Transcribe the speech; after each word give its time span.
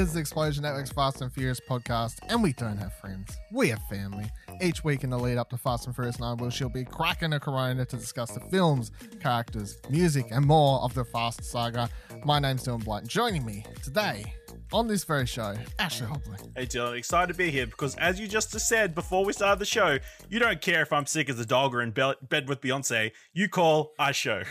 is 0.00 0.14
the 0.14 0.20
Explosion 0.20 0.62
Network's 0.62 0.90
Fast 0.90 1.20
and 1.20 1.30
Furious 1.30 1.60
podcast, 1.60 2.20
and 2.30 2.42
we 2.42 2.54
don't 2.54 2.78
have 2.78 2.94
friends. 2.94 3.36
We 3.52 3.68
have 3.68 3.82
family. 3.90 4.24
Each 4.62 4.82
week 4.82 5.04
in 5.04 5.10
the 5.10 5.18
lead 5.18 5.36
up 5.36 5.50
to 5.50 5.58
Fast 5.58 5.86
and 5.86 5.94
Furious 5.94 6.18
9, 6.18 6.38
we'll 6.38 6.48
she'll 6.48 6.70
be 6.70 6.86
cracking 6.86 7.34
a 7.34 7.40
corona 7.40 7.84
to 7.84 7.96
discuss 7.96 8.30
the 8.30 8.40
films, 8.40 8.92
characters, 9.20 9.78
music, 9.90 10.28
and 10.30 10.46
more 10.46 10.80
of 10.80 10.94
the 10.94 11.04
Fast 11.04 11.44
saga. 11.44 11.90
My 12.24 12.38
name's 12.38 12.64
Dylan 12.64 12.82
Blight. 12.82 13.06
Joining 13.06 13.44
me 13.44 13.66
today 13.82 14.32
on 14.72 14.86
this 14.86 15.04
very 15.04 15.26
show, 15.26 15.54
Ashley 15.78 16.06
Hobley. 16.06 16.38
Hey 16.56 16.64
Dylan, 16.64 16.96
excited 16.96 17.32
to 17.32 17.36
be 17.36 17.50
here 17.50 17.66
because 17.66 17.94
as 17.96 18.18
you 18.18 18.26
just 18.26 18.58
said 18.58 18.94
before 18.94 19.26
we 19.26 19.34
started 19.34 19.58
the 19.58 19.66
show, 19.66 19.98
you 20.30 20.38
don't 20.38 20.62
care 20.62 20.80
if 20.80 20.94
I'm 20.94 21.04
sick 21.04 21.28
as 21.28 21.38
a 21.38 21.46
dog 21.46 21.74
or 21.74 21.82
in 21.82 21.90
be- 21.90 22.14
bed 22.22 22.48
with 22.48 22.62
Beyonce. 22.62 23.10
You 23.34 23.50
call, 23.50 23.92
I 23.98 24.12
show. 24.12 24.44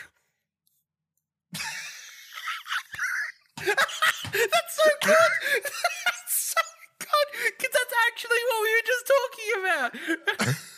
That's 4.33 4.75
so 4.75 4.89
good. 5.03 5.31
That's 5.63 6.53
so 6.55 6.61
good. 6.99 7.27
Because 7.57 7.73
that's 7.73 7.93
actually 8.07 8.41
what 8.49 8.59
we 8.63 8.69
were 8.75 8.87
just 8.87 9.05
talking 9.15 9.51
about. 10.47 10.55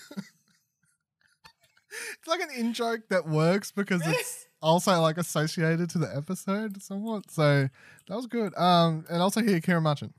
It's 2.19 2.27
like 2.27 2.41
an 2.41 2.49
in 2.55 2.73
joke 2.73 3.01
that 3.09 3.27
works 3.27 3.71
because 3.71 4.01
it's 4.05 4.47
also 4.61 4.99
like 5.01 5.17
associated 5.17 5.89
to 5.91 5.97
the 5.97 6.15
episode 6.15 6.81
somewhat. 6.81 7.29
So 7.29 7.67
that 8.07 8.15
was 8.15 8.27
good. 8.27 8.57
Um, 8.57 9.05
and 9.09 9.21
also 9.21 9.41
here, 9.41 9.59
Ciaran 9.59 9.83
Marchant. 9.83 10.13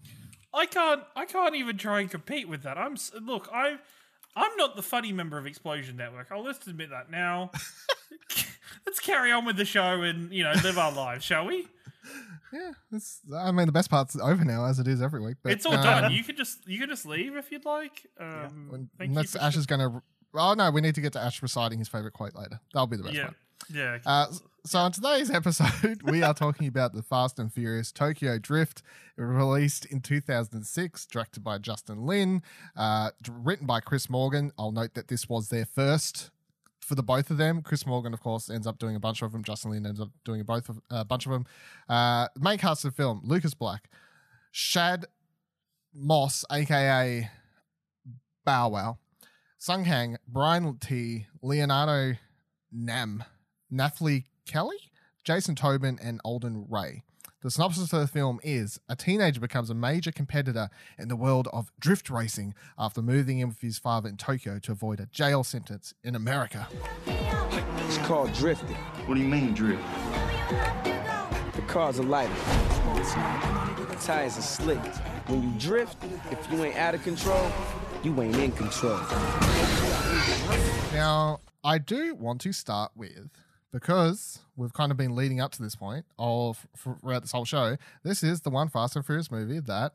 I 0.52 0.66
can't. 0.66 1.02
I 1.16 1.24
can't 1.24 1.54
even 1.54 1.78
try 1.78 2.00
and 2.00 2.10
compete 2.10 2.48
with 2.48 2.62
that. 2.64 2.76
I'm. 2.76 2.96
Look, 3.22 3.48
I. 3.52 3.78
I'm 4.34 4.56
not 4.56 4.76
the 4.76 4.82
funny 4.82 5.12
member 5.12 5.38
of 5.38 5.46
Explosion 5.46 5.96
Network. 5.96 6.28
I'll 6.30 6.44
just 6.44 6.66
admit 6.66 6.90
that 6.90 7.10
now. 7.10 7.50
Let's 8.86 9.00
carry 9.00 9.30
on 9.30 9.44
with 9.44 9.56
the 9.56 9.64
show 9.64 10.02
and 10.02 10.32
you 10.32 10.44
know 10.44 10.52
live 10.62 10.78
our 10.78 10.92
lives, 10.92 11.24
shall 11.24 11.46
we? 11.46 11.68
Yeah, 12.52 12.72
it's, 12.92 13.20
I 13.34 13.50
mean 13.50 13.66
the 13.66 13.72
best 13.72 13.90
part's 13.90 14.16
over 14.16 14.44
now, 14.44 14.66
as 14.66 14.78
it 14.78 14.86
is 14.86 15.00
every 15.00 15.20
week. 15.20 15.36
But, 15.42 15.52
it's 15.52 15.64
all 15.64 15.74
um, 15.74 15.82
done. 15.82 16.12
You 16.12 16.22
can 16.22 16.36
just 16.36 16.66
you 16.68 16.78
can 16.78 16.88
just 16.88 17.06
leave 17.06 17.36
if 17.36 17.50
you'd 17.50 17.64
like. 17.64 18.06
Um, 18.20 18.68
when- 18.68 18.90
thank 18.98 19.08
and 19.08 19.10
you 19.10 19.14
that's 19.14 19.32
for 19.32 19.38
Ash 19.38 19.56
is 19.56 19.66
going 19.66 19.80
to. 19.80 20.02
Oh 20.34 20.54
no, 20.54 20.70
we 20.70 20.80
need 20.80 20.94
to 20.94 21.00
get 21.00 21.12
to 21.14 21.20
Ash 21.20 21.42
reciting 21.42 21.78
his 21.78 21.88
favorite 21.88 22.12
quote 22.12 22.34
later. 22.34 22.60
That'll 22.72 22.86
be 22.86 22.96
the 22.96 23.04
best 23.04 23.14
yeah, 23.14 23.24
part. 23.24 23.36
yeah. 23.72 23.98
Uh, 24.04 24.26
so 24.64 24.78
on 24.78 24.92
today's 24.92 25.30
episode, 25.30 26.02
we 26.10 26.22
are 26.22 26.34
talking 26.34 26.68
about 26.68 26.94
the 26.94 27.02
Fast 27.02 27.38
and 27.38 27.52
Furious 27.52 27.90
Tokyo 27.90 28.38
Drift, 28.38 28.82
released 29.16 29.86
in 29.86 30.00
2006, 30.00 31.06
directed 31.06 31.42
by 31.42 31.58
Justin 31.58 32.06
Lin, 32.06 32.42
uh, 32.76 33.10
written 33.28 33.66
by 33.66 33.80
Chris 33.80 34.08
Morgan. 34.08 34.52
I'll 34.58 34.72
note 34.72 34.94
that 34.94 35.08
this 35.08 35.28
was 35.28 35.48
their 35.48 35.66
first 35.66 36.30
for 36.82 36.94
the 36.94 37.02
both 37.02 37.30
of 37.30 37.38
them. 37.38 37.62
Chris 37.62 37.86
Morgan, 37.86 38.12
of 38.12 38.20
course, 38.20 38.50
ends 38.50 38.66
up 38.66 38.78
doing 38.78 38.96
a 38.96 39.00
bunch 39.00 39.22
of 39.22 39.32
them. 39.32 39.42
Justin 39.42 39.70
Lin 39.70 39.86
ends 39.86 40.00
up 40.00 40.10
doing 40.24 40.40
a 40.40 40.44
both 40.44 40.68
of 40.68 40.80
a 40.90 41.04
bunch 41.04 41.26
of 41.26 41.32
them. 41.32 41.46
Uh, 41.88 42.28
main 42.38 42.58
cast 42.58 42.84
of 42.84 42.94
the 42.94 42.96
film: 42.96 43.20
Lucas 43.24 43.54
Black, 43.54 43.88
Shad 44.50 45.06
Moss, 45.94 46.44
aka 46.50 47.30
Bow 48.44 48.68
Wow, 48.68 48.98
Sung 49.58 49.84
Kang, 49.84 50.16
Brian 50.26 50.78
Tee, 50.78 51.26
Leonardo 51.40 52.18
Nam, 52.72 53.24
Nathalie 53.70 54.26
Kelley, 54.46 54.90
Jason 55.24 55.54
Tobin, 55.54 55.98
and 56.02 56.20
Alden 56.24 56.66
Ray. 56.68 57.04
The 57.42 57.50
synopsis 57.50 57.92
of 57.92 57.98
the 57.98 58.06
film 58.06 58.38
is 58.44 58.78
a 58.88 58.94
teenager 58.94 59.40
becomes 59.40 59.68
a 59.68 59.74
major 59.74 60.12
competitor 60.12 60.70
in 60.96 61.08
the 61.08 61.16
world 61.16 61.48
of 61.52 61.72
drift 61.80 62.08
racing 62.08 62.54
after 62.78 63.02
moving 63.02 63.40
in 63.40 63.48
with 63.48 63.60
his 63.60 63.80
father 63.80 64.08
in 64.08 64.16
Tokyo 64.16 64.60
to 64.60 64.70
avoid 64.70 65.00
a 65.00 65.06
jail 65.06 65.42
sentence 65.42 65.92
in 66.04 66.14
America. 66.14 66.68
It's 67.04 67.98
called 68.06 68.32
drifting. 68.34 68.76
What 69.06 69.16
do 69.16 69.20
you 69.20 69.26
mean, 69.26 69.54
drift? 69.54 69.82
The 71.56 71.62
cars 71.66 71.98
are 71.98 72.04
lighter. 72.04 72.32
The 73.88 73.96
tires 74.00 74.38
are 74.38 74.42
slick. 74.42 74.78
When 75.26 75.42
you 75.42 75.58
drift, 75.58 75.96
if 76.30 76.48
you 76.52 76.62
ain't 76.62 76.76
out 76.76 76.94
of 76.94 77.02
control, 77.02 77.50
you 78.04 78.22
ain't 78.22 78.36
in 78.36 78.52
control. 78.52 79.00
Now, 80.92 81.40
I 81.64 81.78
do 81.78 82.14
want 82.14 82.40
to 82.42 82.52
start 82.52 82.92
with 82.94 83.30
because 83.72 84.40
we've 84.54 84.72
kind 84.72 84.92
of 84.92 84.98
been 84.98 85.16
leading 85.16 85.40
up 85.40 85.52
to 85.52 85.62
this 85.62 85.74
point 85.74 86.04
all 86.18 86.50
f- 86.50 86.98
throughout 87.00 87.22
this 87.22 87.32
whole 87.32 87.44
show. 87.44 87.76
This 88.04 88.22
is 88.22 88.42
the 88.42 88.50
one 88.50 88.68
Fast 88.68 88.94
and 88.94 89.04
Furious 89.04 89.30
movie 89.30 89.60
that 89.60 89.92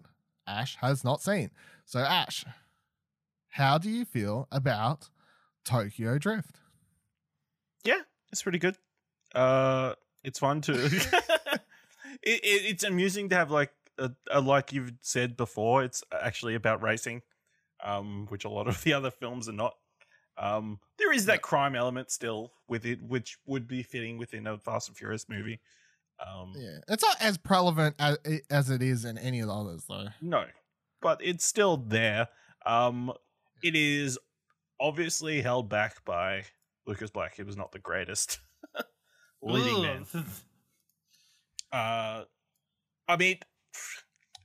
Ash 0.48 0.78
has 0.82 1.04
not 1.04 1.22
seen. 1.22 1.52
So, 1.86 2.00
Ash, 2.00 2.44
how 3.50 3.78
do 3.78 3.90
you 3.90 4.04
feel 4.04 4.48
about 4.52 5.10
Tokyo 5.64 6.18
Drift? 6.18 6.60
Yeah, 7.84 8.02
it's 8.32 8.42
pretty 8.42 8.60
good. 8.60 8.78
Uh, 9.34 9.94
it's 10.24 10.40
fun 10.40 10.62
too. 10.62 10.74
it, 10.94 11.00
it, 12.24 12.42
it's 12.44 12.84
amusing 12.84 13.30
to 13.30 13.36
have 13.36 13.52
like 13.52 13.72
a, 13.98 14.12
a 14.32 14.42
like 14.42 14.74
you've 14.74 14.94
said 15.02 15.38
before. 15.38 15.84
It's 15.84 16.04
actually 16.12 16.56
about 16.56 16.82
racing, 16.82 17.22
um, 17.84 18.26
which 18.30 18.46
a 18.46 18.50
lot 18.50 18.68
of 18.68 18.84
the 18.84 18.94
other 18.94 19.12
films 19.12 19.48
are 19.48 19.54
not. 19.54 19.76
Um, 20.38 20.80
there 21.00 21.12
is 21.12 21.26
that 21.26 21.42
crime 21.42 21.76
element 21.76 22.12
still 22.12 22.52
with 22.68 22.86
it, 22.86 23.02
which 23.02 23.38
would 23.46 23.68
be 23.68 23.84
fitting 23.84 24.18
within 24.18 24.46
a 24.48 24.58
Fast 24.58 24.88
and 24.88 24.98
Furious 24.98 25.28
movie. 25.28 25.60
Um, 26.20 26.54
Yeah, 26.56 26.78
it's 26.88 27.04
not 27.04 27.18
as 27.22 27.38
prevalent 27.38 27.96
as, 28.00 28.18
as 28.50 28.70
it 28.70 28.82
is 28.82 29.06
in 29.06 29.18
any 29.18 29.40
of 29.40 29.48
the 29.48 29.54
others, 29.54 29.84
though. 29.88 30.08
No, 30.22 30.46
but 31.02 31.20
it's 31.24 31.46
still 31.46 31.78
there. 31.78 32.28
Um, 32.66 33.12
it 33.64 33.76
is 33.76 34.18
obviously 34.80 35.42
held 35.42 35.70
back 35.70 36.04
by 36.06 36.44
Lucas 36.86 37.10
Black. 37.10 37.36
He 37.36 37.44
was 37.44 37.58
not 37.58 37.72
the 37.72 37.80
greatest 37.80 38.40
leading 39.42 39.82
man. 39.82 40.06
Uh, 41.70 42.24
I 43.10 43.18
mean, 43.18 43.40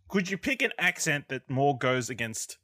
could 0.09 0.29
you 0.29 0.37
pick 0.37 0.61
an 0.61 0.73
accent 0.77 1.29
that 1.29 1.49
more 1.49 1.79
goes 1.79 2.11
against 2.11 2.59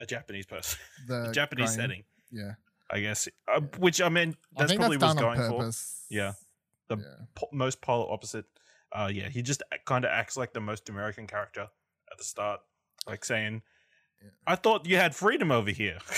a 0.00 0.06
Japanese 0.06 0.46
person, 0.46 0.78
The 1.06 1.28
a 1.28 1.32
Japanese 1.34 1.74
setting? 1.74 2.04
Yeah, 2.36 2.52
I 2.90 3.00
guess. 3.00 3.28
Uh, 3.52 3.60
which 3.78 4.00
I 4.02 4.08
mean, 4.08 4.36
I 4.56 4.60
that's 4.60 4.70
think 4.70 4.80
probably 4.80 4.96
that's 4.98 5.14
what 5.14 5.20
done 5.22 5.36
he's 5.36 5.44
on 5.44 5.50
going 5.50 5.72
for. 5.72 5.78
Yeah. 6.10 6.32
The 6.88 6.98
Yeah. 6.98 7.24
po- 7.34 7.48
most 7.52 7.80
polar 7.80 8.12
opposite. 8.12 8.44
Uh, 8.92 9.10
yeah, 9.12 9.28
he 9.28 9.42
just 9.42 9.62
kind 9.86 10.04
of 10.04 10.10
acts 10.10 10.36
like 10.36 10.52
the 10.52 10.60
most 10.60 10.88
American 10.88 11.26
character 11.26 11.62
at 12.12 12.18
the 12.18 12.24
start, 12.24 12.60
like 13.06 13.24
saying, 13.24 13.62
Yeah. 14.22 14.30
"I 14.46 14.54
thought 14.56 14.86
you 14.86 14.96
had 14.96 15.14
freedom 15.14 15.50
over 15.50 15.70
here." 15.70 15.98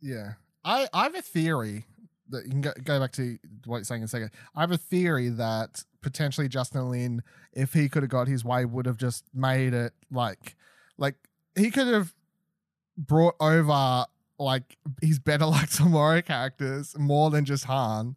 Yeah. 0.00 0.34
I, 0.64 0.86
I 0.92 1.04
have 1.04 1.14
a 1.14 1.22
theory 1.22 1.84
that 2.28 2.44
you 2.44 2.50
can 2.50 2.60
go, 2.60 2.72
go 2.84 3.00
back 3.00 3.12
to 3.12 3.38
what 3.64 3.78
you're 3.78 3.84
saying 3.84 4.02
in 4.02 4.04
a 4.04 4.08
second. 4.08 4.30
I 4.54 4.60
have 4.60 4.70
a 4.72 4.76
theory 4.76 5.28
that 5.30 5.82
potentially 6.02 6.48
Justin 6.48 6.90
Lin, 6.90 7.22
if 7.52 7.72
he 7.72 7.88
could 7.88 8.02
have 8.02 8.10
got 8.10 8.28
his 8.28 8.44
way, 8.44 8.64
would 8.64 8.84
have 8.86 8.96
just 8.98 9.24
made 9.34 9.72
it 9.74 9.92
like, 10.10 10.56
like 10.98 11.14
he 11.56 11.70
could 11.70 11.86
have 11.86 12.14
brought 12.98 13.34
over 13.40 14.04
like 14.38 14.76
he's 15.00 15.18
better 15.18 15.46
like 15.46 15.70
tomorrow 15.70 16.22
characters 16.22 16.96
more 16.98 17.30
than 17.30 17.44
just 17.44 17.64
Han 17.64 18.16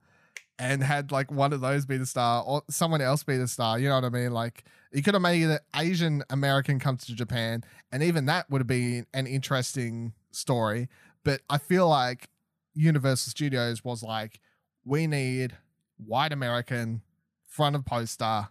and 0.60 0.84
had 0.84 1.12
like 1.12 1.32
one 1.32 1.54
of 1.54 1.62
those 1.62 1.86
be 1.86 1.98
the 1.98 2.06
star 2.06 2.44
or 2.44 2.64
someone 2.70 3.02
else 3.02 3.24
be 3.24 3.38
the 3.38 3.48
star. 3.48 3.78
You 3.80 3.90
know 3.90 3.96
what 3.96 4.06
I 4.06 4.10
mean? 4.10 4.32
Like 4.32 4.64
he 4.92 5.02
could 5.02 5.14
have 5.14 5.22
made 5.22 5.44
an 5.44 5.60
Asian 5.76 6.24
American 6.30 6.80
come 6.80 6.98
to 6.98 7.16
Japan, 7.16 7.64
and 7.92 8.02
even 8.04 8.26
that 8.26 8.50
would 8.50 8.62
have 8.62 8.68
been 8.68 9.06
an 9.14 9.28
interesting 9.28 10.14
story. 10.32 10.90
But 11.24 11.42
I 11.50 11.58
feel 11.58 11.88
like 11.90 12.30
Universal 12.74 13.32
Studios 13.32 13.84
was 13.84 14.02
like, 14.02 14.40
we 14.86 15.08
need 15.08 15.58
white 15.98 16.32
American 16.32 17.02
front 17.46 17.76
of 17.76 17.86
poster 17.86 18.48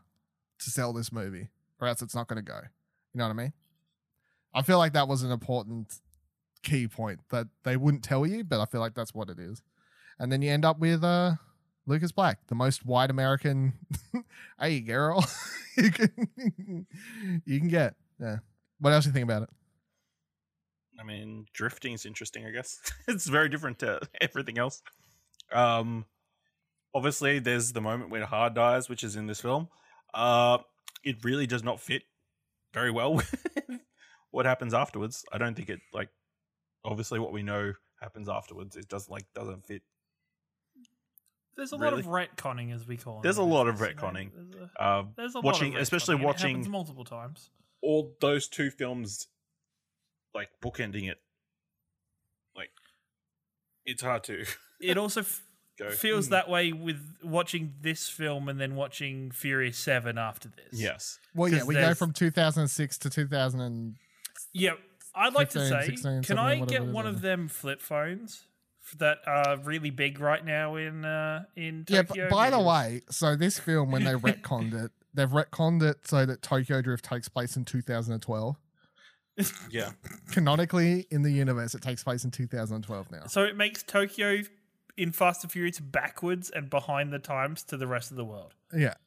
to 0.59 0.71
sell 0.71 0.93
this 0.93 1.11
movie, 1.11 1.49
or 1.81 1.89
else 1.89 2.03
it's 2.03 2.15
not 2.15 2.29
going 2.29 2.43
to 2.45 2.51
go. 2.51 2.61
You 3.15 3.19
know 3.19 3.25
what 3.25 3.31
I 3.31 3.35
mean? 3.35 3.53
I 4.55 4.63
feel 4.63 4.79
like 4.79 4.93
that 4.93 5.09
was 5.09 5.23
an 5.23 5.31
important 5.31 6.01
key 6.67 6.89
point 6.89 7.21
that 7.31 7.47
they 7.63 7.77
wouldn't 7.77 8.03
tell 8.03 8.27
you, 8.27 8.45
but 8.45 8.61
I 8.61 8.67
feel 8.67 8.81
like 8.81 8.95
that's 8.95 9.15
what 9.15 9.31
it 9.31 9.39
is. 9.39 9.63
And 10.19 10.33
then 10.33 10.43
you 10.43 10.51
end 10.51 10.65
up 10.65 10.79
with 10.79 11.05
uh, 11.05 11.35
Lucas 11.87 12.13
Black, 12.13 12.39
the 12.49 12.55
most 12.55 12.85
white 12.85 13.11
American, 13.11 13.75
hey 14.61 14.81
girl, 14.81 15.25
you 15.77 15.91
can 15.91 16.27
you 17.45 17.61
can 17.61 17.69
get. 17.69 17.95
Yeah. 18.21 18.39
What 18.81 18.93
else 18.93 19.05
do 19.05 19.11
you 19.11 19.15
think 19.15 19.25
about 19.25 19.43
it? 19.45 19.51
I 20.99 21.05
mean, 21.05 21.47
drifting 21.53 21.93
is 21.93 22.05
interesting. 22.05 22.45
I 22.47 22.51
guess 22.51 22.81
it's 23.09 23.29
very 23.29 23.49
different 23.49 23.79
to 23.81 24.01
everything 24.21 24.59
else. 24.59 24.83
Um, 25.53 26.07
obviously, 26.95 27.39
there's 27.39 27.73
the 27.73 27.81
moment 27.81 28.11
when 28.11 28.23
Han 28.23 28.55
dies, 28.55 28.89
which 28.89 29.05
is 29.05 29.15
in 29.15 29.27
this 29.27 29.41
film. 29.41 29.69
Uh, 30.13 30.59
it 31.05 31.23
really 31.23 31.47
does 31.47 31.63
not 31.63 31.81
fit 31.81 32.03
very 32.73 32.91
well 32.91 33.15
with 33.15 33.35
what 34.31 34.47
happens 34.47 34.75
afterwards. 34.75 35.25
I 35.33 35.39
don't 35.39 35.55
think 35.55 35.69
it 35.69 35.81
like. 35.93 36.09
Obviously, 36.87 37.19
what 37.19 37.33
we 37.33 37.43
know 37.43 37.73
happens 38.01 38.29
afterwards. 38.29 38.77
It 38.77 38.89
doesn't 38.89 39.11
like 39.13 39.25
doesn't 39.35 39.67
fit. 39.67 39.83
There's 41.57 41.73
a 41.73 41.77
lot 41.77 41.95
of 41.95 42.07
Really? 42.07 42.27
retconning, 42.29 42.75
as 42.75 42.87
we 42.87 42.97
call 42.99 43.21
it. 43.21 43.23
There's 43.23 43.39
a 43.39 43.43
lot 43.43 43.67
of 43.67 43.79
business, 43.79 43.95
retconning. 43.95 44.31
There's 44.35 44.71
a, 44.79 44.83
Uh, 44.83 45.05
there's 45.17 45.35
a 45.35 45.41
watching, 45.41 45.73
lot 45.73 45.77
of 45.79 45.83
especially 45.83 46.17
retconning. 46.17 46.21
It 46.21 46.25
watching 46.27 46.71
multiple 46.71 47.05
times. 47.05 47.51
all 47.83 48.15
those 48.21 48.47
two 48.49 48.71
films, 48.71 49.27
like 50.35 50.49
bookending 50.63 51.09
it. 51.11 51.19
Like, 52.55 52.71
it's 53.87 54.03
hard 54.03 54.25
to. 54.25 54.45
It 54.81 54.99
also 54.99 55.21
f- 55.21 55.43
go. 55.79 55.91
feels 55.91 56.27
"Hmm, 56.27 56.33
that 56.33 56.49
way 56.51 56.73
with 56.73 57.01
watching 57.23 57.75
this 57.81 58.07
film 58.09 58.49
and 58.51 58.61
then 58.61 58.75
watching 58.75 59.31
Furious 59.31 59.79
Seven 59.79 60.19
after 60.19 60.51
this. 60.51 60.79
Yes. 60.79 61.19
Well, 61.35 61.51
yeah 61.51 61.65
we 61.65 61.75
go 61.75 61.95
from 61.95 62.13
2006 62.13 62.99
to 62.99 63.09
2000 63.11 63.61
and 63.61 63.95
Yeah, 64.53 64.73
I'd 65.17 65.35
like 65.35 65.51
to 65.51 65.67
say, 65.67 65.87
16, 65.87 66.23
can 66.23 66.39
I 66.39 66.59
whatever 66.59 66.67
get 66.67 66.93
one 66.93 67.07
I 67.07 67.11
of 67.11 67.23
them 67.23 67.49
flip 67.49 67.81
phones 67.81 68.45
that 68.99 69.19
are 69.27 69.57
really 69.59 69.91
big 69.91 70.21
right 70.21 70.45
now 70.45 70.77
in 70.77 71.05
uh, 71.05 71.45
in 71.57 71.85
yeah. 71.89 72.03
Tokyo? 72.03 72.29
But 72.29 72.35
by 72.35 72.51
the 72.51 72.61
way, 72.61 73.03
so 73.11 73.35
this 73.35 73.59
film 73.59 73.91
when 73.91 74.05
they 74.05 74.13
retconned 74.15 74.75
it, 74.85 74.93
they've 75.15 75.29
retconned 75.29 75.83
it 75.83 76.07
so 76.07 76.27
that 76.27 76.43
Tokyo 76.43 76.83
Drift 76.83 77.05
takes 77.05 77.29
place 77.29 77.57
in 77.57 77.65
2012. 77.65 78.57
Yeah. 79.71 79.91
Canonically, 80.33 81.07
in 81.11 81.23
the 81.23 81.31
universe, 81.31 81.75
it 81.75 81.83
takes 81.83 82.03
place 82.03 82.25
in 82.25 82.31
2012 82.31 83.11
now. 83.11 83.27
so 83.27 83.43
it 83.43 83.57
makes 83.57 83.83
Tokyo 83.83 84.43
in 84.97 85.13
Fast 85.13 85.45
and 85.45 85.53
Furious 85.53 85.79
backwards 85.79 86.51
and 86.51 86.71
behind 86.71 87.13
the 87.13 87.19
times 87.19 87.63
to 87.65 87.77
the 87.77 87.87
rest 87.87 88.11
of 88.11 88.17
the 88.17 88.25
world. 88.25 88.55
Yeah. 88.75 88.95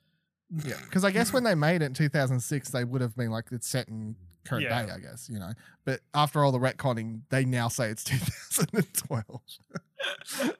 Yeah. 0.66 0.78
Because 0.84 1.04
I 1.04 1.12
guess 1.12 1.32
when 1.32 1.44
they 1.44 1.54
made 1.54 1.84
it 1.84 1.86
in 1.86 1.94
2006, 1.94 2.70
they 2.72 2.84
would 2.84 3.02
have 3.02 3.16
been 3.16 3.30
like, 3.30 3.46
it's 3.52 3.68
set 3.68 3.88
in 3.88 4.16
current 4.50 4.64
Yeah. 4.64 4.86
day, 4.86 4.92
I 4.92 5.00
guess, 5.00 5.30
you 5.32 5.40
know. 5.40 5.52
But 5.86 6.02
after 6.14 6.44
all 6.44 6.52
the 6.52 6.60
retconning, 6.60 7.22
they 7.30 7.46
now 7.46 7.68
say 7.68 7.90
it's 7.90 8.04
2012. 8.50 9.42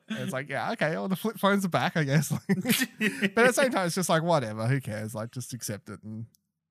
It's 0.10 0.34
like, 0.34 0.50
yeah, 0.50 0.72
okay, 0.74 0.92
well, 0.92 1.08
the 1.08 1.16
flip 1.16 1.40
phones 1.40 1.66
are 1.66 1.70
back, 1.70 1.96
I 1.98 2.04
guess. 2.04 2.30
but 2.50 2.52
at 2.60 3.36
the 3.36 3.52
same 3.54 3.72
time, 3.72 3.86
it's 3.88 3.96
just 3.96 4.10
like, 4.10 4.24
whatever, 4.24 4.68
who 4.68 4.80
cares? 4.82 5.16
Like, 5.16 5.32
just 5.32 5.54
accept 5.54 5.90
it. 5.90 6.04
And 6.04 6.26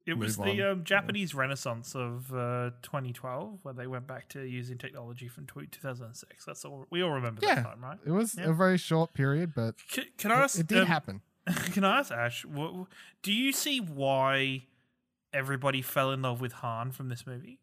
It 0.06 0.18
was 0.18 0.36
the 0.36 0.70
um, 0.72 0.84
Japanese 0.84 1.34
Renaissance 1.34 1.94
of 1.94 2.32
uh, 2.32 2.70
2012, 2.82 3.60
where 3.62 3.74
they 3.74 3.86
went 3.86 4.06
back 4.06 4.28
to 4.30 4.42
using 4.42 4.76
technology 4.78 5.28
from 5.28 5.46
2006. 5.46 6.44
That's 6.44 6.64
all 6.64 6.86
we 6.90 7.02
all 7.02 7.10
remember 7.12 7.40
Yeah. 7.42 7.56
that 7.56 7.64
time, 7.64 7.80
right? 7.82 7.98
it 8.04 8.10
was 8.12 8.36
Yeah. 8.36 8.50
a 8.50 8.52
very 8.52 8.78
short 8.78 9.12
period, 9.14 9.54
but 9.54 9.74
Can, 9.90 10.04
can 10.18 10.30
I 10.32 10.40
it, 10.40 10.44
ask? 10.44 10.58
it 10.58 10.66
did 10.66 10.78
um, 10.82 10.86
happen. 10.86 11.20
Can 11.72 11.82
I 11.82 12.00
ask 12.00 12.12
Ash? 12.12 12.44
What, 12.44 12.88
do 13.22 13.32
you 13.32 13.52
see 13.52 13.80
why 13.80 14.64
everybody 15.32 15.82
fell 15.82 16.12
in 16.12 16.22
love 16.22 16.40
with 16.40 16.52
Han 16.54 16.92
from 16.92 17.08
this 17.08 17.26
movie? 17.26 17.60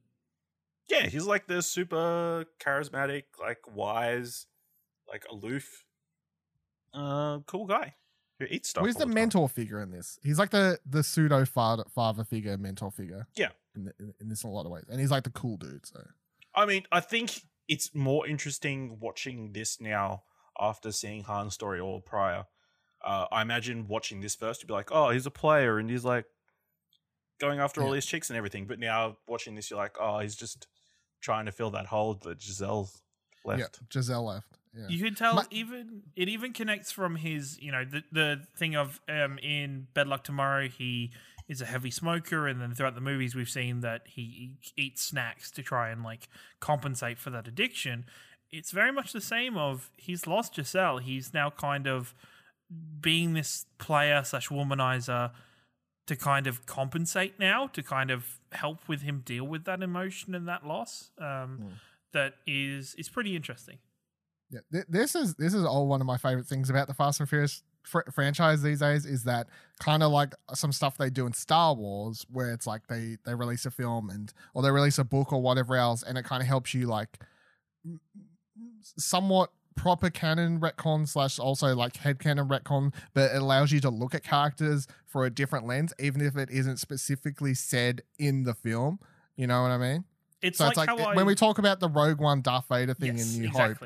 Yeah, 0.89 1.07
he's 1.07 1.25
like 1.25 1.47
the 1.47 1.61
super 1.61 2.45
charismatic, 2.59 3.23
like 3.39 3.59
wise, 3.73 4.45
like 5.07 5.25
aloof, 5.31 5.83
uh, 6.93 7.39
cool 7.47 7.65
guy 7.65 7.95
who 8.39 8.45
eats 8.45 8.69
stuff. 8.69 8.85
Who's 8.85 8.95
all 8.95 8.99
the 8.99 9.05
time. 9.05 9.13
mentor 9.13 9.49
figure 9.49 9.81
in 9.81 9.91
this? 9.91 10.19
He's 10.23 10.39
like 10.39 10.51
the 10.51 10.79
the 10.85 11.03
pseudo 11.03 11.45
father, 11.45 11.83
father 11.93 12.23
figure, 12.23 12.57
mentor 12.57 12.91
figure. 12.91 13.27
Yeah. 13.35 13.49
In, 13.75 13.85
the, 13.85 13.93
in, 13.99 14.13
in 14.21 14.29
this 14.29 14.43
in 14.43 14.49
a 14.49 14.53
lot 14.53 14.65
of 14.65 14.71
ways. 14.71 14.85
And 14.89 14.99
he's 14.99 15.11
like 15.11 15.23
the 15.23 15.31
cool 15.31 15.57
dude. 15.57 15.85
So 15.85 16.01
I 16.53 16.65
mean, 16.65 16.83
I 16.91 16.99
think 16.99 17.41
it's 17.67 17.93
more 17.93 18.27
interesting 18.27 18.97
watching 18.99 19.53
this 19.53 19.81
now 19.81 20.23
after 20.59 20.91
seeing 20.91 21.23
Han's 21.23 21.53
story 21.53 21.79
all 21.79 21.99
prior. 21.99 22.45
Uh, 23.03 23.25
I 23.31 23.41
imagine 23.41 23.87
watching 23.87 24.21
this 24.21 24.35
first 24.35 24.61
you'd 24.61 24.67
be 24.67 24.73
like, 24.73 24.89
oh, 24.91 25.09
he's 25.09 25.25
a 25.25 25.31
player 25.31 25.77
and 25.77 25.89
he's 25.89 26.05
like 26.05 26.25
going 27.39 27.59
after 27.59 27.81
all 27.81 27.87
Yeah. 27.89 27.95
these 27.95 28.05
chicks 28.05 28.29
and 28.29 28.37
everything. 28.37 28.65
But 28.67 28.79
now 28.79 29.17
watching 29.27 29.55
this, 29.55 29.69
you're 29.69 29.79
like, 29.79 29.95
oh, 29.99 30.19
he's 30.19 30.35
just 30.35 30.67
trying 31.21 31.45
to 31.45 31.51
fill 31.51 31.71
that 31.71 31.85
hole 31.87 32.13
that 32.15 32.39
Gisele 32.39 32.89
left. 33.43 33.59
yeah, 33.59 33.87
Gisele 33.89 34.23
left. 34.25 34.47
Yeah. 34.77 34.87
You 34.89 35.03
can 35.03 35.15
tell 35.15 35.35
My- 35.35 35.45
even 35.51 36.03
it 36.15 36.27
even 36.27 36.51
connects 36.51 36.91
from 36.91 37.15
his 37.15 37.57
you 37.61 37.71
know 37.71 37.85
the 37.85 38.03
the 38.11 38.45
thing 38.57 38.75
of 38.75 38.99
um 39.07 39.37
in 39.39 39.87
Better 39.93 40.09
Luck 40.09 40.23
Tomorrow 40.25 40.67
he 40.67 41.11
is 41.47 41.61
a 41.61 41.65
heavy 41.65 41.91
smoker 41.91 42.45
and 42.47 42.59
then 42.59 42.73
throughout 42.73 42.93
the 42.95 42.99
movies 43.01 43.35
we've 43.35 43.49
seen 43.49 43.79
that 43.81 44.01
he 44.05 44.57
eats 44.75 45.01
snacks 45.03 45.49
to 45.51 45.63
try 45.63 45.89
and 45.91 46.03
like 46.03 46.27
compensate 46.59 47.17
for 47.19 47.29
that 47.29 47.47
addiction. 47.47 48.05
It's 48.51 48.71
very 48.71 48.91
much 48.91 49.13
the 49.13 49.21
same 49.21 49.55
of 49.55 49.89
he's 49.95 50.27
lost 50.27 50.55
Gisele. 50.55 50.97
He's 50.97 51.33
now 51.33 51.49
kind 51.51 51.87
of 51.87 52.13
being 52.99 53.33
this 53.33 53.65
player 53.77 54.23
slash 54.23 54.49
womanizer 54.49 55.31
to 56.07 56.15
kind 56.15 56.45
of 56.47 56.65
compensate 56.65 57.39
now 57.39 57.67
to 57.67 57.81
kind 57.81 58.11
of 58.11 58.39
help 58.51 58.87
with 58.87 59.01
him 59.01 59.21
deal 59.25 59.45
with 59.45 59.65
that 59.65 59.81
emotion 59.81 60.35
and 60.35 60.47
that 60.47 60.65
loss. 60.65 61.11
Um, 61.19 61.57
Hmm. 61.57 61.67
That 62.13 62.35
is 62.47 62.95
is 62.95 63.09
pretty 63.09 63.35
interesting. 63.35 63.77
Yeah, 64.49 64.61
th- 64.71 64.85
this 64.87 65.15
is 65.15 65.35
this 65.35 65.53
is 65.53 65.65
all 65.65 65.87
one 65.87 65.99
of 65.99 66.07
my 66.07 66.15
favorite 66.17 66.45
things 66.47 66.69
about 66.69 66.87
the 66.87 66.93
Fast 66.93 67.19
and 67.19 67.27
Furious 67.27 67.61
fr- 67.83 68.09
franchise 68.13 68.61
these 68.61 68.79
days 68.79 69.05
is 69.05 69.23
that 69.25 69.47
kind 69.79 70.01
of 70.01 70.11
like 70.13 70.33
some 70.53 70.71
stuff 70.71 70.97
they 70.97 71.09
do 71.09 71.25
in 71.25 71.33
Star 71.33 71.73
Wars, 71.73 72.25
where 72.31 72.53
it's 72.53 72.65
like 72.65 72.87
they 72.87 73.17
they 73.25 73.35
release 73.35 73.65
a 73.65 73.71
film 73.71 74.09
and 74.09 74.31
or 74.53 74.61
they 74.61 74.71
release 74.71 74.97
a 74.97 75.03
book 75.03 75.33
or 75.33 75.41
whatever 75.41 75.75
else, 75.75 76.03
and 76.03 76.17
it 76.17 76.23
kind 76.23 76.41
of 76.41 76.47
helps 76.47 76.73
you 76.73 76.85
like 76.87 77.19
somewhat 78.97 79.51
proper 79.75 80.09
canon 80.09 80.59
retcon 80.59 81.07
slash 81.07 81.37
also 81.37 81.75
like 81.75 81.97
head 81.97 82.19
canon 82.19 82.47
retcon, 82.47 82.93
but 83.13 83.31
it 83.31 83.41
allows 83.41 83.71
you 83.71 83.79
to 83.81 83.89
look 83.89 84.15
at 84.15 84.23
characters 84.23 84.87
for 85.05 85.25
a 85.25 85.29
different 85.29 85.67
lens, 85.67 85.93
even 85.99 86.21
if 86.21 86.35
it 86.35 86.49
isn't 86.49 86.77
specifically 86.77 87.53
said 87.53 88.01
in 88.17 88.43
the 88.43 88.53
film. 88.53 88.99
You 89.35 89.47
know 89.47 89.61
what 89.61 89.71
I 89.71 89.77
mean? 89.77 90.05
It's 90.41 90.57
So 90.57 90.65
like, 90.65 90.71
it's 90.71 90.77
like 90.77 90.89
I, 90.89 91.15
when 91.15 91.25
we 91.25 91.35
talk 91.35 91.57
about 91.57 91.79
the 91.79 91.89
Rogue 91.89 92.19
One 92.19 92.41
Darth 92.41 92.67
Vader 92.69 92.93
thing 92.93 93.17
yes, 93.17 93.35
in 93.35 93.41
New 93.41 93.49
Hope, 93.49 93.77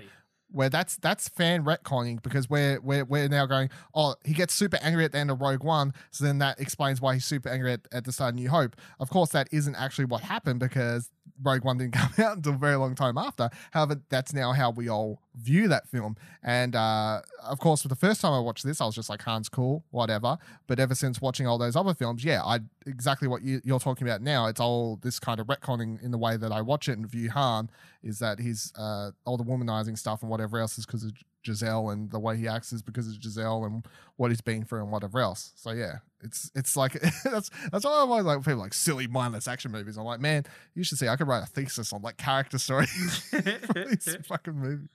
where 0.52 0.70
that's 0.70 0.98
that's 0.98 1.30
fan 1.30 1.64
retconning 1.64 2.22
because 2.22 2.50
we're 2.50 2.80
we're 2.82 3.06
we're 3.06 3.28
now 3.30 3.46
going, 3.46 3.70
oh, 3.94 4.16
he 4.24 4.34
gets 4.34 4.54
super 4.54 4.78
angry 4.82 5.06
at 5.06 5.12
the 5.12 5.18
end 5.18 5.32
of 5.32 5.42
Rogue 5.42 5.64
One, 5.64 5.94
so 6.12 6.26
then 6.26 6.40
that 6.40 6.60
explains 6.60 7.02
why 7.02 7.14
he's 7.14 7.26
super 7.26 7.50
angry 7.50 7.74
at, 7.74 7.82
at 7.92 8.04
the 8.06 8.12
start 8.12 8.34
of 8.34 8.36
New 8.36 8.50
Hope. 8.50 8.76
Of 9.00 9.10
course, 9.10 9.30
that 9.30 9.48
isn't 9.52 9.76
actually 9.76 10.06
what 10.06 10.22
happened 10.22 10.60
because 10.60 11.12
Rogue 11.42 11.64
One 11.64 11.78
didn't 11.78 11.94
come 11.94 12.26
out 12.26 12.38
until 12.38 12.54
a 12.54 12.58
very 12.58 12.76
long 12.76 12.96
time 12.96 13.18
after. 13.18 13.50
However, 13.72 14.02
that's 14.10 14.34
now 14.34 14.52
how 14.52 14.72
we 14.72 14.90
all 14.90 15.22
view 15.36 15.68
that 15.68 15.88
film. 15.88 16.18
And 16.44 16.76
uh, 16.76 17.22
of 17.44 17.60
course, 17.60 17.82
for 17.82 17.88
the 17.88 17.96
first 17.96 18.22
time 18.22 18.34
I 18.34 18.40
watched 18.40 18.66
this, 18.66 18.82
I 18.82 18.86
was 18.86 18.96
just 18.96 19.10
like, 19.10 19.24
Han's 19.24 19.50
cool, 19.50 19.84
whatever. 19.92 20.38
But 20.68 20.80
ever 20.80 20.96
since 20.96 21.22
watching 21.22 21.48
all 21.48 21.58
those 21.58 21.76
other 21.76 21.94
films, 21.94 22.24
yeah, 22.24 22.44
I 22.44 22.60
exactly 22.86 23.28
what 23.28 23.42
you, 23.42 23.62
you're 23.64 23.80
talking 23.80 24.08
about 24.08 24.22
now. 24.22 24.48
It's 24.48 24.60
all 24.60 24.98
this 25.02 25.20
kind 25.20 25.40
of 25.40 25.48
retconning 25.48 26.02
in 26.04 26.12
the 26.12 26.18
way 26.18 26.38
that 26.38 26.52
I 26.52 26.62
watch 26.62 26.90
it 26.90 26.98
and 26.98 27.10
view 27.10 27.30
Han 27.32 27.70
is 28.04 28.20
that 28.20 28.40
he's 28.40 28.74
uh, 28.78 29.12
all 29.26 29.38
the 29.38 29.44
womanizing 29.44 29.98
stuff 29.98 30.22
and 30.22 30.32
whatever 30.32 30.60
else 30.60 30.78
is 30.78 30.86
because 30.86 31.04
of 31.04 31.12
Gisele 31.44 31.90
and 31.90 32.12
the 32.12 32.20
way 32.20 32.38
he 32.38 32.48
acts 32.48 32.74
is 32.74 32.82
because 32.82 33.08
of 33.08 33.20
Gisele 33.20 33.66
and 33.66 33.86
what 34.18 34.32
he's 34.32 34.42
been 34.42 34.66
through 34.66 34.82
and 34.82 34.92
whatever 34.92 35.20
else. 35.20 35.52
So 35.56 35.72
yeah, 35.72 36.00
it's 36.22 36.52
it's 36.56 36.76
like 36.76 36.94
that's 37.24 37.50
that's 37.72 37.86
why 37.86 37.92
I 37.92 38.00
always 38.00 38.26
like 38.26 38.40
people 38.40 38.58
like 38.58 38.74
silly 38.74 39.08
mindless 39.08 39.48
action 39.48 39.72
movies. 39.72 39.98
I'm 39.98 40.04
like, 40.04 40.20
man, 40.20 40.46
you 40.76 40.84
should 40.84 40.98
see. 40.98 41.08
I 41.08 41.16
could 41.16 41.28
write 41.28 41.44
a 41.44 41.48
thesis 41.48 41.94
on 41.94 42.02
like 42.02 42.18
character 42.18 42.58
stories 42.58 43.18
for 43.30 43.42
these 43.42 44.18
fucking 44.26 44.54
movies. 44.54 44.90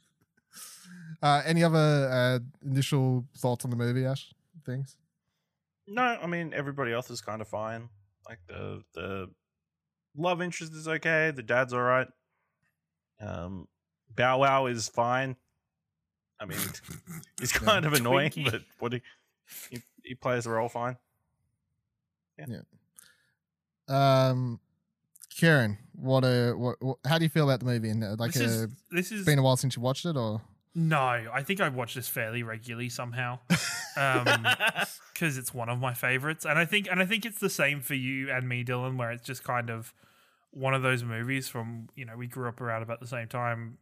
Uh, 1.22 1.42
any 1.46 1.64
other 1.64 2.08
uh, 2.10 2.38
initial 2.68 3.24
thoughts 3.36 3.64
on 3.64 3.70
the 3.70 3.76
movie, 3.76 4.04
Ash? 4.04 4.32
Things? 4.66 4.96
No, 5.86 6.02
I 6.02 6.26
mean 6.26 6.52
everybody 6.54 6.92
else 6.92 7.10
is 7.10 7.20
kind 7.20 7.40
of 7.40 7.48
fine. 7.48 7.88
Like 8.28 8.38
the 8.48 8.82
the 8.94 9.30
love 10.16 10.42
interest 10.42 10.74
is 10.74 10.88
okay. 10.88 11.32
The 11.34 11.42
dad's 11.42 11.72
all 11.72 11.82
right. 11.82 12.08
Um, 13.20 13.68
Bow 14.14 14.38
Wow 14.38 14.66
is 14.66 14.88
fine. 14.88 15.36
I 16.40 16.44
mean, 16.46 16.58
he's 17.40 17.52
Yeah. 17.54 17.58
kind 17.60 17.84
of 17.86 17.92
annoying, 18.00 18.30
Twinkie. 18.30 18.50
but 18.50 18.62
what 18.78 18.92
he, 18.92 19.02
he 19.70 19.82
he 20.02 20.14
plays 20.14 20.44
the 20.44 20.50
role 20.50 20.68
fine. 20.68 20.96
Yeah. 22.38 22.46
Um, 23.88 24.60
Ciaran, 25.30 25.78
what 25.94 26.24
a 26.24 26.52
what, 26.56 26.76
what? 26.82 26.98
How 27.06 27.18
do 27.18 27.24
you 27.24 27.28
feel 27.28 27.44
about 27.48 27.60
the 27.60 27.66
movie? 27.66 27.90
And 27.90 28.02
uh, 28.02 28.16
like, 28.18 28.32
this 28.32 28.42
uh, 28.42 28.44
is 28.64 28.66
this 28.90 29.12
is 29.12 29.20
it's 29.20 29.26
been 29.26 29.38
a 29.38 29.42
while 29.42 29.56
since 29.56 29.76
you 29.76 29.82
watched 29.82 30.06
it, 30.06 30.16
or 30.16 30.40
no. 30.74 30.98
I 30.98 31.42
think 31.42 31.60
I 31.60 31.68
watch 31.68 31.94
this 31.94 32.08
fairly 32.08 32.42
regularly 32.42 32.88
somehow. 32.88 33.38
Um, 33.96 34.24
because 35.12 35.36
it's 35.38 35.52
one 35.54 35.68
of 35.68 35.78
my 35.80 35.94
favorites, 35.94 36.44
and 36.44 36.58
I 36.58 36.64
think 36.64 36.88
and 36.90 37.00
I 37.00 37.06
think 37.06 37.24
it's 37.24 37.38
the 37.40 37.50
same 37.50 37.80
for 37.80 37.94
you 37.94 38.30
and 38.30 38.48
me, 38.48 38.64
Dylan, 38.64 38.96
where 38.96 39.10
it's 39.10 39.26
just 39.26 39.44
kind 39.44 39.70
of 39.70 39.92
one 40.50 40.72
of 40.74 40.82
those 40.82 41.02
movies 41.04 41.48
from 41.48 41.88
you 41.96 42.04
know 42.04 42.16
we 42.16 42.26
grew 42.26 42.48
up 42.48 42.60
around 42.60 42.82
about 42.82 43.00
the 43.00 43.06
same 43.06 43.28
time, 43.28 43.78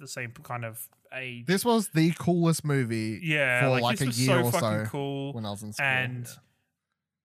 the 0.00 0.08
same 0.08 0.32
kind 0.42 0.64
of 0.64 0.86
age. 1.14 1.46
this 1.46 1.64
was 1.64 1.88
the 1.88 2.12
coolest 2.18 2.64
movie 2.64 3.20
yeah, 3.22 3.60
for 3.62 3.68
like, 3.70 3.82
like, 3.82 3.98
this 3.98 4.02
a 4.02 4.06
was 4.08 4.20
year 4.26 4.42
so 4.42 4.48
or 4.48 4.52
fucking 4.52 4.84
so 4.84 4.90
cool. 4.90 5.32
when 5.32 5.44
I 5.46 5.50
was 5.50 5.62
in 5.62 5.72
school. 5.72 5.86
and 5.86 6.24
Yeah. 6.26 6.32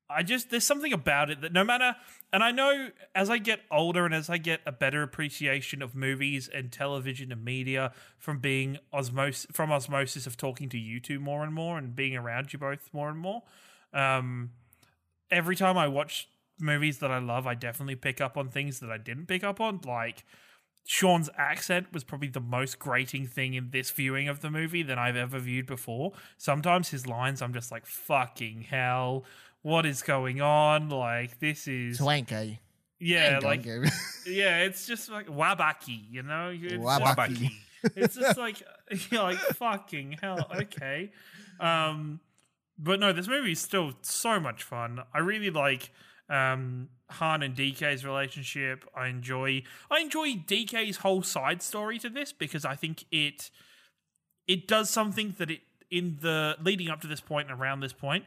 I 0.08 0.22
just 0.22 0.52
there's 0.52 0.64
something 0.64 0.94
about 0.94 1.32
it 1.32 1.42
that 1.42 1.52
no 1.52 1.64
matter 1.64 1.96
and 2.32 2.44
I 2.44 2.52
know 2.52 2.90
as 3.16 3.30
I 3.30 3.40
get 3.40 3.62
older 3.72 4.06
and 4.06 4.14
as 4.14 4.30
I 4.30 4.38
get 4.38 4.62
a 4.66 4.72
better 4.72 5.02
appreciation 5.02 5.82
of 5.82 5.96
movies 5.96 6.48
and 6.48 6.72
television 6.72 7.32
and 7.32 7.44
media 7.44 7.92
from 8.20 8.38
being 8.40 8.78
osmosis 8.94 9.48
from 9.52 9.72
osmosis 9.72 10.28
of 10.28 10.38
talking 10.38 10.70
to 10.70 10.78
you 10.78 11.00
two 11.00 11.20
more 11.20 11.44
and 11.44 11.54
more 11.54 11.80
and 11.80 11.96
being 11.96 12.16
around 12.16 12.54
you 12.54 12.60
both 12.60 12.90
more 12.94 13.10
and 13.10 13.18
more. 13.18 13.42
Um, 13.94 14.52
every 15.32 15.56
time 15.56 15.76
I 15.76 15.88
watch 15.88 16.30
movies 16.60 17.00
that 17.00 17.10
I 17.10 17.18
love, 17.18 17.48
I 17.48 17.56
definitely 17.56 17.96
pick 17.96 18.22
up 18.22 18.38
on 18.38 18.50
things 18.50 18.80
that 18.82 18.92
I 18.92 18.98
didn't 19.00 19.26
pick 19.26 19.44
up 19.44 19.60
on, 19.60 19.82
like. 19.86 20.24
Sean's 20.86 21.30
accent 21.38 21.88
was 21.92 22.04
probably 22.04 22.28
the 22.28 22.40
most 22.40 22.78
grating 22.80 23.26
thing 23.26 23.56
in 23.56 23.72
this 23.72 23.90
viewing 23.90 24.28
of 24.28 24.42
the 24.42 24.52
movie 24.52 24.84
than 24.84 25.00
I've 25.00 25.16
ever 25.16 25.40
viewed 25.40 25.66
before. 25.66 26.14
Sometimes 26.38 26.90
his 26.90 27.08
lines, 27.08 27.42
I'm 27.42 27.54
just 27.54 27.72
like, 27.72 27.86
fucking 27.86 28.62
hell, 28.70 29.26
what 29.64 29.86
is 29.86 30.04
going 30.04 30.42
on? 30.42 30.90
Like, 30.90 31.40
this 31.40 31.68
is. 31.68 31.98
Swanky. 31.98 32.60
Yeah, 33.00 33.40
like 33.44 33.66
yeah, 34.26 34.60
it's 34.60 34.88
just 34.88 35.10
like 35.10 35.28
wabaki, 35.28 36.00
you 36.10 36.24
know. 36.24 36.54
It's 36.56 36.74
Wabaki. 36.76 37.52
it's 37.96 38.16
just 38.16 38.38
like 38.38 38.64
you're 39.12 39.24
like 39.24 39.38
fucking 39.38 40.18
hell 40.22 40.48
okay 40.56 41.12
um 41.60 42.20
but 42.78 43.00
no 43.00 43.14
this 43.14 43.28
movie 43.28 43.54
is 43.54 43.60
still 43.60 43.94
so 44.02 44.40
much 44.40 44.64
fun. 44.64 45.02
I 45.14 45.20
really 45.20 45.50
like 45.50 45.92
um 46.30 46.90
han 47.10 47.44
and 47.44 47.56
dk's 47.56 48.04
relationship. 48.04 48.86
I 48.96 49.08
enjoy 49.08 49.64
i 49.92 50.00
enjoy 50.00 50.36
dk's 50.36 50.98
whole 50.98 51.22
side 51.22 51.62
story 51.62 52.00
to 52.00 52.10
this 52.10 52.34
because 52.34 52.66
i 52.66 52.76
think 52.76 53.06
it 53.12 53.52
it 54.48 54.68
does 54.68 54.90
something 54.90 55.36
that 55.38 55.52
it 55.52 55.62
in 55.92 56.18
the 56.22 56.56
leading 56.62 56.90
up 56.90 57.02
to 57.02 57.08
this 57.08 57.22
point 57.22 57.50
and 57.50 57.60
around 57.60 57.80
this 57.80 57.94
point 57.94 58.26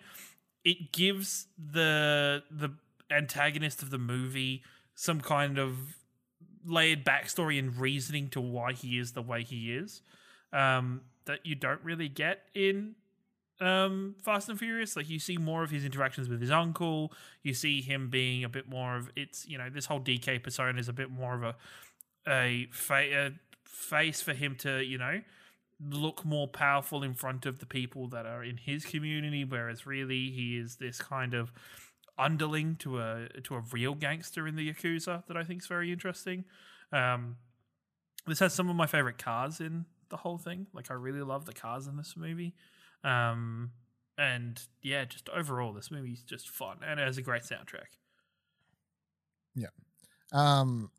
it 0.65 0.93
gives 0.93 1.47
the 1.59 2.43
the 2.51 2.71
antagonist 3.11 3.83
of 3.83 3.91
the 3.91 3.99
movie 3.99 4.63
some 4.95 5.21
kind 5.21 5.59
of 5.59 5.97
layered 6.65 7.05
backstory 7.05 7.59
and 7.59 7.77
reasoning 7.79 8.29
to 8.29 8.41
why 8.41 8.73
he 8.73 8.99
is 8.99 9.13
the 9.13 9.23
way 9.23 9.43
he 9.43 9.73
is 9.73 10.03
um, 10.53 11.01
that 11.25 11.45
you 11.45 11.55
don't 11.55 11.83
really 11.83 12.09
get 12.09 12.43
in 12.55 12.95
um, 13.61 14.15
Fast 14.23 14.49
and 14.49 14.59
Furious. 14.59 14.97
Like 14.97 15.09
you 15.09 15.19
see 15.19 15.37
more 15.37 15.63
of 15.63 15.71
his 15.71 15.85
interactions 15.85 16.29
with 16.29 16.41
his 16.41 16.51
uncle. 16.51 17.13
You 17.43 17.55
see 17.55 17.81
him 17.81 18.09
being 18.11 18.45
a 18.45 18.49
bit 18.49 18.69
more 18.69 18.97
of 18.97 19.11
it's 19.17 19.47
you 19.47 19.59
know 19.59 19.69
this 19.71 19.87
whole 19.87 20.01
DK 20.01 20.43
persona 20.43 20.79
is 20.79 20.89
a 20.89 20.93
bit 20.93 21.11
more 21.11 21.35
of 21.35 21.43
a 21.43 21.55
a, 22.29 22.69
fa- 22.73 23.27
a 23.27 23.31
face 23.65 24.21
for 24.21 24.35
him 24.35 24.55
to 24.57 24.83
you 24.85 24.99
know 24.99 25.21
look 25.81 26.25
more 26.25 26.49
powerful 26.49 27.03
in 27.03 27.15
front 27.15 27.47
of 27.47 27.61
the 27.61 27.67
people 27.67 28.09
that 28.09 28.27
are 28.27 28.43
in 28.43 28.57
his 28.57 28.85
community, 28.85 29.45
whereas 29.45 29.87
really 29.87 30.31
he 30.31 30.57
is 30.59 30.77
this 30.77 31.01
kind 31.01 31.35
of 31.35 31.53
underling 32.19 32.75
to 32.77 32.99
a 32.99 33.29
to 33.45 33.55
a 33.55 33.63
real 33.73 33.95
gangster 33.95 34.47
in 34.47 34.57
the 34.57 34.73
Yakuza 34.73 35.25
that 35.27 35.37
I 35.37 35.45
think 35.45 35.63
is 35.63 35.69
very 35.69 35.93
interesting. 35.93 36.45
Um, 36.93 37.37
this 38.27 38.41
has 38.41 38.53
some 38.53 38.69
of 38.69 38.77
my 38.77 38.87
favorite 38.87 39.19
cars 39.19 39.61
in 39.61 39.87
the 40.11 40.19
whole 40.19 40.39
thing. 40.39 40.67
Like 40.73 40.91
I 40.91 40.95
really 40.95 41.23
love 41.23 41.47
the 41.47 41.53
cars 41.53 41.87
in 41.87 41.97
this 41.97 42.15
movie. 42.17 42.55
Um, 43.05 43.73
and 44.17 44.61
yeah, 44.83 45.05
just 45.05 45.29
overall, 45.29 45.73
this 45.73 45.91
movie's 45.91 46.23
just 46.23 46.49
fun 46.49 46.79
and 46.87 46.99
it 46.99 47.07
has 47.07 47.19
a 47.19 47.23
great 47.23 47.43
soundtrack. 47.43 47.97
Yeah. 49.55 49.69
Um 50.33 50.91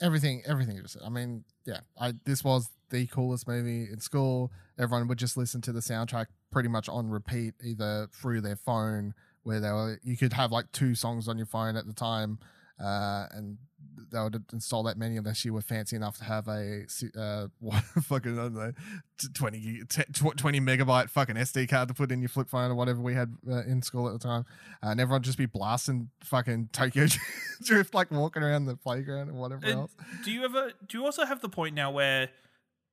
everything 0.00 0.42
everything 0.46 0.74
you 0.76 0.82
just 0.82 0.94
said 0.94 1.02
i 1.04 1.08
mean 1.08 1.44
yeah 1.66 1.80
i 2.00 2.12
this 2.24 2.42
was 2.42 2.70
the 2.90 3.06
coolest 3.06 3.46
movie 3.46 3.88
in 3.90 4.00
school 4.00 4.50
everyone 4.78 5.06
would 5.06 5.18
just 5.18 5.36
listen 5.36 5.60
to 5.60 5.72
the 5.72 5.80
soundtrack 5.80 6.26
pretty 6.50 6.68
much 6.68 6.88
on 6.88 7.08
repeat 7.08 7.54
either 7.62 8.08
through 8.12 8.40
their 8.40 8.56
phone 8.56 9.14
where 9.44 9.60
they 9.60 9.70
were 9.70 9.98
you 10.02 10.16
could 10.16 10.32
have 10.32 10.50
like 10.50 10.70
two 10.72 10.94
songs 10.94 11.28
on 11.28 11.36
your 11.36 11.46
phone 11.46 11.76
at 11.76 11.86
the 11.86 11.92
time 11.92 12.38
uh 12.80 13.26
and 13.32 13.56
they 14.10 14.20
would 14.20 14.44
install 14.52 14.82
that 14.84 14.96
many 14.96 15.16
unless 15.16 15.44
you 15.44 15.52
were 15.52 15.60
fancy 15.60 15.96
enough 15.96 16.18
to 16.18 16.24
have 16.24 16.46
a 16.48 16.84
uh 17.18 17.46
what 17.60 17.82
fucking 18.04 18.38
I 18.38 18.42
don't 18.42 18.54
know 18.54 18.72
20 19.34 19.58
gig- 19.60 19.88
t- 19.88 20.02
tw- 20.12 20.36
20 20.36 20.60
megabyte 20.60 21.10
fucking 21.10 21.36
sd 21.36 21.68
card 21.68 21.88
to 21.88 21.94
put 21.94 22.12
in 22.12 22.20
your 22.20 22.28
flip 22.28 22.48
phone 22.48 22.70
or 22.70 22.74
whatever 22.74 23.00
we 23.00 23.14
had 23.14 23.34
uh, 23.50 23.62
in 23.64 23.82
school 23.82 24.06
at 24.06 24.12
the 24.12 24.18
time 24.18 24.44
uh, 24.82 24.88
and 24.88 25.00
everyone 25.00 25.22
just 25.22 25.38
be 25.38 25.46
blasting 25.46 26.10
fucking 26.22 26.68
Tokyo 26.72 27.06
Drift, 27.64 27.94
like 27.94 28.10
walking 28.10 28.42
around 28.42 28.66
the 28.66 28.76
playground 28.76 29.28
and 29.28 29.38
whatever 29.38 29.64
And 29.66 29.74
else. 29.80 29.92
do 30.24 30.30
you 30.30 30.44
ever 30.44 30.72
do 30.86 30.98
you 30.98 31.04
also 31.04 31.24
have 31.24 31.40
the 31.40 31.48
point 31.48 31.74
now 31.74 31.90
where 31.90 32.28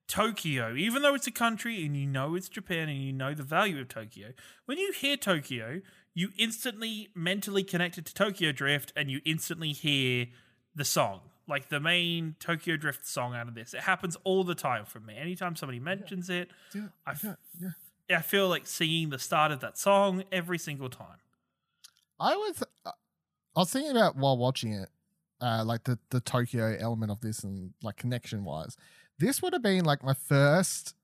Tokyo, 0.08 0.76
even 0.76 1.02
though 1.04 1.16
it's 1.16 1.28
a 1.28 1.32
country 1.32 1.86
and 1.86 1.96
you 1.96 2.06
know 2.06 2.36
it's 2.36 2.50
Japan 2.50 2.90
and 2.90 3.02
you 3.02 3.14
know 3.14 3.34
the 3.34 3.44
value 3.44 3.80
of 3.80 3.88
Tokyo, 3.88 4.34
when 4.66 4.78
you 4.78 4.92
hear 4.92 5.16
Tokyo, 5.16 5.80
you 6.14 6.30
instantly 6.38 7.08
mentally 7.16 7.64
connect 7.64 7.98
it 7.98 8.06
to 8.08 8.14
Tokyo 8.14 8.52
Drift 8.52 8.92
and 8.96 9.10
you 9.10 9.22
instantly 9.24 9.72
hear 9.72 10.28
the 10.76 10.86
song. 10.86 11.22
Like 11.48 11.70
the 11.70 11.80
main 11.80 12.36
Tokyo 12.40 12.78
Drift 12.78 13.06
song 13.06 13.36
out 13.36 13.48
of 13.48 13.56
this. 13.56 13.74
It 13.74 13.82
happens 13.82 14.16
all 14.24 14.44
the 14.44 14.56
time 14.56 14.86
for 14.86 15.00
me. 15.00 15.18
Anytime 15.18 15.56
somebody 15.56 15.80
mentions 15.80 16.30
it, 16.30 16.50
Yeah, 16.74 16.88
I 17.06 17.12
f- 17.12 17.24
yeah, 17.60 17.70
yeah. 18.10 18.18
I 18.20 18.22
feel 18.22 18.48
like 18.48 18.68
singing 18.68 19.10
the 19.10 19.20
start 19.20 19.52
of 19.52 19.60
that 19.60 19.78
song 19.78 20.24
every 20.32 20.58
single 20.58 20.90
time. 20.90 21.18
I 22.20 22.36
was, 22.36 22.64
uh, 22.86 22.92
I 23.56 23.60
was 23.60 23.72
thinking 23.72 23.92
about 23.92 24.16
while 24.16 24.38
watching 24.38 24.74
it, 24.74 24.90
uh, 25.42 25.64
like 25.66 25.84
the 25.84 25.98
the 26.12 26.22
Tokyo 26.22 26.78
element 26.80 27.12
of 27.12 27.20
this 27.22 27.44
and 27.44 27.74
like 27.82 27.98
connection 27.98 28.46
wise, 28.46 28.78
this 29.20 29.42
would 29.42 29.54
have 29.54 29.64
been 29.64 29.84
like 29.84 30.04
my 30.04 30.14
first, 30.14 30.96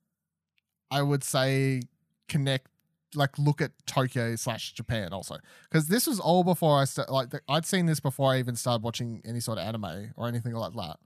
I 0.91 1.01
would 1.01 1.23
say, 1.23 1.81
connect 2.29 2.67
like 3.15 3.37
look 3.37 3.61
at 3.61 3.71
Tokyo 3.85 4.35
slash 4.35 4.73
Japan 4.73 5.13
also 5.13 5.37
because 5.69 5.87
this 5.87 6.07
was 6.07 6.19
all 6.19 6.43
before 6.43 6.79
I 6.79 6.85
start 6.85 7.09
like 7.11 7.29
the, 7.29 7.41
I'd 7.47 7.65
seen 7.65 7.85
this 7.85 7.99
before 7.99 8.33
I 8.33 8.39
even 8.39 8.55
started 8.55 8.83
watching 8.83 9.21
any 9.25 9.39
sort 9.39 9.57
of 9.57 9.65
anime 9.65 10.13
or 10.15 10.27
anything 10.27 10.53
like 10.53 10.73
that. 10.73 10.97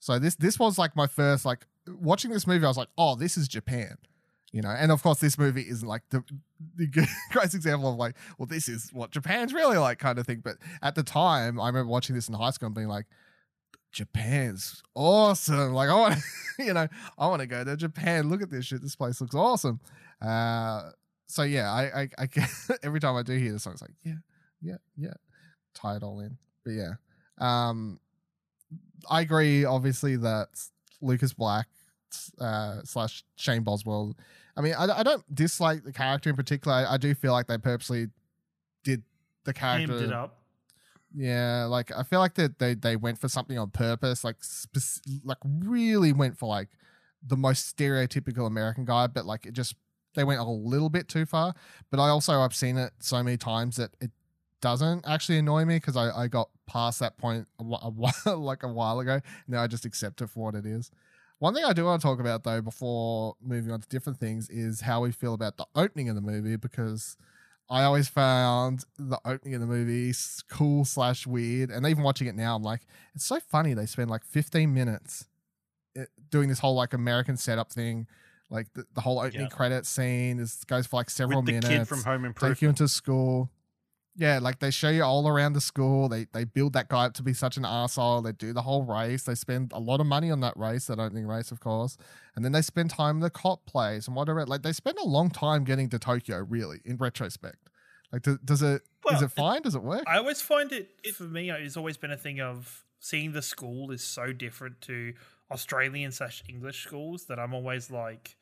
So 0.00 0.18
this 0.18 0.34
this 0.34 0.58
was 0.58 0.78
like 0.78 0.96
my 0.96 1.06
first 1.06 1.44
like 1.44 1.66
watching 1.88 2.30
this 2.30 2.46
movie. 2.46 2.64
I 2.64 2.68
was 2.68 2.76
like, 2.76 2.88
oh, 2.98 3.14
this 3.14 3.36
is 3.36 3.48
Japan, 3.48 3.96
you 4.52 4.62
know. 4.62 4.68
And 4.68 4.90
of 4.92 5.02
course, 5.02 5.20
this 5.20 5.38
movie 5.38 5.62
isn't 5.62 5.86
like 5.86 6.02
the 6.10 6.22
the 6.76 6.86
greatest 7.30 7.54
example 7.54 7.90
of 7.90 7.96
like, 7.96 8.16
well, 8.38 8.46
this 8.46 8.68
is 8.68 8.90
what 8.92 9.12
Japan's 9.12 9.54
really 9.54 9.78
like 9.78 9.98
kind 9.98 10.18
of 10.18 10.26
thing. 10.26 10.40
But 10.44 10.56
at 10.82 10.94
the 10.94 11.02
time, 11.02 11.60
I 11.60 11.68
remember 11.68 11.90
watching 11.90 12.14
this 12.14 12.28
in 12.28 12.34
high 12.34 12.50
school 12.50 12.66
and 12.66 12.74
being 12.74 12.88
like, 12.88 13.06
Japan's 13.92 14.82
awesome. 14.94 15.72
Like 15.72 15.88
I 15.88 15.94
want, 15.94 16.16
you 16.58 16.74
know, 16.74 16.88
I 17.16 17.26
want 17.28 17.40
to 17.40 17.46
go 17.46 17.64
to 17.64 17.76
Japan. 17.76 18.28
Look 18.28 18.42
at 18.42 18.50
this 18.50 18.66
shit. 18.66 18.82
This 18.82 18.96
place 18.96 19.20
looks 19.20 19.34
awesome. 19.34 19.80
Uh, 20.20 20.90
so 21.34 21.42
yeah, 21.42 21.68
I, 21.68 22.02
I, 22.02 22.08
I 22.16 22.28
every 22.84 23.00
time 23.00 23.16
I 23.16 23.24
do 23.24 23.36
hear 23.36 23.50
the 23.50 23.58
song, 23.58 23.72
it's 23.72 23.82
like, 23.82 23.90
yeah, 24.04 24.14
yeah, 24.62 24.76
yeah, 24.96 25.14
tie 25.74 25.96
it 25.96 26.04
all 26.04 26.20
in. 26.20 26.38
But 26.64 26.74
yeah, 26.74 26.92
um, 27.38 27.98
I 29.10 29.22
agree. 29.22 29.64
Obviously, 29.64 30.14
that 30.14 30.48
Lucas 31.00 31.32
Black 31.32 31.66
uh, 32.40 32.82
slash 32.84 33.24
Sean 33.34 33.64
Boswell. 33.64 34.14
I 34.56 34.60
mean, 34.60 34.74
I, 34.74 35.00
I 35.00 35.02
don't 35.02 35.34
dislike 35.34 35.82
the 35.82 35.92
character 35.92 36.30
in 36.30 36.36
particular. 36.36 36.72
I, 36.76 36.94
I 36.94 36.96
do 36.98 37.12
feel 37.16 37.32
like 37.32 37.48
they 37.48 37.58
purposely 37.58 38.10
did 38.84 39.02
the 39.42 39.52
character. 39.52 39.94
Hammed 39.94 40.04
it 40.04 40.12
up. 40.12 40.38
Yeah, 41.16 41.64
like 41.64 41.90
I 41.96 42.04
feel 42.04 42.20
like 42.20 42.34
that 42.34 42.60
they 42.60 42.74
they 42.74 42.94
went 42.94 43.18
for 43.18 43.28
something 43.28 43.58
on 43.58 43.70
purpose, 43.70 44.22
like 44.22 44.36
spec- 44.40 45.02
like 45.24 45.38
really 45.44 46.12
went 46.12 46.38
for 46.38 46.48
like 46.48 46.68
the 47.26 47.36
most 47.36 47.76
stereotypical 47.76 48.46
American 48.46 48.84
guy, 48.84 49.08
but 49.08 49.26
like 49.26 49.46
it 49.46 49.52
just 49.54 49.74
they 50.14 50.24
went 50.24 50.40
a 50.40 50.44
little 50.44 50.90
bit 50.90 51.08
too 51.08 51.26
far. 51.26 51.54
But 51.90 52.00
I 52.00 52.08
also 52.08 52.40
I've 52.40 52.54
seen 52.54 52.76
it 52.76 52.92
so 53.00 53.22
many 53.22 53.36
times 53.36 53.76
that 53.76 53.90
it 54.00 54.10
doesn't 54.60 55.04
actually 55.06 55.38
annoy 55.38 55.64
me 55.64 55.76
because 55.76 55.96
I 55.96 56.10
I 56.10 56.28
got 56.28 56.48
past 56.66 57.00
that 57.00 57.18
point 57.18 57.46
a, 57.58 57.64
while 57.64 58.14
like 58.38 58.62
a 58.62 58.68
while 58.68 59.00
ago. 59.00 59.20
Now 59.46 59.62
I 59.62 59.66
just 59.66 59.84
accept 59.84 60.20
it 60.20 60.28
for 60.28 60.44
what 60.44 60.54
it 60.54 60.66
is. 60.66 60.90
One 61.38 61.52
thing 61.52 61.64
I 61.64 61.72
do 61.72 61.84
want 61.84 62.00
to 62.00 62.06
talk 62.06 62.20
about 62.20 62.44
though 62.44 62.62
before 62.62 63.36
moving 63.42 63.72
on 63.72 63.80
to 63.80 63.88
different 63.88 64.18
things 64.18 64.48
is 64.48 64.80
how 64.82 65.02
we 65.02 65.12
feel 65.12 65.34
about 65.34 65.56
the 65.56 65.66
opening 65.74 66.08
of 66.08 66.14
the 66.14 66.22
movie 66.22 66.56
because 66.56 67.16
I 67.68 67.84
always 67.84 68.08
found 68.08 68.84
the 68.98 69.18
opening 69.24 69.54
of 69.54 69.60
the 69.60 69.66
movie 69.66 70.12
cool 70.48 70.84
slash 70.84 71.26
weird, 71.26 71.70
and 71.70 71.86
even 71.86 72.04
watching 72.04 72.26
it 72.26 72.34
now, 72.34 72.56
I'm 72.56 72.62
like, 72.62 72.82
it's 73.14 73.24
so 73.24 73.40
funny. 73.40 73.72
They 73.72 73.86
spend 73.86 74.10
like 74.10 74.24
15 74.24 74.72
minutes 74.72 75.26
eh, 75.96 76.04
doing 76.30 76.48
this 76.50 76.58
whole 76.58 76.74
like 76.74 76.92
American 76.92 77.36
setup 77.36 77.72
thing, 77.72 78.06
like 78.50 78.72
the, 78.74 78.84
the 78.94 79.00
whole 79.00 79.18
opening 79.18 79.42
Yeah. 79.42 79.48
credit 79.48 79.86
scene 79.86 80.38
is 80.38 80.62
goes 80.66 80.86
for 80.86 80.96
like 80.96 81.10
several 81.10 81.40
with 81.40 81.46
the 81.46 81.52
minutes. 81.52 81.68
kid 81.68 81.88
from 81.88 82.02
Home 82.04 82.24
Improvement. 82.24 82.34
take 82.36 82.62
Improvement. 82.62 82.62
you 82.62 82.68
into 82.68 82.88
school. 82.88 83.50
Yeah, 84.16 84.38
like 84.38 84.60
they 84.60 84.70
show 84.70 84.90
you 84.90 85.02
all 85.02 85.26
around 85.26 85.54
the 85.54 85.60
school. 85.60 86.08
They 86.08 86.26
they 86.32 86.44
build 86.44 86.72
that 86.74 86.88
guy 86.88 87.06
up 87.06 87.14
to 87.14 87.22
be 87.24 87.34
such 87.34 87.56
an 87.56 87.64
asshole. 87.64 88.22
They 88.22 88.30
do 88.30 88.52
the 88.52 88.62
whole 88.62 88.84
race. 88.84 89.24
They 89.24 89.34
spend 89.34 89.72
a 89.72 89.80
lot 89.80 90.00
of 90.00 90.06
money 90.06 90.30
on 90.30 90.38
that 90.40 90.56
race, 90.56 90.86
that 90.86 91.00
opening 91.00 91.26
race, 91.26 91.50
of 91.50 91.58
course. 91.58 91.96
And 92.36 92.44
then 92.44 92.52
they 92.52 92.62
spend 92.62 92.90
time 92.90 93.16
in 93.16 93.20
the 93.22 93.30
cop 93.30 93.66
plays 93.66 94.06
and 94.06 94.14
whatever. 94.14 94.46
Like 94.46 94.62
they 94.62 94.72
spend 94.72 94.98
a 94.98 95.04
long 95.04 95.30
time 95.30 95.64
getting 95.64 95.88
to 95.88 95.98
Tokyo, 95.98 96.46
really, 96.48 96.80
in 96.84 96.96
retrospect. 96.96 97.70
Like, 98.12 98.22
do, 98.22 98.38
does 98.44 98.62
it 98.62 98.74
is 98.74 98.80
Well, 99.04 99.24
it 99.24 99.32
fine? 99.32 99.62
Does 99.62 99.74
it 99.74 99.82
work? 99.82 100.04
I 100.06 100.18
always 100.18 100.40
find 100.40 100.70
it, 100.70 100.90
for 101.14 101.24
me, 101.24 101.50
it's 101.50 101.76
always 101.76 101.96
been 101.96 102.12
a 102.12 102.16
thing 102.16 102.40
of 102.40 102.84
seeing 103.00 103.32
the 103.32 103.42
school 103.42 103.90
is 103.90 104.04
so 104.04 104.32
different 104.32 104.80
to 104.82 105.14
Australian 105.50 106.10
slash 106.12 106.42
English 106.48 106.82
schools 106.84 107.26
that 107.26 107.38
I'm 107.38 107.54
always 107.54 107.90
like 107.90 108.36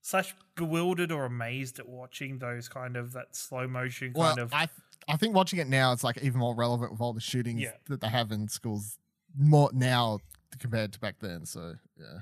slash 0.00 0.34
bewildered 0.54 1.10
or 1.12 1.24
amazed 1.24 1.78
at 1.78 1.88
watching 1.88 2.38
those 2.38 2.68
kind 2.68 2.96
of 2.96 3.12
that 3.12 3.34
slow 3.34 3.66
motion 3.66 4.12
well, 4.14 4.28
kind 4.28 4.40
of. 4.40 4.54
I 4.54 4.68
I 5.08 5.16
think 5.16 5.34
watching 5.34 5.58
it 5.58 5.68
now, 5.68 5.92
it's 5.92 6.04
like 6.04 6.18
even 6.18 6.38
more 6.38 6.54
relevant 6.54 6.92
with 6.92 7.00
all 7.00 7.12
the 7.12 7.20
shootings 7.20 7.60
Yeah. 7.62 7.72
that 7.88 8.00
they 8.00 8.08
have 8.08 8.30
in 8.30 8.48
schools 8.48 8.98
more 9.36 9.70
now 9.72 10.20
compared 10.58 10.92
to 10.92 11.00
back 11.00 11.16
then. 11.20 11.44
So 11.46 11.74
yeah, 11.98 12.20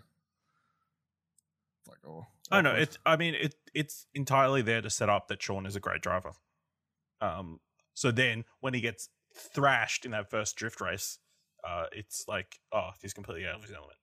it's 1.80 1.88
like 1.88 1.98
oh, 2.06 2.26
I 2.50 2.60
know 2.62 2.70
awkward. 2.70 2.82
it's. 2.82 2.98
I 3.04 3.16
mean, 3.16 3.34
it 3.34 3.54
it's 3.74 4.06
entirely 4.14 4.62
there 4.62 4.80
to 4.80 4.90
set 4.90 5.08
up 5.08 5.28
that 5.28 5.42
Sean 5.42 5.66
is 5.66 5.76
a 5.76 5.80
great 5.80 6.00
driver. 6.02 6.32
Um. 7.20 7.60
So 7.94 8.10
then, 8.10 8.44
when 8.60 8.74
he 8.74 8.80
gets 8.80 9.08
thrashed 9.34 10.04
in 10.04 10.10
that 10.12 10.30
first 10.30 10.54
drift 10.56 10.80
race, 10.80 11.18
uh, 11.66 11.84
it's 11.92 12.26
like, 12.28 12.58
oh, 12.72 12.90
he's 13.00 13.14
completely 13.14 13.46
out 13.46 13.56
of 13.56 13.62
his 13.62 13.72
element. 13.72 13.96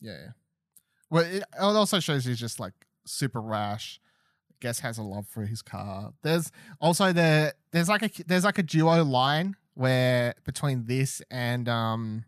Yeah. 0.00 0.12
yeah. 0.12 0.28
Well, 1.10 1.24
it, 1.24 1.42
it 1.42 1.46
also 1.58 2.00
shows 2.00 2.24
he's 2.24 2.40
just 2.40 2.60
like 2.60 2.74
super 3.04 3.40
rash. 3.40 4.00
Guess 4.60 4.80
has 4.80 4.98
a 4.98 5.02
love 5.02 5.26
for 5.28 5.44
his 5.44 5.62
car. 5.62 6.12
There's 6.22 6.50
also 6.80 7.12
there. 7.12 7.52
There's 7.72 7.88
like 7.88 8.02
a 8.02 8.24
there's 8.24 8.44
like 8.44 8.58
a 8.58 8.62
duo 8.62 9.04
line 9.04 9.56
where 9.74 10.34
between 10.44 10.86
this 10.86 11.20
and 11.30 11.68
um, 11.68 12.24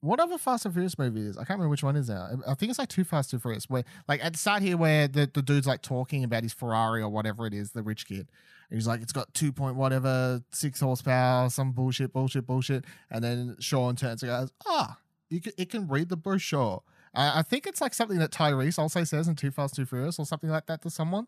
what 0.00 0.18
other 0.18 0.38
Fast 0.38 0.64
and 0.64 0.72
Furious 0.72 0.98
movie 0.98 1.20
is? 1.20 1.36
I 1.36 1.40
can't 1.40 1.58
remember 1.58 1.68
which 1.68 1.82
one 1.82 1.96
is 1.96 2.06
that. 2.06 2.42
I 2.46 2.54
think 2.54 2.70
it's 2.70 2.78
like 2.78 2.88
Too 2.88 3.04
Fast 3.04 3.30
Too 3.30 3.38
Furious. 3.38 3.68
Where 3.68 3.84
like 4.08 4.24
at 4.24 4.32
the 4.32 4.38
start 4.38 4.62
here, 4.62 4.78
where 4.78 5.06
the, 5.06 5.30
the 5.32 5.42
dude's 5.42 5.66
like 5.66 5.82
talking 5.82 6.24
about 6.24 6.42
his 6.42 6.54
Ferrari 6.54 7.02
or 7.02 7.10
whatever 7.10 7.46
it 7.46 7.52
is, 7.52 7.72
the 7.72 7.82
rich 7.82 8.06
kid. 8.06 8.30
And 8.70 8.78
he's 8.78 8.86
like, 8.86 9.02
it's 9.02 9.12
got 9.12 9.34
two 9.34 9.52
point 9.52 9.76
whatever 9.76 10.42
six 10.52 10.80
horsepower, 10.80 11.50
some 11.50 11.72
bullshit, 11.72 12.12
bullshit, 12.14 12.46
bullshit. 12.46 12.86
And 13.10 13.22
then 13.22 13.56
Sean 13.60 13.94
turns 13.94 14.22
and 14.22 14.30
goes, 14.30 14.52
ah, 14.66 14.96
you 15.30 15.40
can, 15.40 15.52
it 15.56 15.70
can 15.70 15.88
read 15.88 16.08
the 16.10 16.16
brochure. 16.16 16.82
Uh, 17.14 17.32
I 17.36 17.42
think 17.42 17.66
it's 17.66 17.80
like 17.80 17.94
something 17.94 18.18
that 18.18 18.30
Tyrese 18.30 18.78
also 18.78 19.02
says 19.04 19.26
in 19.28 19.34
Too 19.36 19.50
Fast 19.50 19.74
Too 19.76 19.86
Furious 19.86 20.18
or 20.18 20.26
something 20.26 20.50
like 20.50 20.66
that 20.66 20.82
to 20.82 20.90
someone. 20.90 21.26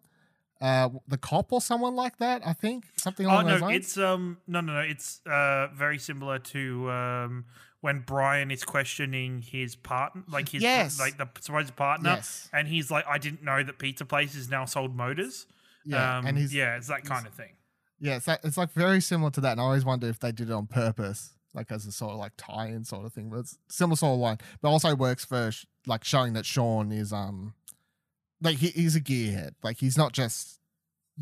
Uh, 0.61 0.91
the 1.09 1.19
cop 1.19 1.53
or 1.53 1.61
someone 1.61 1.97
like 1.97 2.19
that. 2.19 2.41
I 2.47 2.53
think 2.53 2.85
something 2.97 3.27
like 3.27 3.35
that. 3.35 3.39
Oh 3.39 3.41
along 3.41 3.47
no, 3.49 3.53
those 3.55 3.63
lines. 3.63 3.85
it's 3.87 3.99
um 3.99 4.39
no 4.47 4.61
no 4.61 4.75
no, 4.75 4.81
it's 4.81 5.21
uh 5.27 5.69
very 5.75 5.99
similar 5.99 6.39
to 6.39 6.89
um 6.91 7.45
when 7.81 8.05
Brian 8.07 8.53
is 8.53 8.63
questioning 8.63 9.43
his 9.43 9.75
partner, 9.75 10.23
like 10.29 10.49
his 10.51 10.63
Yes. 10.63 11.01
like 11.01 11.19
the 11.19 11.29
supposed 11.41 11.75
partner, 11.75 12.11
Yes. 12.11 12.49
and 12.53 12.69
he's 12.69 12.93
like, 12.93 13.05
I 13.09 13.19
didn't 13.19 13.43
know 13.43 13.61
that 13.65 13.79
Pizza 13.81 14.05
Place 14.05 14.37
is 14.37 14.49
now 14.49 14.65
sold 14.67 14.95
motors. 14.95 15.47
yeah, 15.85 16.19
um, 16.19 16.27
and 16.27 16.39
he's 16.39 16.55
yeah, 16.55 16.77
it's 16.77 16.87
that 16.87 17.05
kind 17.05 17.27
of 17.27 17.35
thing. 17.35 17.55
Yeah, 17.99 18.17
it's 18.17 18.29
like, 18.29 18.39
it's 18.45 18.57
like 18.57 18.71
very 18.73 19.01
similar 19.01 19.33
to 19.33 19.41
that. 19.41 19.53
And 19.53 19.61
I 19.61 19.65
always 19.65 19.85
wonder 19.85 20.09
if 20.09 20.21
they 20.21 20.31
did 20.31 20.49
it 20.49 20.53
on 20.53 20.67
purpose, 20.69 21.35
like 21.55 21.71
as 21.71 21.87
a 21.87 21.93
sort 21.93 22.13
of 22.13 22.19
like 22.19 22.33
tie-in 22.37 22.85
sort 22.85 23.05
of 23.05 23.13
thing. 23.13 23.31
But 23.31 23.41
it's 23.41 23.59
similar 23.69 23.97
sort 23.97 24.15
of 24.15 24.21
line, 24.21 24.39
but 24.61 24.71
also 24.71 24.95
works 24.95 25.25
for 25.25 25.51
sh- 25.51 25.67
like 25.87 26.05
showing 26.05 26.33
that 26.35 26.47
Sean 26.47 26.93
is 26.93 27.13
um 27.13 27.55
like 28.41 28.57
he, 28.57 28.69
he's 28.69 28.97
a 28.97 29.01
gearhead. 29.01 29.53
Like 29.63 29.79
he's 29.79 29.97
not 29.97 30.13
just 30.13 30.59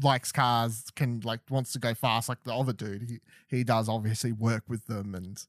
likes 0.02 0.32
cars, 0.32 0.84
can 0.94 1.20
like 1.24 1.40
wants 1.50 1.72
to 1.72 1.78
go 1.78 1.94
fast 1.94 2.28
like 2.28 2.42
the 2.44 2.54
other 2.54 2.72
dude. 2.72 3.02
He 3.08 3.20
he 3.48 3.64
does 3.64 3.88
obviously 3.88 4.32
work 4.32 4.64
with 4.68 4.86
them 4.86 5.14
and 5.14 5.42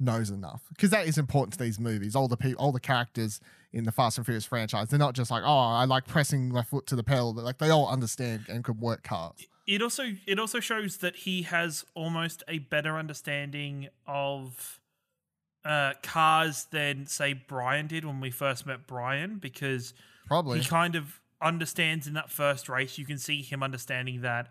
knows 0.00 0.30
enough 0.30 0.62
because 0.70 0.90
that 0.90 1.06
is 1.06 1.18
important 1.18 1.52
to 1.54 1.58
these 1.58 1.78
movies. 1.80 2.14
All 2.14 2.28
the 2.28 2.36
people, 2.36 2.64
all 2.64 2.72
the 2.72 2.80
characters 2.80 3.40
in 3.72 3.84
the 3.84 3.92
Fast 3.92 4.16
and 4.16 4.24
Furious 4.24 4.44
franchise, 4.44 4.88
they're 4.88 4.98
not 4.98 5.14
just 5.14 5.30
like 5.30 5.42
oh 5.44 5.58
I 5.58 5.84
like 5.84 6.06
pressing 6.06 6.50
my 6.50 6.62
foot 6.62 6.86
to 6.86 6.96
the 6.96 7.02
pedal. 7.02 7.34
But 7.34 7.44
like 7.44 7.58
they 7.58 7.70
all 7.70 7.88
understand 7.88 8.46
and 8.48 8.64
can 8.64 8.78
work 8.80 9.02
cars. 9.02 9.46
It 9.68 9.82
also 9.82 10.14
it 10.26 10.38
also 10.38 10.60
shows 10.60 10.96
that 10.98 11.14
he 11.14 11.42
has 11.42 11.84
almost 11.94 12.42
a 12.48 12.58
better 12.58 12.96
understanding 12.96 13.88
of 14.06 14.80
uh 15.64 15.92
cars 16.02 16.66
than 16.70 17.06
say 17.06 17.34
Brian 17.34 17.86
did 17.86 18.06
when 18.06 18.18
we 18.18 18.30
first 18.30 18.64
met 18.66 18.86
Brian 18.86 19.36
because 19.36 19.92
Probably. 20.26 20.60
he 20.60 20.64
kind 20.64 20.94
of 20.96 21.20
understands 21.42 22.06
in 22.06 22.14
that 22.14 22.30
first 22.30 22.68
race 22.68 22.96
you 22.96 23.04
can 23.04 23.18
see 23.18 23.42
him 23.42 23.62
understanding 23.62 24.22
that 24.22 24.48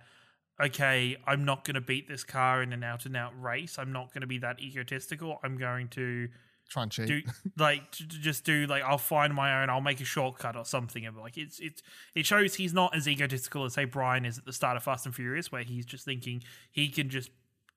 okay 0.62 1.18
i'm 1.28 1.44
not 1.44 1.66
going 1.66 1.76
to 1.76 1.82
beat 1.82 2.08
this 2.08 2.24
car 2.24 2.64
in 2.64 2.72
an 2.72 2.82
out 2.82 3.06
and 3.06 3.18
out 3.18 3.34
race 3.42 3.78
i'm 3.78 3.92
not 3.92 4.14
going 4.14 4.22
to 4.22 4.28
be 4.28 4.38
that 4.38 4.60
egotistical 4.62 5.38
i'm 5.44 5.58
going 5.58 5.90
to 5.90 6.30
Try 6.70 6.84
and 6.84 6.92
cheat. 6.92 7.08
do 7.08 7.22
like 7.58 7.92
just 7.92 8.44
do 8.44 8.66
like 8.68 8.84
i'll 8.84 8.98
find 8.98 9.34
my 9.34 9.62
own 9.64 9.70
i'll 9.70 9.80
make 9.80 10.02
a 10.02 10.06
shortcut 10.06 10.56
or 10.58 10.66
something 10.66 11.06
and 11.06 11.16
like 11.16 11.38
it's 11.38 11.60
it's 11.60 11.82
it 12.14 12.26
shows 12.26 12.56
he's 12.56 12.74
not 12.74 12.94
as 12.94 13.08
egotistical 13.08 13.64
as 13.64 13.74
say 13.74 13.86
brian 13.86 14.26
is 14.26 14.38
at 14.38 14.44
the 14.46 14.52
start 14.52 14.76
of 14.76 14.84
fast 14.84 15.06
and 15.06 15.16
furious 15.16 15.50
where 15.52 15.64
he's 15.64 15.86
just 15.86 16.04
thinking 16.04 16.44
he 16.70 16.90
can 16.90 17.10
just 17.10 17.32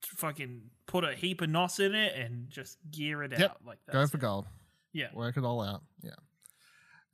fucking 0.05 0.63
put 0.87 1.05
a 1.05 1.15
heap 1.15 1.41
of 1.41 1.49
nos 1.51 1.79
in 1.79 1.95
it 1.95 2.17
and 2.17 2.51
just 2.51 2.79
gear 2.91 3.23
it 3.23 3.31
Yep. 3.33 3.41
out 3.51 3.57
like 3.65 3.79
that 3.87 3.93
Go 3.93 4.07
for 4.09 4.19
gold. 4.19 4.47
yeah 4.93 5.09
Work 5.15 5.37
it 5.37 5.45
all 5.45 5.61
out. 5.63 5.83
Yeah. 6.03 6.11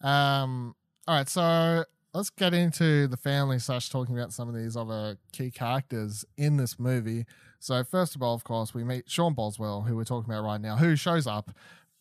Um. 0.02 0.75
All 1.09 1.14
right. 1.16 1.28
So 1.28 1.85
let's 2.14 2.30
get 2.30 2.54
into 2.54 3.06
the 3.09 3.16
family 3.16 3.59
slash 3.59 3.88
talking 3.90 4.16
about 4.16 4.33
some 4.33 4.49
of 4.49 4.54
these 4.54 4.76
other 4.76 5.18
key 5.33 5.50
characters 5.50 6.25
in 6.37 6.56
this 6.56 6.78
movie. 6.78 7.26
So 7.59 7.83
first 7.85 8.15
of 8.15 8.23
all, 8.23 8.35
of 8.35 8.45
course, 8.45 8.75
we 8.75 8.85
meet 8.85 9.11
Sean 9.11 9.35
Boswell, 9.35 9.83
who 9.83 9.97
we're 9.97 10.05
talking 10.05 10.31
about 10.31 10.45
right 10.45 10.61
now, 10.61 10.77
who 10.77 10.97
shows 10.97 11.27
up 11.27 11.51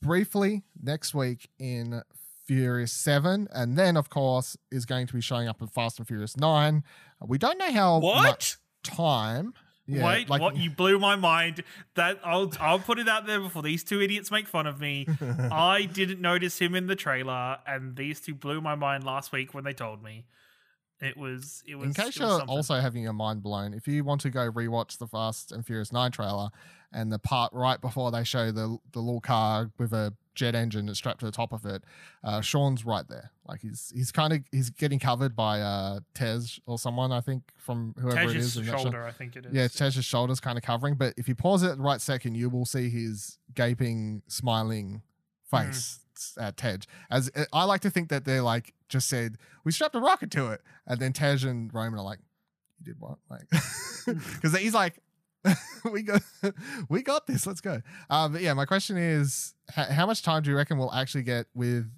briefly 0.01 0.63
next 0.81 1.13
week 1.13 1.49
in 1.59 2.01
Furious 2.45 2.91
7, 2.91 3.47
and 3.51 3.77
then, 3.77 3.97
of 3.97 4.09
course, 4.09 4.55
is 4.71 4.85
going 4.85 5.07
to 5.07 5.13
be 5.13 5.21
showing 5.21 5.47
up 5.47 5.61
in 5.61 5.67
Fast 5.67 5.97
and 5.97 6.07
Furious 6.07 6.37
9. 6.37 6.83
We 7.25 7.37
don't 7.37 7.57
know 7.57 7.71
how 7.71 7.99
what 7.99 8.23
much 8.23 8.57
time. 8.83 9.53
Yeah, 9.87 10.05
Wait, 10.05 10.29
like- 10.29 10.41
what? 10.41 10.57
You 10.57 10.69
blew 10.69 10.99
my 10.99 11.15
mind. 11.15 11.63
That 11.95 12.19
I'll 12.23 12.51
I'll 12.59 12.79
put 12.79 12.97
it 12.97 13.07
out 13.07 13.27
there 13.27 13.39
before 13.39 13.61
these 13.61 13.83
two 13.83 14.01
idiots 14.01 14.31
make 14.31 14.47
fun 14.47 14.65
of 14.65 14.79
me. 14.79 15.07
I 15.51 15.85
didn't 15.85 16.21
notice 16.21 16.59
him 16.59 16.73
in 16.75 16.87
the 16.87 16.95
trailer, 16.95 17.59
and 17.67 17.95
these 17.95 18.19
two 18.19 18.33
blew 18.33 18.61
my 18.61 18.75
mind 18.75 19.03
last 19.03 19.31
week 19.31 19.53
when 19.53 19.63
they 19.63 19.73
told 19.73 20.03
me. 20.03 20.25
It 21.05 21.17
was 21.17 21.63
it 21.67 21.75
was. 21.75 21.87
In 21.87 21.93
case 21.93 22.17
you're 22.17 22.27
something. 22.29 22.49
also 22.49 22.75
having 22.75 23.03
your 23.03 23.13
mind 23.13 23.43
blown, 23.43 23.73
if 23.73 23.87
you 23.87 24.03
want 24.03 24.21
to 24.21 24.29
go 24.29 24.51
rewatch 24.51 24.97
the 24.97 25.07
Fast 25.07 25.51
and 25.51 25.65
Furious 25.65 25.91
9 25.91 26.11
trailer 26.11 26.49
and 26.91 27.11
the 27.11 27.19
part 27.19 27.51
right 27.53 27.79
before 27.79 28.11
they 28.11 28.23
show 28.23 28.51
the 28.51 28.77
the 28.91 28.99
little 28.99 29.21
car 29.21 29.71
with 29.77 29.93
a 29.93 30.13
jet 30.33 30.53
engine 30.55 30.93
strapped 30.95 31.19
to 31.19 31.25
the 31.25 31.31
top 31.31 31.53
of 31.53 31.65
it, 31.65 31.83
uh, 32.23 32.41
Sean's 32.41 32.85
right 32.85 33.07
there. 33.07 33.31
Like 33.47 33.61
he's 33.61 33.91
he's 33.95 34.11
kind 34.11 34.33
of 34.33 34.39
he's 34.51 34.69
getting 34.69 34.99
covered 34.99 35.35
by 35.35 35.61
uh 35.61 35.99
Tej 36.13 36.59
or 36.65 36.79
someone, 36.79 37.11
I 37.11 37.21
think, 37.21 37.43
from 37.57 37.93
whoever 37.99 38.21
it 38.21 38.33
Tej's 38.33 38.45
is. 38.45 38.57
in 38.57 38.65
that 38.65 38.71
shot. 38.71 38.81
shoulder, 38.81 39.05
I 39.05 39.11
think 39.11 39.35
it 39.35 39.45
is. 39.45 39.53
Yeah, 39.53 39.67
Tej's 39.67 40.03
shoulders 40.03 40.39
kind 40.39 40.57
of 40.57 40.63
covering, 40.63 40.95
but 40.95 41.13
if 41.17 41.27
you 41.27 41.35
pause 41.35 41.63
it 41.63 41.69
at 41.69 41.77
the 41.77 41.83
right 41.83 42.01
second, 42.01 42.35
you 42.35 42.49
will 42.49 42.65
see 42.65 42.89
his 42.89 43.37
gaping, 43.53 44.21
smiling 44.27 45.01
face 45.49 45.99
at 46.39 46.57
Tej. 46.57 46.79
As 47.09 47.31
uh, 47.35 47.45
I 47.53 47.63
like 47.65 47.81
to 47.81 47.89
think 47.89 48.09
that 48.09 48.25
they're 48.25 48.41
like 48.41 48.73
just 48.89 49.07
said, 49.07 49.37
"We 49.63 49.71
strapped 49.71 49.95
a 49.95 49.99
rocket 49.99 50.31
to 50.31 50.51
it," 50.51 50.61
and 50.87 50.99
then 50.99 51.13
Tej 51.13 51.47
and 51.47 51.73
Roman 51.73 51.99
are 51.99 52.03
like, 52.03 52.19
"You 52.79 52.85
did 52.85 52.99
what?" 52.99 53.17
Like, 53.29 53.47
because 54.05 54.57
he's 54.57 54.73
like, 54.73 54.99
"We 55.91 56.01
got, 56.03 56.21
we 56.89 57.01
got 57.01 57.27
this. 57.27 57.45
Let's 57.45 57.61
go." 57.61 57.81
Um, 58.09 58.33
but 58.33 58.41
yeah, 58.41 58.53
my 58.53 58.65
question 58.65 58.97
is, 58.97 59.55
h- 59.77 59.89
how 59.89 60.05
much 60.05 60.21
time 60.21 60.43
do 60.43 60.49
you 60.49 60.55
reckon 60.57 60.77
we'll 60.77 60.93
actually 60.93 61.23
get 61.23 61.47
with? 61.53 61.89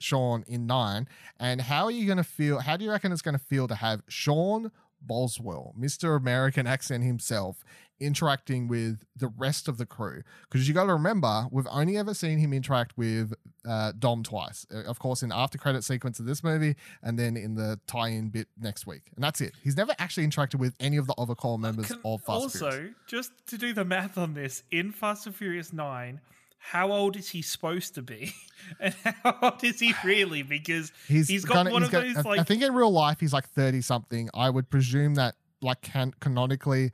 Sean 0.00 0.44
in 0.46 0.68
nine, 0.68 1.08
and 1.40 1.60
how 1.60 1.86
are 1.86 1.90
you 1.90 2.06
going 2.06 2.18
to 2.18 2.22
feel? 2.22 2.60
How 2.60 2.76
do 2.76 2.84
you 2.84 2.90
reckon 2.92 3.10
it's 3.10 3.20
going 3.20 3.36
to 3.36 3.44
feel 3.44 3.66
to 3.66 3.74
have 3.74 4.00
Sean 4.06 4.70
Boswell, 5.00 5.74
Mr. 5.78 6.16
American 6.16 6.66
accent 6.66 7.04
himself, 7.04 7.64
interacting 8.00 8.68
with 8.68 9.04
the 9.16 9.28
rest 9.28 9.68
of 9.68 9.76
the 9.78 9.86
crew? 9.86 10.22
Because 10.50 10.68
you 10.68 10.74
got 10.74 10.84
to 10.84 10.92
remember, 10.92 11.46
we've 11.50 11.66
only 11.70 11.96
ever 11.96 12.14
seen 12.14 12.38
him 12.38 12.52
interact 12.52 12.96
with 12.96 13.32
uh, 13.68 13.92
Dom 13.98 14.22
twice. 14.22 14.66
Uh, 14.72 14.82
Of 14.84 14.98
course, 14.98 15.22
in 15.22 15.30
the 15.30 15.36
after 15.36 15.58
credit 15.58 15.82
sequence 15.84 16.20
of 16.20 16.26
this 16.26 16.42
movie, 16.44 16.76
and 17.02 17.18
then 17.18 17.36
in 17.36 17.54
the 17.54 17.80
tie-in 17.86 18.28
bit 18.30 18.48
next 18.60 18.86
week, 18.86 19.02
and 19.14 19.24
that's 19.24 19.40
it. 19.40 19.52
He's 19.62 19.76
never 19.76 19.94
actually 19.98 20.26
interacted 20.26 20.56
with 20.56 20.74
any 20.80 20.96
of 20.96 21.06
the 21.06 21.14
other 21.18 21.34
core 21.34 21.58
members 21.58 21.86
Can- 21.88 22.00
of 22.04 22.20
Fast 22.22 22.28
and 22.28 22.42
also, 22.64 22.70
Furious. 22.70 22.94
just 23.06 23.32
to 23.48 23.58
do 23.58 23.72
the 23.72 23.84
math 23.84 24.16
on 24.18 24.34
this, 24.34 24.62
in 24.70 24.92
Fast 24.92 25.26
and 25.26 25.34
Furious 25.34 25.72
Nine, 25.72 26.20
how 26.58 26.92
old 26.92 27.16
is 27.16 27.28
he 27.30 27.40
supposed 27.42 27.94
to 27.94 28.02
be, 28.02 28.32
and 28.80 28.94
how 29.22 29.36
old 29.42 29.64
is 29.64 29.80
he 29.80 29.94
really? 30.04 30.42
Because 30.42 30.92
He's, 31.06 31.28
he's 31.28 31.44
got 31.44 31.54
gonna- 31.54 31.70
one 31.72 31.82
he's 31.82 31.88
of 31.88 31.92
gonna- 31.92 32.14
those 32.14 32.26
I- 32.26 32.28
like 32.28 32.40
I 32.40 32.44
think 32.44 32.62
in 32.62 32.74
real 32.74 32.90
life 32.92 33.20
he's 33.20 33.32
like 33.32 33.48
thirty 33.48 33.80
something. 33.80 34.28
I 34.34 34.50
would 34.50 34.68
presume 34.70 35.14
that 35.14 35.34
like 35.62 35.80
can 35.82 36.12
canonically 36.20 36.92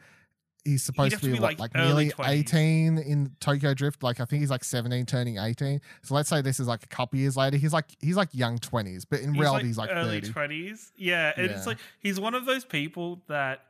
he's 0.67 0.83
supposed 0.83 1.13
to 1.13 1.21
to 1.21 1.27
be, 1.27 1.33
be, 1.35 1.39
what, 1.41 1.59
like, 1.59 1.59
like 1.59 1.71
early 1.75 2.05
nearly 2.07 2.11
20s. 2.11 2.29
eighteen 2.31 2.99
in 2.99 3.33
Tokyo 3.41 3.75
Drift. 3.75 4.03
Like 4.03 4.21
I 4.21 4.25
think 4.25 4.41
he's 4.41 4.51
like 4.51 4.65
seventeen, 4.65 5.05
turning 5.07 5.39
eighteen. 5.39 5.81
So 6.03 6.15
let's 6.15 6.29
say 6.29 6.41
this 6.41 6.61
is 6.61 6.67
like 6.69 6.83
a 6.85 6.87
couple 6.89 7.19
years 7.19 7.37
later. 7.37 7.57
He's 7.57 7.73
like 7.73 7.87
he's 8.01 8.17
like 8.17 8.29
young 8.33 8.59
twenties, 8.59 9.05
but 9.05 9.21
in 9.21 9.35
he's 9.35 9.41
reality 9.43 9.65
like 9.65 9.67
he's 9.67 9.79
like 9.79 9.91
early 9.93 10.21
thirty. 10.21 10.33
twenties. 10.33 10.93
Yeah, 10.97 11.33
and 11.37 11.51
it's 11.51 11.67
like 11.67 11.79
he's 12.01 12.19
one 12.21 12.35
of 12.35 12.45
those 12.47 12.65
people 12.65 13.23
that, 13.29 13.61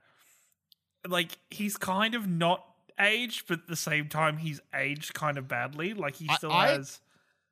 like, 1.08 1.36
he's 1.50 1.76
kind 1.76 2.14
of 2.14 2.26
not 2.28 2.64
aged, 3.00 3.46
but 3.48 3.60
at 3.60 3.66
the 3.68 3.76
same 3.76 4.08
time, 4.08 4.38
he's 4.38 4.60
aged 4.74 5.14
kind 5.14 5.38
of 5.38 5.48
badly. 5.48 5.94
Like 5.94 6.16
he 6.16 6.28
still 6.34 6.52
I- 6.52 6.68
has. 6.68 7.00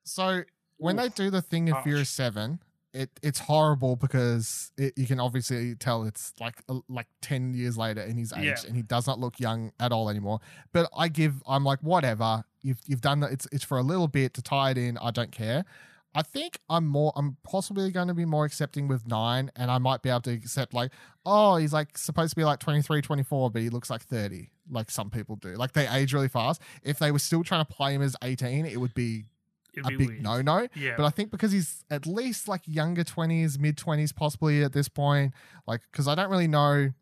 So 0.05 0.42
when 0.78 0.96
they 0.96 1.09
do 1.09 1.31
the 1.31 1.42
thing 1.42 1.68
in 1.68 1.74
Harsh. 1.74 1.85
Furious 1.85 2.11
Seven, 2.11 2.61
it 2.92 3.11
it's 3.22 3.38
horrible 3.38 3.96
because 3.96 4.70
it, 4.76 4.92
you 4.96 5.07
can 5.07 5.20
obviously 5.20 5.74
tell 5.76 6.02
it's 6.05 6.33
like 6.40 6.57
like 6.88 7.07
ten 7.20 7.55
years 7.55 7.78
later 7.78 8.00
and 8.02 8.18
he's 8.18 8.33
aged 8.33 8.44
Yeah. 8.44 8.66
and 8.66 8.76
he 8.76 8.83
does 8.83 9.07
not 9.07 9.18
look 9.18 9.38
young 9.40 9.72
at 9.81 9.92
all 9.92 10.11
anymore. 10.11 10.40
But 10.72 10.90
I 10.96 11.09
give 11.09 11.42
I'm 11.46 11.64
like 11.64 11.78
whatever 11.81 12.44
you've 12.62 12.81
you've 12.87 13.00
done 13.00 13.20
that. 13.20 13.33
It's 13.33 13.46
it's 13.52 13.64
for 13.64 13.78
a 13.78 13.83
little 13.83 14.09
bit 14.09 14.35
to 14.35 14.42
tie 14.42 14.70
it 14.72 14.78
in. 14.78 14.98
I 14.98 15.11
don't 15.11 15.33
care. 15.33 15.64
I 16.14 16.20
think 16.22 16.59
I'm 16.68 16.87
more 16.87 17.12
I'm 17.16 17.38
possibly 17.42 17.90
going 17.90 18.09
to 18.09 18.14
be 18.14 18.26
more 18.26 18.44
accepting 18.44 18.87
with 18.88 19.07
9 19.07 19.50
and 19.57 19.70
I 19.70 19.78
might 19.78 20.02
be 20.02 20.11
able 20.11 20.20
to 20.22 20.33
accept 20.33 20.74
like 20.74 20.90
oh 21.24 21.57
he's 21.57 21.72
like 21.72 21.96
supposed 21.96 22.31
to 22.33 22.37
be 22.37 22.44
like 22.44 22.59
23 22.59 23.00
24 23.00 23.50
but 23.50 23.62
he 23.62 23.70
looks 23.70 23.88
like 23.88 24.02
30 24.02 24.50
like 24.70 24.90
some 24.90 25.11
people 25.11 25.37
do. 25.37 25.55
Like 25.55 25.72
they 25.72 25.88
age 25.88 26.12
really 26.12 26.29
fast. 26.29 26.62
If 26.83 26.98
they 26.98 27.11
were 27.11 27.18
still 27.18 27.42
trying 27.44 27.64
to 27.64 27.72
play 27.72 27.94
him 27.94 28.03
as 28.03 28.16
18 28.22 28.66
it 28.66 28.79
would 28.79 28.94
be 28.94 29.25
It'd 29.75 29.87
a 29.87 29.96
be 29.96 30.07
big 30.07 30.22
no 30.22 30.42
no. 30.42 30.68
Yeah, 30.75 30.94
But 30.96 31.05
I 31.07 31.11
think 31.11 31.31
because 31.31 31.53
he's 31.53 31.85
at 31.90 32.07
least 32.07 32.46
like 32.48 32.62
younger 32.66 33.05
20s, 33.05 33.59
mid 33.59 33.77
20s, 33.77 34.14
possibly 34.14 34.62
at 34.62 34.72
this 34.72 34.88
point, 34.88 35.33
like, 35.66 35.81
because 35.90 36.07
I 36.07 36.14
don't 36.14 36.31
really 36.31 36.48
know 36.48 36.92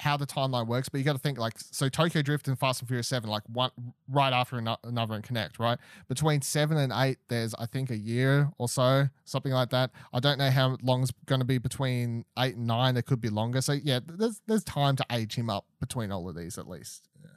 how 0.00 0.16
the 0.16 0.26
timeline 0.26 0.66
works, 0.66 0.88
but 0.88 0.96
you 0.98 1.04
got 1.04 1.12
to 1.12 1.18
think 1.18 1.38
like, 1.38 1.52
so 1.58 1.88
Tokyo 1.90 2.22
Drift 2.22 2.48
and 2.48 2.58
Fast 2.58 2.80
and 2.80 2.88
Furious 2.88 3.06
7, 3.08 3.28
like 3.28 3.42
one 3.52 3.70
right 4.08 4.32
after 4.32 4.56
another 4.56 5.14
and 5.14 5.22
Connect, 5.22 5.58
right? 5.58 5.78
Between 6.08 6.40
seven 6.40 6.78
and 6.78 6.90
eight, 6.96 7.18
there's, 7.28 7.54
I 7.58 7.66
think, 7.66 7.90
a 7.90 7.96
year 7.98 8.50
or 8.56 8.66
so, 8.66 9.08
something 9.26 9.52
like 9.52 9.68
that. 9.70 9.90
I 10.14 10.18
don't 10.20 10.38
know 10.38 10.50
how 10.50 10.78
long 10.82 11.02
it's 11.02 11.12
going 11.26 11.40
to 11.42 11.44
be 11.44 11.58
between 11.58 12.24
eight 12.38 12.56
and 12.56 12.66
nine. 12.66 12.94
There 12.94 13.02
could 13.02 13.20
be 13.20 13.28
longer. 13.28 13.60
So, 13.60 13.72
yeah, 13.72 14.00
there's, 14.06 14.40
there's 14.46 14.64
time 14.64 14.96
to 14.96 15.04
age 15.12 15.34
him 15.34 15.50
up 15.50 15.66
between 15.80 16.10
all 16.10 16.28
of 16.28 16.34
these 16.34 16.56
at 16.56 16.66
least. 16.66 17.06
Yeah. 17.22 17.28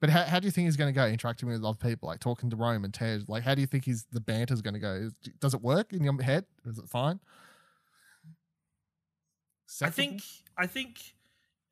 But 0.00 0.10
how, 0.10 0.22
how 0.22 0.38
do 0.38 0.46
you 0.46 0.52
think 0.52 0.66
he's 0.66 0.76
going 0.76 0.94
to 0.94 0.98
go 0.98 1.06
interacting 1.06 1.48
with 1.48 1.64
other 1.64 1.76
people, 1.76 2.08
like 2.08 2.20
talking 2.20 2.50
to 2.50 2.56
Rome 2.56 2.84
and 2.84 2.94
Tej? 2.94 3.22
Like, 3.26 3.42
how 3.42 3.56
do 3.56 3.60
you 3.60 3.66
think 3.66 3.84
he's 3.84 4.06
the 4.12 4.20
banter's 4.20 4.62
going 4.62 4.74
to 4.74 4.80
go? 4.80 4.92
Is- 4.94 5.14
Does 5.40 5.54
it 5.54 5.60
work 5.60 5.92
in 5.92 6.04
your 6.04 6.22
head? 6.22 6.44
Is 6.64 6.78
it 6.78 6.88
fine? 6.88 7.18
I 9.80 9.90
think 9.90 10.22
I 10.56 10.66
think 10.66 11.14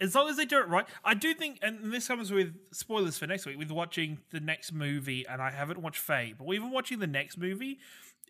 as 0.01 0.15
long 0.15 0.29
as 0.29 0.37
they 0.37 0.47
do 0.47 0.59
it 0.59 0.69
right, 0.69 0.87
I 1.05 1.15
do 1.15 1.35
think, 1.35 1.59
and 1.63 1.93
this 1.93 2.09
comes 2.09 2.31
with 2.31 2.55
spoilers 2.73 3.19
for 3.19 3.27
next 3.27 3.47
week. 3.47 3.59
With 3.59 3.71
watching 3.71 4.19
the 4.31 4.41
next 4.41 4.73
movie, 4.73 5.27
and 5.27 5.43
I 5.43 5.51
haven't 5.51 5.81
watched 5.81 6.01
Fate, 6.01 6.37
but 6.39 6.53
even 6.53 6.71
watching 6.71 6.99
the 6.99 7.07
next 7.07 7.37
movie, 7.37 7.79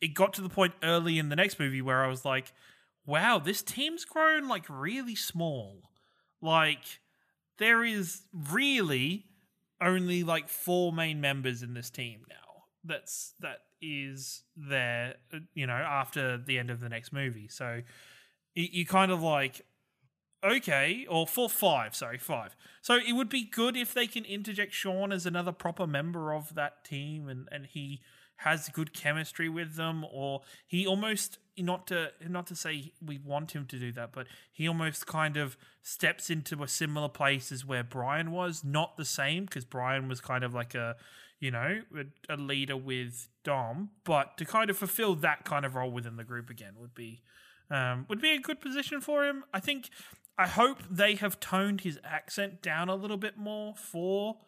it 0.03 0.09
got 0.09 0.33
to 0.35 0.43
the 0.43 0.49
point 0.49 0.75
early 0.83 1.19
in 1.19 1.29
the 1.29 1.37
next 1.37 1.59
movie 1.59 1.81
where 1.81 2.05
I 2.05 2.09
was 2.09 2.25
like, 2.25 2.53
"Wow, 3.07 3.39
this 3.39 3.63
team's 3.63 4.05
grown 4.05 4.49
like 4.49 4.65
really 4.69 5.15
small. 5.15 5.91
Like 6.43 7.01
there 7.59 7.85
is 7.85 8.23
really 8.33 9.27
only 9.81 10.25
like 10.25 10.49
four 10.49 10.93
main 10.93 11.21
members 11.21 11.63
in 11.63 11.75
this 11.75 11.91
team 11.91 12.23
now. 12.29 12.65
That's 12.85 13.35
that 13.41 13.61
is 13.81 14.43
there, 14.57 15.15
uh, 15.33 15.39
you 15.55 15.67
know, 15.67 15.73
after 15.75 16.37
the 16.37 16.59
end 16.59 16.71
of 16.71 16.81
the 16.81 16.89
next 16.89 17.13
movie. 17.13 17.49
So." 17.49 17.83
you, 18.55 18.69
you 18.73 18.87
kind 18.87 19.11
of 19.11 19.23
like 19.23 19.63
okay 20.43 21.07
or 21.09 21.27
four 21.27 21.49
five 21.49 21.95
sorry 21.95 22.19
five 22.19 22.57
so 22.81 22.95
it 22.95 23.13
would 23.13 23.29
be 23.29 23.45
good 23.45 23.77
if 23.77 23.93
they 23.93 24.07
can 24.07 24.25
interject 24.25 24.73
sean 24.73 25.13
as 25.13 25.27
another 25.27 25.53
proper 25.53 25.87
member 25.87 26.33
of 26.33 26.55
that 26.55 26.85
team 26.85 27.29
and 27.29 27.49
and 27.53 27.67
he 27.67 28.01
has 28.37 28.71
good 28.71 28.95
chemistry 28.95 29.51
with 29.51 29.77
them 29.77 30.05
or 30.11 30.41
he 30.67 30.87
almost 30.87 31.39
not 31.59 31.87
to 31.87 32.11
not 32.27 32.47
to 32.47 32.57
say 32.57 32.91
we 33.05 33.19
want 33.19 33.53
him 33.53 33.67
to 33.67 33.79
do 33.79 33.93
that 33.93 34.13
but 34.13 34.27
he 34.51 34.67
almost 34.67 35.07
kind 35.07 35.37
of 35.37 35.59
steps 35.83 36.31
into 36.31 36.63
a 36.63 36.69
similar 36.69 37.09
place 37.09 37.53
as 37.53 37.67
where 37.67 37.85
brian 37.85 38.31
was 38.31 38.65
not 38.65 38.97
the 38.97 39.05
same 39.05 39.45
because 39.45 39.67
brian 39.67 40.09
was 40.09 40.23
kind 40.23 40.43
of 40.43 40.55
like 40.55 40.75
a 40.75 40.97
you 41.39 41.51
know 41.51 41.83
a, 41.95 42.35
a 42.35 42.37
leader 42.37 42.79
with 42.79 43.29
dom 43.45 43.91
but 44.05 44.39
to 44.39 44.47
kind 44.47 44.71
of 44.71 44.79
fulfill 44.79 45.15
that 45.15 45.45
kind 45.45 45.67
of 45.67 45.75
role 45.75 45.91
within 45.91 46.17
the 46.17 46.25
group 46.25 46.49
again 46.49 46.73
would 46.79 46.95
be 46.95 47.21
um, 47.71 48.07
would 48.09 48.21
be 48.21 48.31
a 48.31 48.39
good 48.39 48.61
position 48.61 49.01
for 49.01 49.25
him. 49.25 49.45
I 49.55 49.61
think. 49.61 49.91
I 50.41 50.47
hope 50.47 50.79
they 50.91 51.17
have 51.17 51.39
toned 51.39 51.83
his 51.83 51.99
accent 52.03 52.63
down 52.63 52.89
a 52.89 52.95
little 52.95 53.19
bit 53.19 53.37
more 53.37 53.75
for 53.77 54.39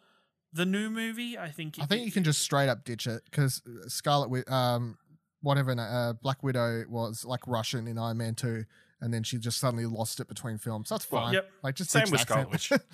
the 0.51 0.65
new 0.65 0.89
movie. 0.89 1.37
I 1.37 1.51
think. 1.51 1.77
I 1.79 1.85
think 1.85 2.03
you 2.03 2.11
can 2.11 2.23
just 2.23 2.41
straight 2.41 2.67
up 2.67 2.83
ditch 2.83 3.05
it 3.05 3.21
because 3.25 3.61
Scarlett, 3.87 4.49
um, 4.51 4.97
whatever, 5.41 5.75
uh, 5.77 6.13
Black 6.13 6.41
Widow 6.41 6.85
was 6.89 7.25
like 7.25 7.41
Russian 7.45 7.87
in 7.87 7.99
Iron 7.99 8.17
Man 8.17 8.33
two, 8.33 8.65
and 9.01 9.13
then 9.13 9.21
she 9.21 9.37
just 9.37 9.59
suddenly 9.59 9.85
lost 9.85 10.19
it 10.19 10.27
between 10.27 10.57
films. 10.57 10.89
That's 10.89 11.09
Well, 11.11 11.25
fine. 11.25 11.33
yep. 11.35 11.51
Like 11.61 11.75
just 11.75 11.91
Same 11.91 12.05
ditch 12.05 12.11
with 12.11 12.21
the 12.21 12.25
Scarlett 12.25 12.53
accent. 12.55 12.81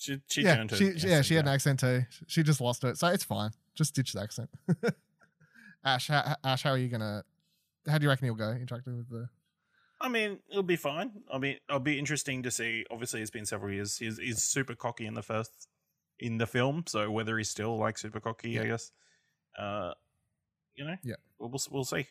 She, 0.00 0.18
she 0.28 0.40
yeah, 0.40 0.56
turned 0.56 0.70
to 0.70 0.76
she, 0.76 0.84
yes, 0.84 1.04
yeah, 1.04 1.20
she 1.20 1.34
had 1.34 1.44
an 1.44 1.52
accent 1.52 1.80
too. 1.80 2.06
She 2.26 2.42
just 2.42 2.58
lost 2.58 2.84
it, 2.84 2.96
so 2.96 3.08
it's 3.08 3.22
fine. 3.22 3.50
Just 3.74 3.94
ditch 3.94 4.14
the 4.14 4.22
accent. 4.22 4.48
Ash, 5.84 6.08
how, 6.08 6.36
Ash, 6.42 6.62
how 6.62 6.70
are 6.70 6.78
you 6.78 6.88
gonna? 6.88 7.22
How 7.86 7.98
do 7.98 8.04
you 8.04 8.08
reckon 8.08 8.24
he'll 8.24 8.34
go 8.34 8.50
interacting 8.50 8.96
with 8.96 9.10
the? 9.10 9.28
I 10.00 10.08
mean, 10.08 10.38
it'll 10.50 10.62
be 10.62 10.76
fine. 10.76 11.10
I 11.32 11.38
mean, 11.38 11.56
it'll 11.68 11.80
be 11.80 11.98
interesting 11.98 12.42
to 12.44 12.50
see. 12.50 12.84
Obviously, 12.90 13.20
it's 13.20 13.30
been 13.30 13.44
several 13.46 13.72
years. 13.72 13.98
He's, 13.98 14.18
he's 14.18 14.42
super 14.42 14.74
cocky 14.74 15.06
in 15.06 15.14
the 15.14 15.22
first 15.22 15.68
in 16.18 16.38
the 16.38 16.46
film, 16.46 16.84
so 16.86 17.10
whether 17.10 17.36
he's 17.38 17.48
still 17.50 17.78
like 17.78 17.98
super 17.98 18.20
cocky, 18.20 18.58
I 18.60 18.66
guess. 18.66 18.92
Uh, 19.58 19.92
you 20.74 20.84
know, 20.84 20.96
Yeah. 21.02 21.16
we'll 21.38 21.50
we'll, 21.50 21.60
we'll 21.70 21.84
see. 21.84 22.06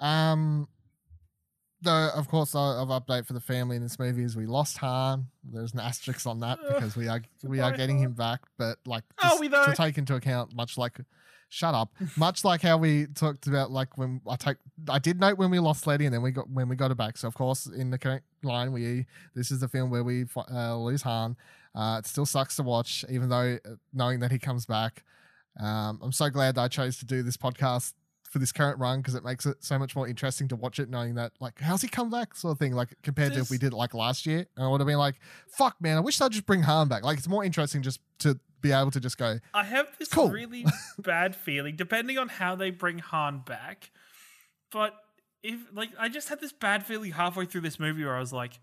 Um, 0.00 0.68
the 1.82 2.10
of 2.14 2.28
course, 2.28 2.54
of 2.54 2.88
update 2.88 3.26
for 3.26 3.32
the 3.32 3.40
family 3.40 3.76
in 3.76 3.82
this 3.82 3.98
movie 3.98 4.22
is 4.24 4.36
we 4.36 4.46
lost 4.46 4.78
Han. 4.78 5.26
There's 5.44 5.72
an 5.72 5.80
asterisk 5.80 6.26
on 6.26 6.40
that 6.40 6.58
because 6.68 6.96
we 6.96 7.08
are 7.08 7.22
we 7.44 7.60
are 7.60 7.72
getting 7.72 7.98
him 7.98 8.12
back, 8.12 8.40
but 8.58 8.78
like 8.86 9.04
just 9.20 9.40
we 9.40 9.48
though? 9.48 9.64
to 9.66 9.74
take 9.74 9.98
into 9.98 10.14
account, 10.14 10.54
much 10.54 10.76
like. 10.78 10.98
Shut 11.52 11.74
up. 11.74 11.92
Much 12.16 12.44
like 12.44 12.62
how 12.62 12.78
we 12.78 13.04
talked 13.08 13.46
about, 13.46 13.70
like 13.70 13.98
when 13.98 14.22
I 14.26 14.36
take, 14.36 14.56
I 14.88 14.98
did 14.98 15.20
note 15.20 15.36
when 15.36 15.50
we 15.50 15.58
lost 15.58 15.86
Letty, 15.86 16.06
and 16.06 16.14
then 16.14 16.22
we 16.22 16.30
got 16.30 16.48
when 16.48 16.66
we 16.66 16.76
got 16.76 16.90
it 16.90 16.96
back. 16.96 17.18
So 17.18 17.28
of 17.28 17.34
course, 17.34 17.66
in 17.66 17.90
the 17.90 17.98
current 17.98 18.22
line, 18.42 18.72
we 18.72 19.04
this 19.34 19.50
is 19.50 19.60
the 19.60 19.68
film 19.68 19.90
where 19.90 20.02
we 20.02 20.24
uh, 20.50 20.78
lose 20.78 21.02
Han. 21.02 21.36
Uh, 21.74 21.96
it 21.98 22.06
still 22.06 22.24
sucks 22.24 22.56
to 22.56 22.62
watch, 22.62 23.04
even 23.10 23.28
though 23.28 23.58
uh, 23.66 23.74
knowing 23.92 24.20
that 24.20 24.30
he 24.30 24.38
comes 24.38 24.64
back. 24.64 25.04
Um, 25.60 26.00
I'm 26.02 26.12
so 26.12 26.30
glad 26.30 26.54
that 26.54 26.62
I 26.62 26.68
chose 26.68 26.96
to 27.00 27.04
do 27.04 27.22
this 27.22 27.36
podcast 27.36 27.92
for 28.30 28.38
this 28.38 28.50
current 28.50 28.78
run 28.78 29.00
because 29.00 29.14
it 29.14 29.22
makes 29.22 29.44
it 29.44 29.62
so 29.62 29.78
much 29.78 29.94
more 29.94 30.08
interesting 30.08 30.48
to 30.48 30.56
watch 30.56 30.78
it, 30.78 30.88
knowing 30.88 31.16
that 31.16 31.32
like 31.38 31.60
how's 31.60 31.82
he 31.82 31.88
come 31.88 32.08
back, 32.08 32.34
sort 32.34 32.52
of 32.52 32.60
thing. 32.60 32.72
Like 32.72 32.94
compared 33.02 33.34
to 33.34 33.40
if 33.40 33.50
we 33.50 33.58
did 33.58 33.74
it 33.74 33.76
like 33.76 33.92
last 33.92 34.24
year, 34.24 34.46
and 34.56 34.64
I 34.64 34.68
would 34.70 34.80
have 34.80 34.86
been 34.86 34.96
like, 34.96 35.16
"Fuck, 35.48 35.76
man, 35.82 35.98
I 35.98 36.00
wish 36.00 36.16
they'd 36.16 36.32
just 36.32 36.46
bring 36.46 36.62
Han 36.62 36.88
back." 36.88 37.04
Like 37.04 37.18
it's 37.18 37.28
more 37.28 37.44
interesting 37.44 37.82
just 37.82 38.00
to 38.20 38.40
be 38.62 38.72
able 38.72 38.90
to 38.92 39.00
just 39.00 39.18
go, 39.18 39.38
I 39.52 39.64
have 39.64 39.88
this 39.98 40.08
Cool. 40.08 40.30
really 40.30 40.64
bad 40.98 41.36
feeling, 41.36 41.76
depending 41.76 42.16
on 42.18 42.28
how 42.28 42.54
they 42.56 42.70
bring 42.70 42.98
Han 43.00 43.40
back. 43.44 43.90
But 44.70 44.94
if 45.42 45.60
like 45.72 45.90
I 45.98 46.08
just 46.08 46.28
had 46.28 46.40
this 46.40 46.52
bad 46.52 46.86
feeling 46.86 47.12
halfway 47.12 47.44
through 47.44 47.62
this 47.62 47.78
movie 47.80 48.04
where 48.04 48.16
I 48.16 48.20
was 48.20 48.32
like, 48.32 48.60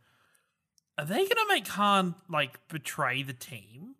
are 0.97 1.05
they 1.05 1.27
gonna 1.27 1.47
make 1.47 1.67
Han 1.67 2.15
like 2.29 2.59
betray 2.69 3.21
the 3.23 3.33
team? 3.33 3.95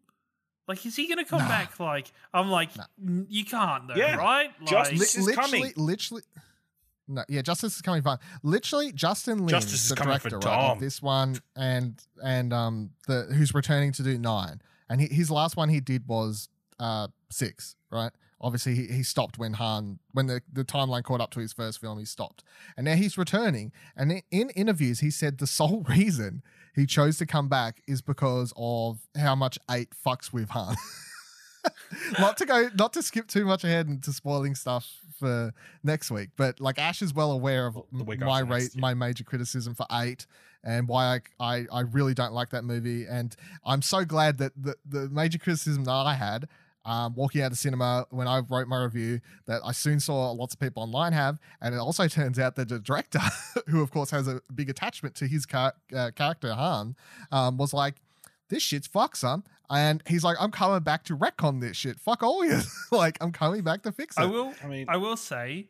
Like, 0.68 0.86
is 0.86 0.96
he 0.96 1.08
gonna 1.08 1.26
come 1.26 1.40
Nah. 1.40 1.48
back? 1.48 1.80
Like, 1.80 2.12
I'm 2.34 2.50
like, 2.50 2.76
Nah. 2.78 2.86
You 3.28 3.44
can't 3.46 3.88
though, 3.88 3.96
Yeah. 3.96 4.16
right? 4.16 4.52
Just 4.66 4.92
Like, 4.92 5.00
li- 5.00 5.06
is 5.06 5.18
literally, 5.20 5.36
coming. 5.36 5.74
literally. 5.78 6.24
No, 7.12 7.24
yeah, 7.28 7.42
Justice 7.42 7.76
is 7.76 7.82
coming 7.82 8.04
fine. 8.04 8.20
Literally, 8.44 8.92
Justin 8.92 9.40
Lin, 9.40 9.48
Justice 9.50 9.84
is 9.86 9.90
the 9.90 9.96
coming 9.96 10.20
for 10.20 10.30
director 10.30 10.48
right, 10.48 10.70
of 10.72 10.80
this 10.80 11.02
one, 11.02 11.38
and 11.56 12.00
and 12.24 12.54
um 12.54 12.92
the 13.08 13.24
who's 13.34 13.52
returning 13.56 13.92
to 13.94 14.04
do 14.04 14.16
nine, 14.20 14.62
and 14.90 15.02
he, 15.02 15.08
his 15.08 15.30
last 15.30 15.56
one 15.56 15.70
he 15.70 15.80
did 15.80 16.08
was 16.08 16.50
uh 16.80 17.08
six, 17.30 17.76
right? 17.92 18.12
Obviously, 18.42 18.74
he, 18.74 18.88
he 18.88 19.04
stopped 19.04 19.38
when 19.38 19.54
Han 19.54 20.00
when 20.14 20.28
the, 20.28 20.42
the 20.52 20.64
timeline 20.64 21.04
caught 21.04 21.20
up 21.20 21.32
to 21.32 21.40
his 21.40 21.52
first 21.52 21.82
film. 21.82 22.00
He 22.00 22.06
stopped, 22.06 22.44
and 22.78 22.86
now 22.86 22.96
he's 22.96 23.18
returning. 23.18 23.72
And 23.96 24.12
in, 24.12 24.22
in 24.32 24.50
interviews, 24.52 25.02
he 25.02 25.12
said 25.12 25.38
the 25.38 25.48
sole 25.60 25.86
reason 25.90 26.42
he 26.76 26.86
chose 26.86 27.18
to 27.18 27.26
come 27.26 27.50
back 27.50 27.82
is 27.88 28.02
because 28.02 28.54
of 28.56 29.00
how 29.18 29.36
much 29.36 29.58
eight 29.70 29.90
fucks 30.06 30.32
with 30.32 30.50
Han. 30.50 30.76
not 32.20 32.38
to 32.38 32.46
go, 32.46 32.70
not 32.76 32.94
to 32.94 33.02
skip 33.02 33.28
too 33.28 33.46
much 33.46 33.64
ahead 33.64 33.88
into 33.88 34.12
spoiling 34.14 34.56
stuff 34.56 35.00
for 35.18 35.54
next 35.84 36.12
week, 36.12 36.30
but 36.38 36.60
like 36.60 36.80
Ash 36.80 37.02
is 37.02 37.14
well 37.14 37.32
aware 37.32 37.68
of 37.68 37.78
my 37.92 38.40
rate, 38.40 38.50
next, 38.50 38.76
yeah. 38.76 38.82
my 38.82 38.94
major 38.94 39.24
criticism 39.24 39.76
for 39.76 39.86
eight, 39.92 40.26
and 40.64 40.88
why 40.88 41.20
I, 41.40 41.56
I 41.58 41.66
I 41.72 41.80
really 41.82 42.14
don't 42.14 42.34
like 42.34 42.50
that 42.52 42.64
movie. 42.64 43.06
And 43.06 43.36
I'm 43.66 43.82
so 43.82 44.06
glad 44.06 44.38
that 44.40 44.54
the 44.56 44.76
the 44.86 45.10
major 45.10 45.38
criticism 45.38 45.84
that 45.86 45.92
I 45.92 46.16
had. 46.16 46.48
Um, 46.86 47.14
walking 47.14 47.42
out 47.42 47.52
of 47.52 47.58
cinema 47.58 48.08
when 48.10 48.28
I 48.28 48.40
wrote 48.40 48.68
my 48.68 48.82
review 48.82 49.20
that 49.46 49.62
I 49.64 49.74
soon 49.74 50.00
saw 50.00 50.32
lots 50.32 50.54
of 50.54 50.62
people 50.62 50.82
online 50.82 51.12
have, 51.12 51.38
and 51.62 51.76
it 51.76 51.78
also 51.78 52.08
turns 52.08 52.40
out 52.40 52.56
that 52.56 52.70
the 52.70 52.80
director, 52.80 53.20
who 53.68 53.82
of 53.82 53.92
course 53.92 54.10
has 54.12 54.30
a 54.30 54.42
big 54.56 54.70
attachment 54.70 55.14
to 55.16 55.28
his 55.28 55.46
car- 55.46 55.74
uh, 55.96 56.12
character 56.16 56.54
Han, 56.54 56.96
um, 57.34 57.58
was 57.58 57.74
like, 57.74 57.96
"This 58.50 58.64
shit's 58.64 58.88
fuck, 58.88 59.16
son," 59.16 59.44
and 59.70 60.04
he's 60.08 60.24
like, 60.24 60.38
"I'm 60.40 60.52
coming 60.52 60.82
back 60.82 61.04
to 61.06 61.18
retcon 61.18 61.62
this 61.62 61.78
shit. 61.78 62.00
Fuck 62.00 62.24
all 62.24 62.46
you. 62.46 62.60
like, 62.92 63.18
I'm 63.22 63.32
coming 63.32 63.64
back 63.64 63.84
to 63.84 63.92
fix 63.92 64.18
it." 64.18 64.22
I 64.22 64.26
will. 64.26 64.54
I 64.64 64.68
mean, 64.68 64.86
I 64.90 64.98
will 64.98 65.18
say, 65.18 65.70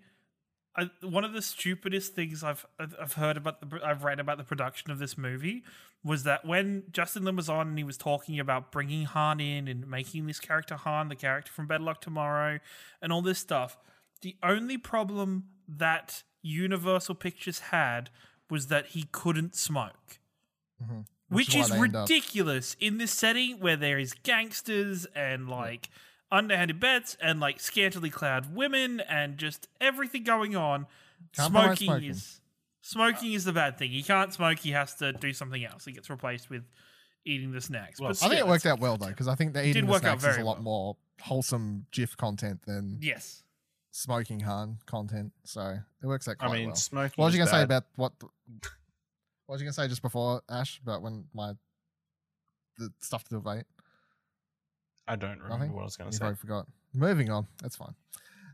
I, 0.75 0.89
one 1.01 1.23
of 1.23 1.33
the 1.33 1.41
stupidest 1.41 2.15
things 2.15 2.43
I've 2.43 2.65
I've 2.79 3.13
heard 3.13 3.37
about 3.37 3.59
the 3.61 3.79
I've 3.85 4.03
read 4.03 4.19
about 4.19 4.37
the 4.37 4.43
production 4.43 4.91
of 4.91 4.99
this 4.99 5.17
movie 5.17 5.63
was 6.03 6.23
that 6.23 6.45
when 6.45 6.83
Justin 6.91 7.25
Lin 7.25 7.35
was 7.35 7.49
on 7.49 7.67
and 7.67 7.77
he 7.77 7.83
was 7.83 7.97
talking 7.97 8.39
about 8.39 8.71
bringing 8.71 9.03
Han 9.05 9.39
in 9.41 9.67
and 9.67 9.85
making 9.87 10.27
this 10.27 10.39
character 10.39 10.75
Han 10.75 11.09
the 11.09 11.15
character 11.15 11.51
from 11.51 11.67
Better 11.67 11.83
Luck 11.83 11.99
Tomorrow 11.99 12.59
and 13.01 13.11
all 13.11 13.21
this 13.21 13.39
stuff, 13.39 13.77
the 14.21 14.37
only 14.41 14.77
problem 14.77 15.49
that 15.67 16.23
Universal 16.41 17.15
Pictures 17.15 17.59
had 17.59 18.09
was 18.49 18.67
that 18.67 18.87
he 18.87 19.03
couldn't 19.11 19.55
smoke. 19.55 20.19
Mm 20.81 20.89
Mhm. 20.89 21.05
Which 21.29 21.53
why 21.53 21.61
is 21.61 21.69
they 21.69 21.79
ridiculous 21.79 22.75
in 22.79 22.97
this 22.97 23.11
setting 23.11 23.59
where 23.59 23.75
there 23.75 23.99
is 23.99 24.13
gangsters 24.23 25.05
and 25.15 25.47
like 25.49 25.89
underhanded 26.31 26.79
bets 26.79 27.17
and 27.21 27.39
like 27.39 27.59
scantily 27.59 28.09
clad 28.09 28.55
women 28.55 28.99
and 29.01 29.37
just 29.37 29.67
everything 29.79 30.23
going 30.23 30.55
on. 30.55 30.87
Smoking, 31.33 31.87
smoking. 31.87 32.09
is 32.09 32.41
smoking 32.81 33.33
is 33.33 33.45
the 33.45 33.53
bad 33.53 33.77
thing. 33.77 33.91
He 33.91 34.03
can't 34.03 34.33
smoke. 34.33 34.59
He 34.59 34.71
has 34.71 34.95
to 34.95 35.13
do 35.13 35.33
something 35.33 35.63
else. 35.63 35.85
He 35.85 35.91
gets 35.91 36.09
replaced 36.09 36.49
with 36.49 36.63
eating 37.25 37.51
the 37.51 37.61
snacks. 37.61 37.99
Well, 37.99 38.09
but 38.09 38.23
I 38.23 38.29
think 38.29 38.39
it 38.39 38.47
worked 38.47 38.65
out 38.65 38.79
well 38.79 38.97
though, 38.97 39.07
because 39.07 39.27
I 39.27 39.35
think 39.35 39.53
the 39.53 39.65
eating 39.65 39.85
the 39.85 39.91
work 39.91 40.03
out 40.03 40.21
snacks 40.21 40.37
is 40.37 40.41
a 40.41 40.45
lot 40.45 40.57
well. 40.57 40.63
more 40.63 40.97
wholesome 41.21 41.85
GIF 41.91 42.15
content 42.17 42.61
than 42.65 42.97
Yes. 43.01 43.43
smoking 43.91 44.39
Han 44.41 44.77
content. 44.85 45.33
So 45.43 45.77
it 46.01 46.07
works 46.07 46.27
out 46.27 46.37
I 46.39 46.51
mean, 46.51 46.67
well. 46.67 46.75
smoking. 46.75 47.13
What 47.17 47.25
was 47.25 47.35
you 47.35 47.39
gonna 47.39 47.51
say 47.51 47.63
about 47.63 47.85
what? 47.95 48.13
The, 48.19 48.27
what 49.49 49.55
was 49.55 49.61
you 49.61 49.65
gonna 49.65 49.73
say 49.73 49.87
just 49.87 50.03
before 50.03 50.43
Ash 50.47 50.79
about 50.83 51.01
when 51.01 51.25
my 51.33 51.53
the 52.77 52.91
stuff 53.01 53.23
to 53.23 53.29
do 53.31 53.39
with 53.39 53.57
eight? 53.57 53.65
I 55.07 55.15
don't 55.15 55.39
remember 55.41 55.49
Nothing? 55.49 55.73
what 55.73 55.81
I 55.81 55.85
was 55.85 55.97
going 55.97 56.11
to 56.11 56.13
You 56.13 56.17
say. 56.17 56.19
probably 56.19 56.35
forgot. 56.35 56.67
Moving 56.93 57.31
on. 57.31 57.47
That's 57.63 57.75
fine. 57.75 57.95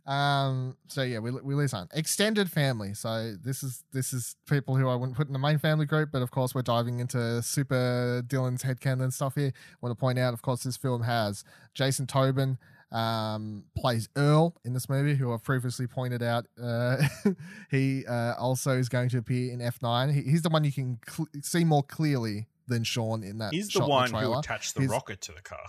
Um, 0.08 0.78
so 0.88 1.02
yeah, 1.02 1.20
we 1.20 1.32
we 1.32 1.54
lose 1.54 1.74
on 1.74 1.90
extended 1.94 2.50
family. 2.50 2.94
So 2.94 3.34
this 3.44 3.62
is 3.62 3.84
this 3.92 4.14
is 4.14 4.38
people 4.48 4.78
who 4.78 4.88
I 4.88 4.96
wouldn't 4.96 5.18
put 5.18 5.28
in 5.28 5.34
the 5.34 5.40
main 5.40 5.58
family 5.58 5.86
group, 5.86 6.12
but 6.14 6.22
of 6.22 6.32
course 6.32 6.56
we're 6.56 6.62
diving 6.62 7.02
into 7.02 7.42
super 7.42 8.24
Dylan's 8.26 8.64
headcanon 8.64 9.12
stuff 9.12 9.36
here. 9.36 9.52
want 9.82 9.92
to 9.92 10.00
point 10.00 10.18
out, 10.18 10.34
of 10.34 10.42
course, 10.44 10.64
this 10.64 10.78
film 10.78 11.02
has 11.04 11.44
Jason 11.74 12.08
Tobin 12.08 12.58
um, 12.92 13.66
plays 13.78 14.08
Earl 14.16 14.56
in 14.64 14.74
this 14.74 14.88
movie, 14.90 15.16
who 15.16 15.34
I've 15.34 15.44
previously 15.44 15.88
pointed 15.88 16.24
out. 16.24 16.46
Uh, 16.62 16.98
he 17.72 18.06
uh, 18.06 18.36
also 18.38 18.78
is 18.78 18.90
going 18.90 19.10
to 19.10 19.18
appear 19.18 19.52
in 19.52 19.60
F9. 19.60 20.14
He, 20.14 20.22
he's 20.22 20.42
the 20.42 20.50
one 20.50 20.64
you 20.64 20.72
can 20.72 21.00
cl- 21.08 21.28
see 21.42 21.64
more 21.66 21.84
clearly 21.84 22.48
than 22.68 22.84
Sean 22.84 23.24
in 23.24 23.38
that. 23.40 23.54
He's 23.54 23.70
shot 23.70 23.84
the 23.84 23.90
one 23.90 24.10
who 24.12 24.18
trailer. 24.18 24.40
attached 24.40 24.76
the 24.76 24.82
He's- 24.82 24.92
rocket 24.92 25.22
to 25.22 25.32
the 25.34 25.42
car. 25.42 25.68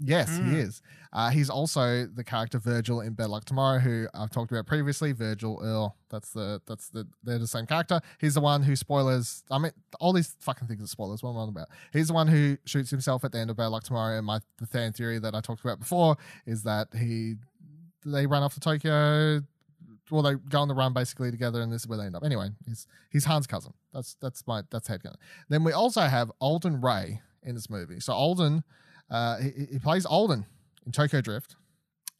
Yes, 0.00 0.28
Mm. 0.30 0.50
he 0.50 0.58
is. 0.58 0.82
Uh, 1.12 1.30
he's 1.30 1.48
also 1.48 2.06
the 2.06 2.24
character 2.24 2.58
Virgil 2.58 3.00
in 3.00 3.12
Better 3.14 3.28
Luck 3.28 3.44
Tomorrow, 3.44 3.78
who 3.78 4.08
I've 4.12 4.30
talked 4.30 4.50
about 4.50 4.66
previously. 4.66 5.12
Virgil 5.12 5.60
Earl. 5.62 5.96
That's 6.10 6.32
the 6.32 6.60
that's 6.66 6.88
the 6.88 7.06
they're 7.22 7.38
the 7.38 7.46
same 7.46 7.66
character. 7.66 8.00
He's 8.20 8.34
the 8.34 8.40
one 8.40 8.62
who 8.64 8.74
spoilers. 8.74 9.44
I 9.50 9.58
mean, 9.58 9.70
all 10.00 10.12
these 10.12 10.34
fucking 10.40 10.66
things 10.66 10.82
are 10.82 10.88
spoilers. 10.88 11.22
What 11.22 11.30
am 11.30 11.36
I 11.36 11.40
on 11.40 11.48
about? 11.50 11.68
He's 11.92 12.08
the 12.08 12.14
one 12.14 12.26
who 12.26 12.58
shoots 12.64 12.90
himself 12.90 13.24
at 13.24 13.30
the 13.30 13.38
end 13.38 13.50
of 13.50 13.56
Better 13.56 13.68
Luck 13.68 13.84
Tomorrow. 13.84 14.16
And 14.18 14.26
my 14.26 14.40
the 14.58 14.66
fan 14.66 14.92
theory 14.92 15.20
that 15.20 15.34
I 15.34 15.40
talked 15.40 15.64
about 15.64 15.78
before 15.78 16.16
is 16.44 16.64
that 16.64 16.88
he 16.94 17.36
they 18.04 18.26
run 18.26 18.42
off 18.42 18.54
to 18.54 18.60
Tokyo. 18.60 19.42
Well, 20.10 20.22
they 20.22 20.34
go 20.34 20.60
on 20.60 20.68
the 20.68 20.74
run 20.74 20.92
basically 20.92 21.30
together, 21.30 21.62
and 21.62 21.72
this 21.72 21.82
is 21.82 21.88
where 21.88 21.96
they 21.98 22.04
end 22.06 22.16
up. 22.16 22.24
Anyway, 22.24 22.50
he's 22.66 22.86
he's 23.10 23.24
Han's 23.24 23.46
cousin. 23.46 23.72
That's 23.92 24.16
that's 24.20 24.44
my 24.48 24.62
that's 24.70 24.88
headcanon. 24.88 25.14
Then 25.48 25.62
we 25.62 25.70
also 25.72 26.02
have 26.02 26.32
Alden 26.40 26.80
Ray 26.80 27.22
in 27.44 27.54
this 27.54 27.70
movie. 27.70 28.00
So 28.00 28.12
Alden, 28.12 28.64
uh, 29.14 29.38
he, 29.38 29.50
he 29.72 29.78
plays 29.78 30.04
Alden 30.04 30.44
in 30.84 30.92
Tokyo 30.92 31.20
Drift, 31.20 31.54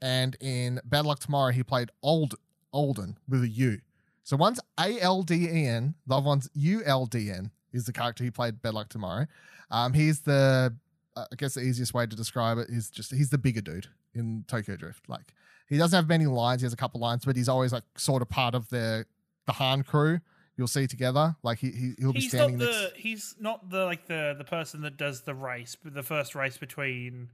and 0.01 0.37
in 0.41 0.81
Better 0.85 1.09
Luck 1.09 1.19
Tomorrow 1.19 1.51
he 1.53 1.65
played 1.65 1.91
Old 2.03 2.37
Alden 2.73 3.19
with 3.29 3.43
a 3.43 3.49
U. 3.49 3.81
So 4.23 4.37
one's 4.37 4.61
A 4.79 5.01
L 5.01 5.23
D 5.23 5.47
E 5.47 5.67
N, 5.67 5.95
the 6.07 6.17
other 6.17 6.27
one's 6.27 6.49
U 6.55 6.83
L 6.85 7.07
D 7.07 7.31
N 7.31 7.51
is 7.73 7.85
the 7.85 7.93
character 7.93 8.23
he 8.23 8.31
played 8.31 8.63
Better 8.63 8.75
Luck 8.75 8.89
Tomorrow. 8.91 9.27
Um, 9.71 9.93
he's 9.93 10.21
the 10.21 10.75
uh, 11.17 11.25
I 11.33 11.37
guess 11.37 11.55
the 11.55 11.63
easiest 11.63 11.95
way 11.95 12.07
to 12.07 12.15
describe 12.17 12.59
it 12.59 12.69
is 12.69 12.91
just 12.91 13.13
he's 13.13 13.31
the 13.31 13.39
bigger 13.39 13.61
dude 13.61 13.89
in 14.15 14.45
Tokyo 14.47 14.77
Drift. 14.77 15.09
Like 15.09 15.35
he 15.69 15.77
doesn't 15.77 15.97
have 15.97 16.09
many 16.09 16.27
lines. 16.27 16.63
He 16.63 16.67
has 16.67 16.73
a 16.73 16.77
couple 16.77 17.01
lines, 17.01 17.25
but 17.25 17.35
he's 17.35 17.49
always 17.49 17.73
like 17.73 17.85
sort 17.97 18.23
of 18.23 18.29
part 18.29 18.55
of 18.55 18.69
the 18.69 19.05
the 19.47 19.53
Han 19.55 19.83
crew. 19.83 20.21
You'll 20.57 20.69
see 20.69 20.87
together. 20.87 21.35
Like 21.43 21.59
he, 21.59 21.71
he 21.73 21.95
he'll 21.99 22.13
be 22.13 22.21
He's 22.21 22.31
standing 22.31 22.59
not 22.59 22.67
next. 22.67 22.95
the 22.95 23.01
he's 23.01 23.35
not 23.41 23.71
the 23.71 23.85
like 23.85 24.07
the 24.07 24.35
the 24.39 24.45
person 24.45 24.83
that 24.83 24.97
does 24.97 25.23
the 25.23 25.35
race, 25.35 25.77
but 25.83 25.95
the 25.95 26.03
first 26.03 26.35
race 26.35 26.57
between 26.59 27.31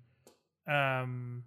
um 0.67 1.45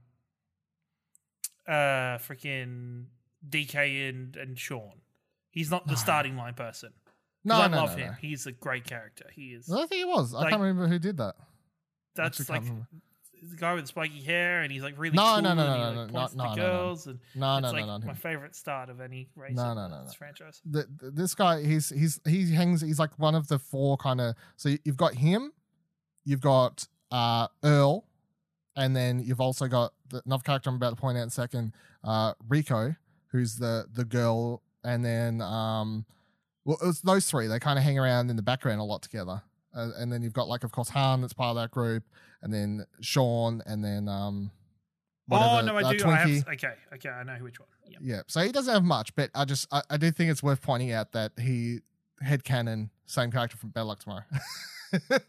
uh 1.68 2.18
freaking 2.20 3.06
DK 3.50 4.10
and 4.10 4.36
and 4.36 4.60
Sean. 4.60 5.02
He's 5.50 5.72
not 5.72 5.86
the 5.86 5.94
No. 5.94 5.98
starting 5.98 6.36
line 6.38 6.54
person. 6.56 6.94
No, 7.44 7.56
I 7.56 7.68
no, 7.68 7.78
love 7.78 7.98
no, 7.98 8.04
him. 8.06 8.18
He's 8.22 8.46
a 8.46 8.52
great 8.52 8.86
character. 8.86 9.26
He 9.34 9.54
is. 9.54 9.70
I 9.70 9.86
think 9.86 10.00
he 10.00 10.06
was. 10.06 10.34
I 10.34 10.50
can't 10.50 10.62
remember 10.62 10.88
who 10.88 10.98
did 11.00 11.18
that. 11.18 11.36
That's 12.16 12.48
like 12.50 12.62
remember. 12.62 12.88
The 13.50 13.56
guy 13.58 13.74
with 13.74 13.84
the 13.84 13.88
spiky 13.88 14.22
hair, 14.22 14.62
and 14.62 14.72
he's 14.72 14.82
like 14.84 14.96
really 14.98 15.16
No, 15.16 15.34
cool. 15.34 15.42
no, 15.44 15.54
no, 15.54 15.64
and 15.66 15.74
he, 15.76 15.80
no, 15.80 15.86
like, 15.88 15.96
no, 15.96 16.06
no, 16.06 16.12
points 16.14 16.36
no, 16.36 16.44
no, 16.44 16.50
the 16.50 16.56
no, 16.56 16.62
no. 16.68 16.72
girls, 16.72 17.08
and 17.08 17.20
No, 17.36 17.58
it's 17.58 17.62
no, 17.64 17.72
like 17.72 17.86
no, 17.86 17.98
no. 17.98 18.08
my 18.08 18.14
favorite 18.14 18.56
start 18.56 18.90
of 18.90 19.02
any 19.02 19.30
race. 19.36 19.56
No, 19.56 19.74
no, 19.74 19.88
no, 19.88 20.04
no. 20.04 20.12
franchise. 20.18 20.62
the, 20.66 20.88
the- 20.98 21.12
this 21.12 21.36
guy 21.36 21.64
he's 21.64 21.90
he's 21.90 22.20
he 22.26 22.52
hangs 22.54 22.82
he's 22.82 23.00
like 23.00 23.18
one 23.20 23.36
of 23.36 23.48
the 23.48 23.60
four 23.60 23.98
kind 23.98 24.20
of 24.22 24.36
so 24.58 24.70
you've 24.86 24.98
got 24.98 25.16
him 25.16 25.52
you've 26.26 26.42
got 26.42 26.88
uh 27.12 27.48
earl 27.64 28.06
and 28.76 28.96
then 28.96 29.20
you've 29.20 29.42
also 29.42 29.68
got 29.68 29.94
the, 30.10 30.22
another 30.26 30.42
character 30.44 30.70
i'm 30.70 30.76
about 30.78 30.92
to 30.92 30.96
point 30.96 31.18
out 31.18 31.22
in 31.24 31.28
a 31.28 31.32
second 31.32 31.74
uh 32.04 32.34
rico 32.48 32.96
who's 33.28 33.58
the 33.58 33.86
the 33.94 34.04
girl 34.06 34.62
and 34.84 35.04
then 35.06 35.42
um 35.42 36.06
well 36.66 36.78
it 36.82 36.86
was 36.88 37.02
those 37.02 37.30
three 37.30 37.46
they 37.48 37.60
kind 37.60 37.78
of 37.78 37.84
hang 37.86 38.00
around 38.00 38.30
in 38.30 38.36
the 38.36 38.42
background 38.42 38.80
a 38.80 38.84
lot 38.84 39.02
together 39.02 39.42
uh, 39.76 39.90
and 39.98 40.12
then 40.12 40.22
you've 40.22 40.34
got 40.34 40.48
like 40.48 40.64
of 40.64 40.72
course 40.72 40.90
han 40.90 41.22
that's 41.22 41.34
part 41.34 41.50
of 41.50 41.56
that 41.62 41.72
group 41.72 42.04
and 42.42 42.54
then 42.54 42.86
sean 43.02 43.62
and 43.66 43.84
then 43.84 44.08
um 44.08 44.52
Oh 45.32 45.62
no, 45.62 45.78
I 45.78 45.96
do. 45.96 46.06
I 46.06 46.16
have. 46.16 46.48
Okay, 46.50 46.74
okay, 46.96 47.10
I 47.10 47.24
know 47.24 47.38
which 47.42 47.60
one. 47.60 47.70
Yeah. 47.88 47.98
Yeah, 48.02 48.22
so 48.28 48.42
he 48.42 48.52
doesn't 48.52 48.74
have 48.74 48.84
much, 48.84 49.16
but 49.16 49.30
I 49.34 49.46
just 49.46 49.68
I, 49.72 49.82
I 49.90 49.98
do 49.98 50.12
think 50.12 50.30
it's 50.30 50.44
worth 50.44 50.62
pointing 50.62 50.92
out 50.92 51.14
that 51.14 51.32
he 51.40 51.80
headcanon 52.24 52.90
same 53.06 53.32
character 53.32 53.58
from 53.58 53.70
Better 53.70 53.86
Luck 53.86 54.00
Tomorrow. 54.00 54.24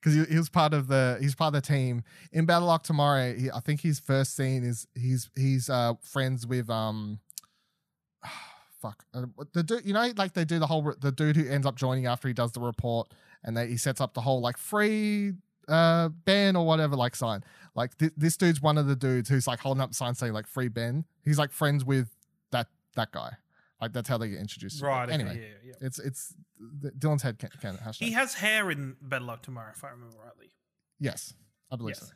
Because 0.00 0.14
he, 0.14 0.32
he 0.32 0.38
was 0.38 0.48
part 0.48 0.74
of 0.74 0.86
the 0.86 1.18
he's 1.20 1.34
part 1.34 1.54
of 1.54 1.60
the 1.60 1.66
team 1.66 2.04
in 2.32 2.46
Better 2.46 2.64
Luck 2.64 2.84
Tomorrow. 2.84 3.34
He, 3.34 3.50
I 3.50 3.58
think 3.58 3.80
his 3.80 3.98
first 3.98 4.36
scene 4.36 4.62
is 4.62 4.86
he's 4.94 5.28
he's 5.34 5.68
uh 5.68 5.94
friends 6.02 6.46
with 6.46 6.70
um 6.70 7.18
fuck 8.80 9.04
uh, 9.14 9.22
the 9.52 9.62
dude 9.62 9.84
you 9.84 9.92
know 9.92 10.08
like 10.16 10.32
they 10.34 10.44
do 10.44 10.58
the 10.58 10.66
whole 10.66 10.94
the 11.00 11.10
dude 11.12 11.36
who 11.36 11.48
ends 11.48 11.66
up 11.66 11.74
joining 11.76 12.06
after 12.06 12.28
he 12.28 12.34
does 12.34 12.52
the 12.52 12.60
report 12.60 13.12
and 13.44 13.56
they, 13.56 13.66
he 13.66 13.76
sets 13.76 14.00
up 14.00 14.14
the 14.14 14.20
whole 14.20 14.40
like 14.40 14.56
free 14.56 15.32
uh 15.68 16.08
Ben 16.08 16.54
or 16.56 16.64
whatever 16.64 16.94
like 16.96 17.14
sign 17.16 17.42
like 17.74 17.96
th- 17.98 18.12
this 18.16 18.36
dude's 18.36 18.62
one 18.62 18.78
of 18.78 18.86
the 18.86 18.96
dudes 18.96 19.28
who's 19.28 19.46
like 19.46 19.58
holding 19.60 19.80
up 19.82 19.90
the 19.90 19.94
sign 19.94 20.14
saying 20.14 20.32
like 20.32 20.46
free 20.46 20.68
Ben 20.68 21.04
he's 21.24 21.38
like 21.38 21.50
friends 21.52 21.84
with 21.84 22.08
that 22.52 22.68
that 22.94 23.10
guy 23.12 23.32
like 23.80 23.92
that's 23.92 24.08
how 24.08 24.18
they 24.18 24.28
get 24.28 24.40
introduced. 24.40 24.82
Right. 24.82 25.04
Okay, 25.04 25.12
anyway 25.14 25.36
yeah, 25.40 25.70
yeah. 25.70 25.86
it's 25.86 25.98
it's 25.98 26.34
Dylan's 26.98 27.22
head 27.22 27.38
can, 27.38 27.50
can 27.60 27.76
hashtag. 27.76 27.96
He 27.98 28.12
has 28.12 28.34
hair 28.34 28.70
in 28.72 28.96
Better 29.00 29.24
Luck 29.24 29.42
Tomorrow, 29.42 29.70
if 29.76 29.84
I 29.84 29.90
remember 29.90 30.16
rightly. 30.24 30.50
yes 31.00 31.34
I 31.70 31.76
believe 31.76 31.96
Yes. 32.00 32.12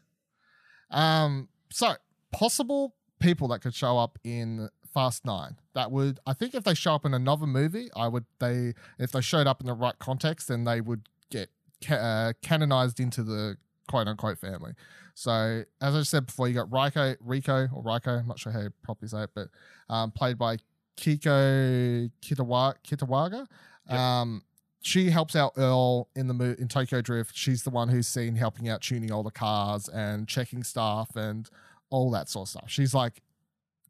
so 0.91 0.97
um 0.97 1.49
so 1.71 1.95
possible 2.33 2.95
people 3.21 3.49
that 3.49 3.61
could 3.61 3.75
show 3.75 3.99
up 3.99 4.19
in 4.25 4.69
Fast 4.93 5.25
Nine 5.25 5.57
that 5.75 5.91
would 5.91 6.21
I 6.27 6.33
think 6.33 6.55
if 6.55 6.65
they 6.65 6.75
show 6.75 6.95
up 6.95 7.05
in 7.05 7.15
another 7.15 7.47
movie 7.47 7.89
I 7.97 8.09
would 8.09 8.25
they 8.39 8.75
if 8.99 9.13
they 9.13 9.21
showed 9.21 9.47
up 9.47 9.61
in 9.61 9.67
the 9.67 9.75
right 9.75 9.99
context 9.99 10.49
then 10.49 10.65
they 10.65 10.81
would 10.81 11.09
get 11.31 11.49
ca- 11.83 11.95
uh, 11.95 12.33
canonized 12.43 13.01
into 13.01 13.23
the 13.23 13.57
quote 13.89 14.09
unquote 14.09 14.39
family. 14.39 14.73
So 15.15 15.65
as 15.81 15.95
I 15.95 16.03
said 16.03 16.27
before, 16.27 16.49
you 16.49 16.55
got 16.55 16.73
Rico, 16.73 17.15
Rico 17.21 17.69
or 17.75 17.83
Rico, 17.83 18.19
I'm 18.19 18.27
not 18.27 18.39
sure 18.39 18.53
how 18.53 18.61
you 18.61 18.71
properly 18.83 19.09
say 19.09 19.25
it, 19.25 19.31
but 19.35 19.49
um, 19.91 20.11
played 20.11 20.39
by 20.39 20.57
Kiko 20.97 22.11
Kitawa, 22.23 22.75
Kitawaga. 22.87 23.47
Yep. 23.91 23.99
Um, 23.99 24.43
she 24.81 25.11
helps 25.11 25.37
out 25.37 25.53
Earl 25.57 26.09
in 26.17 26.29
the 26.29 26.35
mo- 26.35 26.57
in 26.59 26.69
Tokyo 26.69 27.01
Drift. 27.01 27.37
She's 27.37 27.63
the 27.63 27.71
one 27.71 27.89
who's 27.89 28.09
seen 28.09 28.37
helping 28.37 28.69
out 28.69 28.81
tuning 28.81 29.13
all 29.13 29.23
the 29.23 29.31
cars 29.31 29.89
and 29.89 30.27
checking 30.27 30.63
stuff 30.65 31.15
and 31.15 31.49
all 31.91 32.11
that 32.13 32.29
sort 32.29 32.47
of 32.47 32.51
stuff. 32.51 32.65
She's 32.69 32.95
like 32.95 33.23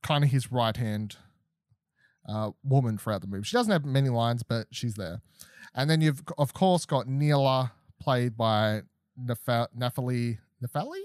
kind 0.03 0.25
of 0.25 0.31
his 0.31 0.51
right 0.53 0.77
hand 0.77 1.17
uh, 2.29 2.51
woman 2.63 2.99
throughout 2.99 3.21
the 3.21 3.27
movie. 3.27 3.45
She 3.45 3.57
doesn't 3.57 3.73
have 3.73 3.85
many 3.85 4.09
lines, 4.09 4.43
but 4.43 4.67
she's 4.71 4.95
there. 4.95 5.21
And 5.75 5.89
then 5.89 6.01
you've 6.01 6.23
of 6.39 6.53
course 6.55 6.85
got 6.87 7.09
Neela, 7.09 7.73
played 8.01 8.37
by 8.37 8.83
Nefa- 9.21 9.69
Nephali 9.77 10.39
Nephali, 10.63 11.01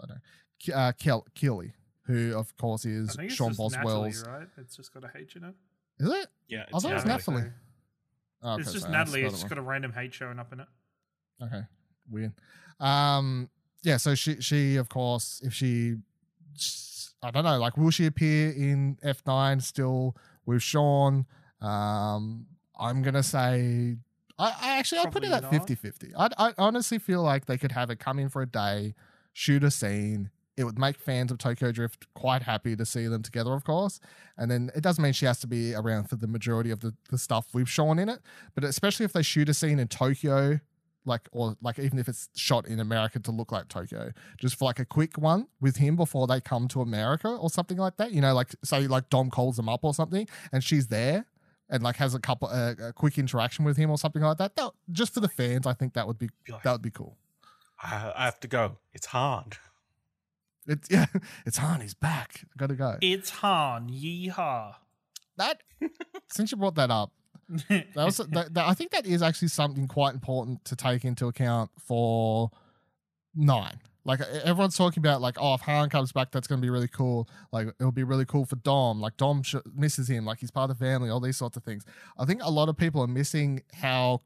I 0.00 0.06
don't 0.06 0.08
know, 0.08 0.16
Ke- 0.64 0.76
uh, 0.76 0.92
Kel- 0.92 1.26
Keeley, 1.34 1.72
who 2.06 2.36
of 2.36 2.56
course 2.56 2.86
I 2.86 2.90
is 2.90 3.14
think 3.16 3.26
it's 3.28 3.34
Sean 3.34 3.52
Boswell's. 3.54 4.22
Natalie, 4.22 4.38
right? 4.40 4.48
It's 4.58 4.76
just 4.76 4.92
got 4.94 5.04
a 5.04 5.10
H 5.16 5.36
in 5.36 5.44
it. 5.44 5.54
Is 5.98 6.08
it? 6.10 6.26
Yeah, 6.48 6.64
I 6.72 6.78
thought 6.78 6.90
it 6.90 6.94
was 6.94 7.04
Natalie. 7.04 7.36
Nathalie. 7.36 7.52
Oh, 8.42 8.52
okay, 8.52 8.60
it's 8.62 8.72
just 8.72 8.82
sorry, 8.84 8.96
Natalie. 8.96 9.22
It's 9.24 9.34
just 9.34 9.48
got 9.48 9.58
a 9.58 9.62
random 9.62 9.92
H 9.96 10.14
showing 10.14 10.38
up 10.38 10.52
in 10.52 10.60
it. 10.60 10.66
okay, 11.42 11.62
weird. 12.10 12.32
Um, 12.80 13.48
yeah. 13.82 13.96
So 13.96 14.14
she, 14.14 14.40
she 14.40 14.76
of 14.76 14.88
course, 14.88 15.40
if 15.44 15.52
she, 15.54 15.96
I 17.22 17.30
don't 17.30 17.44
know, 17.44 17.58
like, 17.58 17.76
will 17.76 17.90
she 17.90 18.06
appear 18.06 18.50
in 18.50 18.98
F 19.02 19.22
nine 19.26 19.60
still 19.60 20.16
with 20.44 20.62
Sean? 20.62 21.26
Um, 21.60 22.46
I'm 22.78 23.02
gonna 23.02 23.22
say. 23.22 23.96
I, 24.38 24.54
I 24.60 24.78
actually 24.78 24.98
I'd 25.00 25.12
put 25.12 25.24
it 25.24 25.32
at 25.32 25.44
not. 25.44 25.52
50-50. 25.52 26.12
I 26.16 26.28
I 26.36 26.52
honestly 26.58 26.98
feel 26.98 27.22
like 27.22 27.46
they 27.46 27.56
could 27.56 27.72
have 27.72 27.90
it 27.90 27.98
come 27.98 28.18
in 28.18 28.28
for 28.28 28.42
a 28.42 28.46
day, 28.46 28.94
shoot 29.32 29.64
a 29.64 29.70
scene. 29.70 30.30
It 30.58 30.64
would 30.64 30.78
make 30.78 30.98
fans 30.98 31.30
of 31.30 31.38
Tokyo 31.38 31.70
Drift 31.70 32.06
quite 32.14 32.42
happy 32.42 32.76
to 32.76 32.86
see 32.86 33.06
them 33.08 33.22
together, 33.22 33.52
of 33.52 33.64
course. 33.64 34.00
And 34.38 34.50
then 34.50 34.70
it 34.74 34.82
doesn't 34.82 35.02
mean 35.02 35.12
she 35.12 35.26
has 35.26 35.38
to 35.40 35.46
be 35.46 35.74
around 35.74 36.08
for 36.08 36.16
the 36.16 36.26
majority 36.26 36.70
of 36.70 36.80
the, 36.80 36.94
the 37.10 37.18
stuff 37.18 37.48
with 37.52 37.68
Sean 37.68 37.98
in 37.98 38.08
it. 38.08 38.20
But 38.54 38.64
especially 38.64 39.04
if 39.04 39.12
they 39.12 39.22
shoot 39.22 39.50
a 39.50 39.54
scene 39.54 39.78
in 39.78 39.88
Tokyo, 39.88 40.60
like 41.06 41.28
or 41.32 41.56
like 41.62 41.78
even 41.78 41.98
if 41.98 42.08
it's 42.08 42.28
shot 42.34 42.66
in 42.66 42.80
America 42.80 43.18
to 43.20 43.30
look 43.30 43.52
like 43.52 43.68
Tokyo, 43.68 44.12
just 44.38 44.58
for 44.58 44.66
like 44.66 44.78
a 44.78 44.84
quick 44.84 45.18
one 45.18 45.48
with 45.60 45.76
him 45.76 45.96
before 45.96 46.26
they 46.26 46.40
come 46.40 46.68
to 46.68 46.80
America 46.80 47.28
or 47.28 47.50
something 47.50 47.78
like 47.78 47.96
that. 47.96 48.12
You 48.12 48.20
know, 48.20 48.34
like 48.34 48.54
say 48.64 48.86
like 48.86 49.08
Dom 49.10 49.30
calls 49.30 49.56
them 49.56 49.68
up 49.68 49.84
or 49.84 49.94
something, 49.94 50.28
and 50.52 50.62
she's 50.62 50.88
there 50.88 51.26
and 51.68 51.82
like 51.82 51.96
has 51.96 52.14
a 52.14 52.20
couple 52.20 52.48
uh, 52.48 52.74
a 52.80 52.92
quick 52.92 53.18
interaction 53.18 53.64
with 53.64 53.76
him 53.76 53.90
or 53.90 53.98
something 53.98 54.22
like 54.22 54.38
that. 54.38 54.56
that 54.56 54.72
just 54.90 55.14
for 55.14 55.20
the 55.20 55.28
fans, 55.28 55.66
I 55.66 55.72
think 55.72 55.94
that 55.94 56.06
would 56.06 56.18
be 56.18 56.28
Be 56.44 56.54
that 56.62 56.72
would 56.72 56.82
be 56.82 56.90
cool. 56.90 57.16
I, 57.82 58.12
I 58.16 58.24
have 58.24 58.40
to 58.40 58.48
go. 58.48 58.78
It's 58.92 59.06
hard. 59.06 59.58
It's 60.66 60.88
yeah, 60.90 61.06
it's 61.44 61.58
Han. 61.58 61.80
He's 61.80 61.94
back. 61.94 62.40
I 62.44 62.56
gotta 62.56 62.74
go. 62.74 62.96
It's 63.00 63.30
Han. 63.30 63.88
Yeehaw. 63.88 64.74
That 65.36 65.62
since 66.28 66.50
you 66.50 66.58
brought 66.58 66.76
that 66.76 66.90
up, 66.90 67.12
that 67.48 67.94
was 67.94 68.16
that, 68.16 68.54
that, 68.54 68.66
I 68.66 68.74
think 68.74 68.90
that 68.90 69.06
is 69.06 69.22
actually 69.22 69.48
something 69.48 69.86
quite 69.86 70.14
important 70.14 70.64
to 70.64 70.76
take 70.76 71.04
into 71.04 71.26
account 71.26 71.70
for 71.78 72.50
nine. 73.34 73.80
Like 74.04 74.20
everyone's 74.20 74.76
talking 74.76 75.00
about, 75.00 75.20
like, 75.20 75.36
oh, 75.40 75.54
if 75.54 75.62
Han 75.62 75.90
comes 75.90 76.12
back, 76.12 76.30
that's 76.30 76.46
going 76.46 76.60
to 76.60 76.64
be 76.64 76.70
really 76.70 76.86
cool. 76.86 77.28
Like, 77.50 77.66
it'll 77.80 77.90
be 77.90 78.04
really 78.04 78.24
cool 78.24 78.44
for 78.44 78.54
Dom. 78.54 79.00
Like, 79.00 79.16
Dom 79.16 79.42
sh- 79.42 79.56
misses 79.74 80.08
him. 80.08 80.24
Like, 80.24 80.38
he's 80.38 80.52
part 80.52 80.70
of 80.70 80.78
the 80.78 80.84
family. 80.84 81.10
All 81.10 81.18
these 81.18 81.36
sorts 81.36 81.56
of 81.56 81.64
things. 81.64 81.84
I 82.16 82.24
think 82.24 82.40
a 82.44 82.50
lot 82.50 82.68
of 82.68 82.76
people 82.76 83.02
are 83.02 83.08
missing 83.08 83.62
how, 83.74 84.22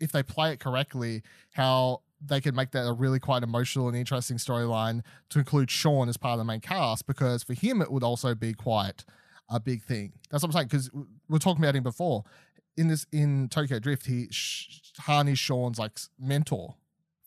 if 0.00 0.10
they 0.10 0.22
play 0.22 0.52
it 0.52 0.60
correctly, 0.60 1.22
how 1.52 2.00
they 2.18 2.40
could 2.40 2.56
make 2.56 2.70
that 2.70 2.88
a 2.88 2.94
really 2.94 3.20
quite 3.20 3.42
emotional 3.42 3.88
and 3.88 3.96
interesting 3.96 4.38
storyline 4.38 5.02
to 5.28 5.38
include 5.38 5.70
Sean 5.70 6.08
as 6.08 6.16
part 6.16 6.32
of 6.32 6.38
the 6.38 6.44
main 6.44 6.60
cast. 6.60 7.06
Because 7.06 7.42
for 7.42 7.52
him, 7.52 7.82
it 7.82 7.92
would 7.92 8.02
also 8.02 8.34
be 8.34 8.54
quite 8.54 9.04
a 9.48 9.58
big 9.60 9.82
thing. 9.82 10.12
That's 10.30 10.42
what 10.42 10.48
I'm 10.48 10.52
saying. 10.52 10.66
Because 10.68 10.92
we 10.92 11.02
we're 11.28 11.38
talking 11.38 11.62
about 11.62 11.76
him 11.76 11.82
before 11.82 12.24
in 12.76 12.88
this 12.88 13.06
in 13.12 13.48
Tokyo 13.48 13.78
Drift. 13.78 14.06
He 14.06 14.28
sh- 14.30 14.80
Han 15.00 15.28
is 15.28 15.38
Sean's 15.38 15.78
like 15.78 15.98
mentor, 16.18 16.74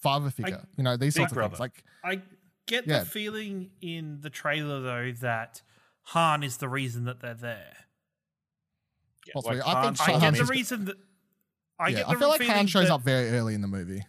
father 0.02 0.30
figure. 0.30 0.66
you 0.78 0.84
know 0.84 0.98
these 0.98 1.14
Big 1.16 1.22
sorts 1.22 1.32
of 1.34 1.36
brother. 1.36 1.50
things. 1.56 1.60
Like 1.60 1.84
I 2.04 2.22
get 2.68 2.88
Yeah. 2.88 3.00
the 3.00 3.06
feeling 3.06 3.72
in 3.82 4.20
the 4.22 4.30
trailer 4.30 4.82
though 4.82 5.12
that 5.22 5.62
Han 6.06 6.44
is 6.44 6.58
the 6.58 6.70
reason 6.70 7.06
that 7.06 7.20
they're 7.22 7.34
there. 7.34 7.74
Yeah, 9.28 9.34
Possibly. 9.36 9.62
I 9.62 9.72
Han 9.84 9.96
think 9.96 10.10
I 10.10 10.14
So 10.14 10.20
get 10.20 10.34
the 10.36 10.46
reason 10.46 10.86
that 10.86 10.98
I 11.80 11.90
yeah, 11.90 11.98
get 11.98 12.10
I 12.10 12.14
the 12.14 12.20
feel 12.20 12.30
like 12.30 12.40
feeling 12.42 12.56
Han 12.56 12.68
shows 12.68 12.88
that- 12.88 12.94
up 12.94 13.02
very 13.02 13.30
early 13.30 13.54
in 13.54 13.62
the 13.62 13.68
movie. 13.68 14.04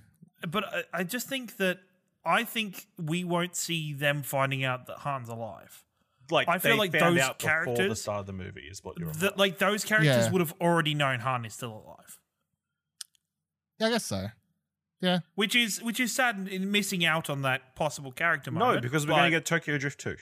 but 0.48 0.64
I, 0.64 0.83
I 1.01 1.05
just 1.05 1.29
think 1.29 1.57
that 1.59 1.79
I 2.25 2.44
think 2.44 2.87
we 2.98 3.25
won't 3.25 3.57
see 3.57 3.92
them 3.92 4.22
finding 4.22 4.62
out 4.64 4.87
that 4.87 5.01
Han's 5.01 5.29
alive. 5.29 5.83
Like 6.31 6.49
I 6.49 6.59
feel 6.59 6.73
they 6.73 6.79
like 6.79 6.93
found 6.93 7.17
those 7.17 7.23
out 7.25 7.39
before 7.39 7.61
the 7.61 7.65
characters- 7.75 8.01
start 8.03 8.21
of 8.21 8.27
the 8.27 8.33
movie 8.33 8.63
is 8.71 8.83
what 8.85 8.99
you're 8.99 9.11
That 9.13 9.39
like 9.39 9.59
those 9.59 9.85
characters 9.85 10.27
Yeah. 10.27 10.31
would 10.31 10.41
have 10.41 10.55
already 10.61 10.95
known 10.95 11.21
Han 11.21 11.45
is 11.45 11.55
still 11.55 11.73
alive. 11.73 12.19
Yeah, 13.79 13.87
I 13.89 13.91
guess 13.91 14.05
so. 14.05 14.29
Yeah, 15.01 15.21
which 15.35 15.57
is 15.57 15.83
which 15.83 15.99
is 15.99 16.15
sad 16.15 16.37
in- 16.39 16.49
in 16.49 16.71
missing 16.71 17.05
out 17.05 17.29
on 17.29 17.43
that 17.43 17.75
possible 17.75 18.13
character 18.13 18.51
No, 18.53 18.81
because 18.81 19.05
we're 19.07 19.15
going 19.15 19.25
to 19.25 19.31
get 19.31 19.45
Tokyo 19.45 19.77
Drift 19.79 19.99
2. 20.01 20.17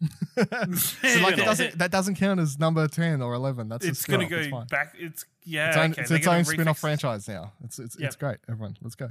So 0.36 1.20
like 1.20 1.36
it 1.36 1.44
doesn't 1.44 1.78
that 1.78 1.90
doesn't 1.90 2.14
count 2.14 2.40
as 2.40 2.58
number 2.58 2.88
ten 2.88 3.20
or 3.20 3.34
eleven. 3.34 3.68
That's 3.68 3.84
it's 3.84 4.02
a 4.04 4.10
going 4.10 4.26
to 4.30 4.42
spin-off. 4.44 4.62
It's 4.62 4.70
go 4.72 4.76
back. 4.76 4.94
It's 4.98 5.26
yeah. 5.44 5.68
It's, 5.68 5.76
own, 5.76 5.90
okay, 5.92 6.00
it's 6.02 6.10
its 6.10 6.26
own 6.26 6.44
spin-off 6.46 6.78
franchise 6.78 7.28
now. 7.28 7.52
It's 7.64 7.78
it's 7.78 7.98
Yep. 7.98 8.06
it's 8.06 8.16
great. 8.16 8.38
Everyone, 8.48 8.78
let's 8.80 8.94
go. 8.94 9.10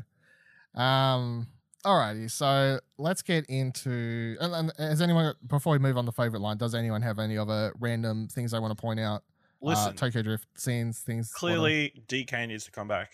Um, 0.82 1.48
alrighty. 1.86 2.30
So 2.32 2.80
let's 2.98 3.22
get 3.22 3.46
into. 3.48 4.36
And, 4.40 4.54
and 4.54 4.72
has 4.78 5.02
anyone 5.02 5.34
before 5.46 5.74
we 5.74 5.80
move 5.80 5.98
on 5.98 6.06
the 6.06 6.12
favorite 6.12 6.42
line? 6.42 6.58
Does 6.58 6.76
anyone 6.76 7.02
have 7.02 7.20
any 7.20 7.38
other 7.38 7.74
random 7.80 8.28
things 8.28 8.52
they 8.52 8.60
want 8.60 8.76
to 8.78 8.82
point 8.82 9.00
out? 9.00 9.24
Listen, 9.62 9.90
uh, 9.90 9.94
Tokyo 9.94 10.22
Drift 10.22 10.48
scenes, 10.56 11.00
things. 11.00 11.34
whatever? 11.40 11.60
clearly 11.60 11.94
DK 12.08 12.48
needs 12.48 12.64
to 12.66 12.72
come 12.72 12.88
back. 12.88 13.12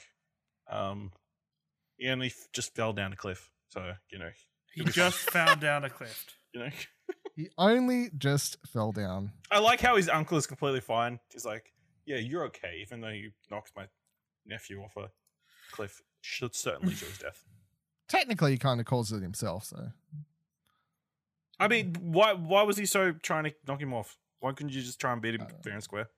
Um, 0.69 1.11
he 1.97 2.07
only 2.09 2.27
f- 2.27 2.47
just 2.53 2.75
fell 2.75 2.93
down 2.93 3.13
a 3.13 3.15
cliff, 3.15 3.49
so 3.69 3.93
you 4.11 4.19
know, 4.19 4.29
He 4.73 4.83
just 4.83 5.17
found 5.31 5.61
down 5.61 5.83
a 5.85 5.89
cliff. 5.89 6.25
you 6.53 6.59
know. 6.61 6.69
he 7.35 7.49
only 7.57 8.09
just 8.17 8.57
fell 8.67 8.91
down. 8.91 9.31
I 9.49 9.59
like 9.59 9.81
how 9.81 9.95
his 9.95 10.07
uncle 10.09 10.37
is 10.37 10.45
completely 10.45 10.81
fine. 10.81 11.19
He's 11.31 11.45
like, 11.45 11.73
"Yeah, 12.05 12.17
you're 12.17 12.45
okay," 12.45 12.79
even 12.81 13.01
though 13.01 13.09
you 13.09 13.31
knocked 13.49 13.71
my 13.75 13.85
nephew 14.45 14.81
off 14.83 14.95
a 14.97 15.09
cliff. 15.71 16.01
Should 16.21 16.55
certainly 16.55 16.93
to 16.95 17.05
his 17.05 17.17
death. 17.19 17.43
Technically, 18.07 18.51
he 18.51 18.57
kind 18.57 18.79
of 18.79 18.85
caused 18.85 19.13
it 19.13 19.21
himself. 19.21 19.65
So 19.65 19.91
I 21.59 21.67
mean, 21.67 21.95
why 22.01 22.33
why 22.33 22.63
was 22.63 22.77
he 22.77 22.85
so 22.85 23.13
trying 23.13 23.45
to 23.45 23.53
knock 23.67 23.81
him 23.81 23.93
off? 23.93 24.17
Why 24.39 24.51
couldn't 24.51 24.73
you 24.73 24.81
just 24.81 24.99
try 24.99 25.11
and 25.13 25.21
beat 25.21 25.35
him 25.35 25.41
I 25.41 25.45
don't 25.45 25.53
know. 25.53 25.61
fair 25.63 25.73
and 25.73 25.83
square? 25.83 26.09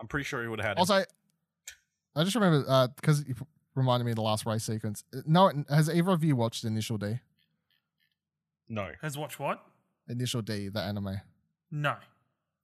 I'm 0.00 0.06
pretty 0.06 0.24
sure 0.24 0.40
he 0.42 0.48
would 0.48 0.60
have 0.60 0.68
had 0.68 0.76
him. 0.76 0.80
also, 0.80 1.04
I 2.16 2.24
just 2.24 2.34
remember 2.36 2.64
uh, 2.68 2.86
because 2.88 3.26
you 3.26 3.34
reminded 3.74 4.04
me 4.04 4.12
of 4.12 4.16
the 4.16 4.22
last 4.22 4.46
race 4.46 4.64
sequence. 4.64 5.04
Uh, 5.14 5.20
no, 5.26 5.50
has 5.68 5.90
either 5.90 6.10
of 6.10 6.22
you 6.24 6.36
watched 6.36 6.64
Initial 6.64 6.96
D? 6.98 7.18
no. 8.68 8.90
Has 9.02 9.16
watched 9.18 9.38
what? 9.40 9.64
Initial 10.08 10.40
D, 10.42 10.68
the 10.68 10.80
anime. 10.80 11.20
No. 11.70 11.96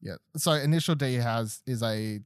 Yeah. 0.01 0.15
So 0.37 0.53
Initial 0.53 0.95
D 0.95 1.15
has 1.15 1.63
is 1.67 1.83
a 1.83 2.21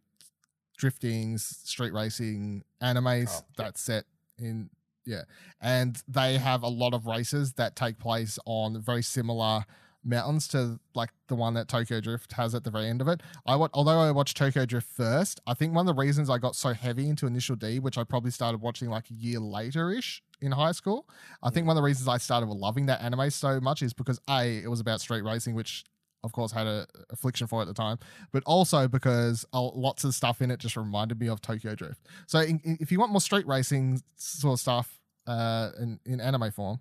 drifting 0.76 1.38
street 1.38 1.92
racing 1.92 2.64
anime 2.80 3.06
Oh, 3.06 3.12
yeah. 3.16 3.26
that's 3.56 3.80
set 3.80 4.04
in 4.38 4.70
yeah, 5.08 5.22
and 5.60 6.02
they 6.06 6.38
have 6.38 6.62
a 6.62 6.68
lot 6.68 6.92
of 6.94 7.06
races 7.06 7.54
that 7.54 7.74
take 7.76 7.98
place 7.98 8.38
on 8.44 8.80
very 8.80 9.02
similar 9.02 9.64
mountains 10.04 10.46
to 10.48 10.78
like 10.94 11.10
the 11.26 11.34
one 11.34 11.54
that 11.54 11.66
Tokyo 11.68 12.00
Drift 12.00 12.32
has 12.32 12.54
at 12.54 12.62
the 12.64 12.70
very 12.70 12.86
end 12.86 13.00
of 13.00 13.08
it. 13.08 13.20
I 13.46 13.56
wa- 13.56 13.68
although 13.74 13.98
I 13.98 14.10
watched 14.10 14.36
Tokyo 14.36 14.64
Drift 14.64 14.86
first, 14.86 15.40
I 15.46 15.54
think 15.54 15.74
one 15.74 15.88
of 15.88 15.94
the 15.94 16.00
reasons 16.00 16.30
I 16.30 16.38
got 16.38 16.54
so 16.54 16.72
heavy 16.72 17.08
into 17.08 17.26
Initial 17.26 17.56
D, 17.56 17.78
which 17.80 17.98
I 17.98 18.04
probably 18.04 18.30
started 18.30 18.60
watching 18.60 18.88
like 18.90 19.10
a 19.10 19.14
year 19.14 19.40
later 19.40 19.90
ish 19.90 20.22
in 20.40 20.52
high 20.52 20.72
school, 20.72 21.08
I 21.42 21.50
think 21.50 21.66
one 21.66 21.76
of 21.76 21.80
the 21.82 21.84
reasons 21.86 22.06
I 22.08 22.18
started 22.18 22.46
loving 22.46 22.86
that 22.86 23.02
anime 23.02 23.28
so 23.30 23.60
much 23.60 23.82
is 23.82 23.92
because 23.92 24.20
a 24.30 24.58
it 24.58 24.70
was 24.70 24.80
about 24.80 25.00
street 25.00 25.22
racing, 25.24 25.54
which 25.54 25.84
of 26.24 26.32
course 26.32 26.52
had 26.52 26.66
a 26.66 26.86
affliction 27.10 27.46
for 27.46 27.60
at 27.60 27.66
the 27.68 27.74
time, 27.74 27.98
but 28.32 28.42
also 28.44 28.88
because 28.88 29.44
lots 29.52 30.04
of 30.04 30.14
stuff 30.14 30.40
in 30.42 30.50
it 30.50 30.58
just 30.58 30.76
reminded 30.76 31.20
me 31.20 31.28
of 31.28 31.40
Tokyo 31.40 31.74
Drift. 31.74 32.00
So 32.26 32.38
in, 32.40 32.60
in- 32.64 32.78
if 32.80 32.90
you 32.92 32.98
want 33.00 33.12
more 33.12 33.20
street 33.20 33.46
racing 33.46 34.00
sort 34.16 34.54
of 34.54 34.60
stuff 34.60 34.97
uh, 35.28 35.70
in 35.78 36.00
in 36.04 36.20
anime 36.20 36.50
form, 36.50 36.80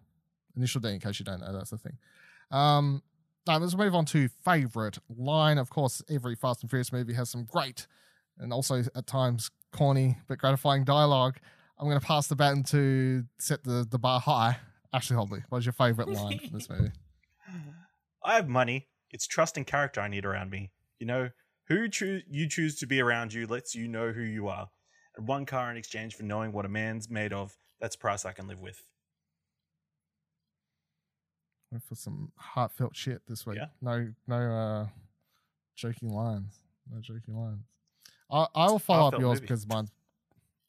Initial 0.56 0.82
D, 0.82 0.90
in 0.90 1.00
case 1.00 1.20
you 1.20 1.26
don't 1.26 1.42
know, 1.42 1.54
that's 1.54 1.70
the 1.70 1.78
thing. 1.78 1.98
Um, 2.50 3.04
now 3.46 3.58
let's 3.58 3.76
move 3.76 3.94
on 3.94 4.06
to 4.06 4.30
favorite 4.44 4.98
line. 5.10 5.58
Of 5.58 5.70
course, 5.70 6.02
every 6.10 6.36
Fast 6.36 6.64
and 6.64 6.70
Furious 6.70 6.92
movie 6.92 7.14
has 7.14 7.30
some 7.30 7.46
great 7.46 7.88
and 8.40 8.52
also 8.52 8.84
at 8.96 9.08
times 9.08 9.52
corny 9.72 10.18
but 10.28 10.38
gratifying 10.38 10.84
dialogue. 10.84 11.38
I'm 11.80 11.88
going 11.88 12.00
to 12.00 12.06
pass 12.06 12.28
the 12.28 12.36
baton 12.36 12.64
to 12.64 13.24
set 13.38 13.64
the, 13.64 13.86
the 13.90 14.00
bar 14.00 14.20
high. 14.20 14.58
Ashley 14.94 15.16
Hobley, 15.16 15.44
what 15.50 15.60
is 15.60 15.66
your 15.66 15.74
favorite 15.74 16.08
line 16.08 16.40
from 16.40 16.58
this 16.58 16.70
movie? 16.70 16.92
I 18.24 18.36
have 18.36 18.48
money. 18.48 18.88
It's 19.12 19.28
trust 19.28 19.58
and 19.58 19.68
character 19.68 20.02
I 20.02 20.08
need 20.08 20.26
around 20.26 20.50
me. 20.50 20.72
You 21.00 21.06
know, 21.06 21.30
who 21.68 21.88
choose 21.88 22.24
you 22.28 22.50
choose 22.50 22.78
to 22.80 22.88
be 22.88 23.02
around 23.02 23.34
you 23.34 23.46
lets 23.46 23.76
you 23.76 23.88
know 23.88 24.12
who 24.12 24.22
you 24.22 24.48
are. 24.48 24.68
And 25.16 25.28
one 25.28 25.46
car 25.46 25.70
in 25.70 25.78
exchange 25.78 26.16
for 26.16 26.24
knowing 26.24 26.52
what 26.52 26.66
a 26.66 26.70
man's 26.70 27.10
made 27.10 27.34
of, 27.34 27.56
that's 27.80 27.96
a 27.96 28.00
price 28.00 28.26
I 28.26 28.32
can 28.32 28.48
live 28.48 28.60
with. 28.60 28.82
Went 31.72 31.84
for 31.84 31.96
some 31.96 32.32
heartfelt 32.38 32.96
shit 32.96 33.22
this 33.28 33.46
week. 33.46 33.58
Yeah. 33.58 33.68
No, 33.82 34.08
no 34.28 34.36
uh, 34.36 34.88
joking 35.76 36.10
lines. 36.10 36.60
No 36.92 37.02
joking 37.02 37.36
lines. 37.36 37.64
I, 38.32 38.48
I 38.56 38.70
will 38.70 38.80
follow 38.80 39.08
up 39.08 39.20
yours 39.20 39.36
movie. 39.36 39.42
because 39.42 39.68
mine. 39.68 39.90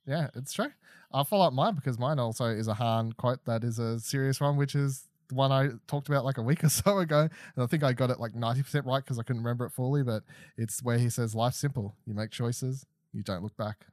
Yeah, 0.07 0.29
it's 0.35 0.53
true. 0.53 0.71
I'll 1.13 1.25
follow 1.25 1.47
up 1.47 1.53
mine 1.53 1.75
because 1.75 1.99
mine 1.99 2.19
also 2.19 2.47
is 2.47 2.69
a 2.69 2.75
Han 2.75 3.13
quote 3.13 3.45
that 3.47 3.65
is 3.65 3.79
a 3.79 4.01
serious 4.01 4.41
one, 4.41 4.57
which 4.57 4.75
is 4.75 5.05
the 5.29 5.35
one 5.35 5.53
I 5.53 5.69
talked 5.87 6.09
about 6.09 6.25
like 6.25 6.39
a 6.39 6.43
week 6.43 6.65
or 6.65 6.69
so 6.69 6.99
ago. 6.99 7.21
And 7.21 7.65
I 7.65 7.67
think 7.67 7.83
I 7.83 7.93
got 7.93 8.11
it 8.11 8.19
like 8.21 8.33
90% 8.33 8.87
right 8.87 9.03
because 9.03 9.19
I 9.19 9.23
couldn't 9.23 9.43
remember 9.43 9.67
it 9.67 9.71
fully, 9.71 10.03
but 10.03 10.23
it's 10.57 10.83
where 10.83 10.99
he 10.99 11.11
says, 11.11 11.35
Life's 11.35 11.59
simple. 11.59 11.95
You 12.07 12.15
make 12.15 12.31
choices, 12.31 12.87
you 13.13 13.23
don't 13.23 13.43
look 13.43 13.57
back. 13.57 13.87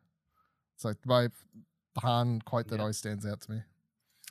So 0.78 0.90
like 0.90 0.98
my 1.06 1.28
the 1.96 2.02
Han 2.02 2.42
quote 2.42 2.68
that 2.68 2.76
Yeah. 2.76 2.82
always 2.82 2.98
stands 2.98 3.26
out 3.26 3.42
to 3.42 3.52
me. 3.52 3.62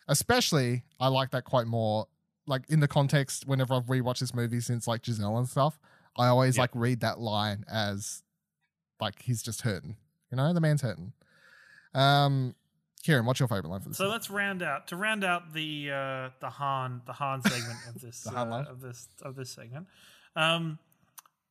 Especially, 0.06 0.84
I 1.00 1.08
like 1.08 1.30
that 1.30 1.44
quote 1.44 1.66
more 1.66 2.06
like 2.46 2.68
in 2.68 2.80
the 2.80 2.88
context 2.88 3.46
whenever 3.46 3.72
I've 3.74 3.86
rewatched 3.86 4.18
this 4.20 4.34
movie 4.34 4.60
since 4.60 4.86
like 4.86 5.02
Gisele 5.02 5.38
and 5.38 5.48
stuff, 5.48 5.78
I 6.16 6.26
always 6.26 6.56
Yeah. 6.56 6.62
like 6.62 6.70
read 6.74 7.00
that 7.00 7.18
line 7.18 7.64
as 7.68 8.22
like 9.00 9.22
he's 9.22 9.42
just 9.42 9.62
hurting. 9.62 9.96
You 10.30 10.36
know, 10.36 10.52
the 10.52 10.60
man's 10.60 10.82
hurting. 10.82 11.12
Um 11.94 12.54
Ciaran, 13.02 13.26
what's 13.26 13.38
your 13.38 13.48
favorite 13.48 13.68
line 13.68 13.80
for 13.80 13.88
this? 13.90 13.98
So 13.98 14.08
let's 14.08 14.30
round 14.30 14.62
out 14.62 14.88
to 14.88 14.96
round 14.96 15.24
out 15.24 15.52
the 15.52 15.90
uh, 15.90 16.30
the 16.40 16.48
Han 16.50 17.02
the 17.06 17.12
Han 17.12 17.42
segment 17.42 17.78
of 17.88 18.00
this 18.00 18.26
uh, 18.34 18.64
of 18.68 18.80
this 18.80 19.08
of 19.22 19.36
this 19.36 19.50
segment. 19.50 19.86
Um, 20.36 20.78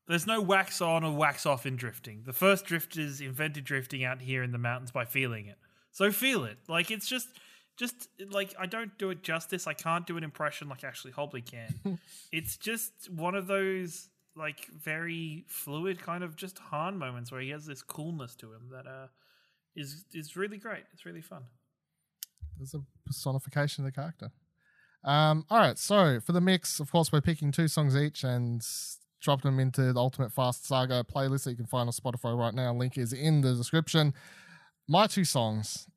there's 0.07 0.25
no 0.27 0.41
wax 0.41 0.81
on 0.81 1.03
or 1.03 1.15
wax 1.15 1.45
off 1.45 1.65
in 1.67 1.75
drifting. 1.75 2.23
The 2.25 2.33
first 2.33 2.65
drifters 2.65 3.21
invented 3.21 3.63
drifting 3.65 4.03
out 4.03 4.21
here 4.21 4.41
in 4.43 4.51
the 4.51 4.57
mountains 4.57 4.91
by 4.91 5.05
feeling 5.05 5.45
it. 5.45 5.57
So 5.93 6.11
feel 6.11 6.43
it. 6.43 6.57
Like 6.67 6.91
it's 6.91 7.07
just 7.07 7.29
just 7.77 8.09
like 8.29 8.53
I 8.59 8.65
don't 8.65 8.97
do 8.97 9.09
it 9.11 9.23
justice. 9.23 9.67
I 9.67 9.73
can't 9.73 10.05
do 10.05 10.17
an 10.17 10.23
impression 10.23 10.67
like 10.67 10.83
Ashley 10.83 11.11
Hobley 11.11 11.41
can. 11.41 11.99
it's 12.31 12.57
just 12.57 13.09
one 13.09 13.35
of 13.35 13.47
those 13.47 14.09
like 14.35 14.65
very 14.67 15.45
fluid 15.47 16.01
kind 16.01 16.23
of 16.23 16.35
just 16.35 16.57
Han 16.57 16.97
moments 16.97 17.31
where 17.31 17.39
he 17.39 17.49
has 17.51 17.65
this 17.65 17.83
coolness 17.83 18.35
to 18.35 18.51
him 18.51 18.69
that 18.71 18.87
uh 18.87 19.07
is 19.75 20.05
is 20.13 20.35
really 20.35 20.57
great. 20.57 20.83
It's 20.93 21.05
really 21.05 21.21
fun. 21.21 21.43
There's 22.57 22.73
a 22.73 22.81
personification 23.05 23.85
of 23.85 23.93
the 23.93 23.99
character. 23.99 24.31
Um, 25.03 25.45
all 25.49 25.59
right, 25.59 25.77
so 25.77 26.19
for 26.21 26.31
the 26.31 26.39
mix, 26.39 26.79
of 26.79 26.91
course, 26.91 27.11
we're 27.11 27.21
picking 27.21 27.51
two 27.51 27.67
songs 27.67 27.95
each 27.95 28.23
and 28.23 28.65
dropping 29.21 29.51
them 29.51 29.59
into 29.59 29.91
the 29.91 29.99
Ultimate 29.99 30.31
Fast 30.31 30.65
Saga 30.65 31.03
playlist 31.03 31.43
that 31.43 31.51
you 31.51 31.57
can 31.57 31.65
find 31.65 31.87
on 31.87 31.93
Spotify 31.93 32.37
right 32.37 32.53
now. 32.53 32.73
Link 32.73 32.97
is 32.97 33.11
in 33.11 33.41
the 33.41 33.53
description. 33.53 34.13
My 34.87 35.07
two 35.07 35.25
songs, 35.25 35.87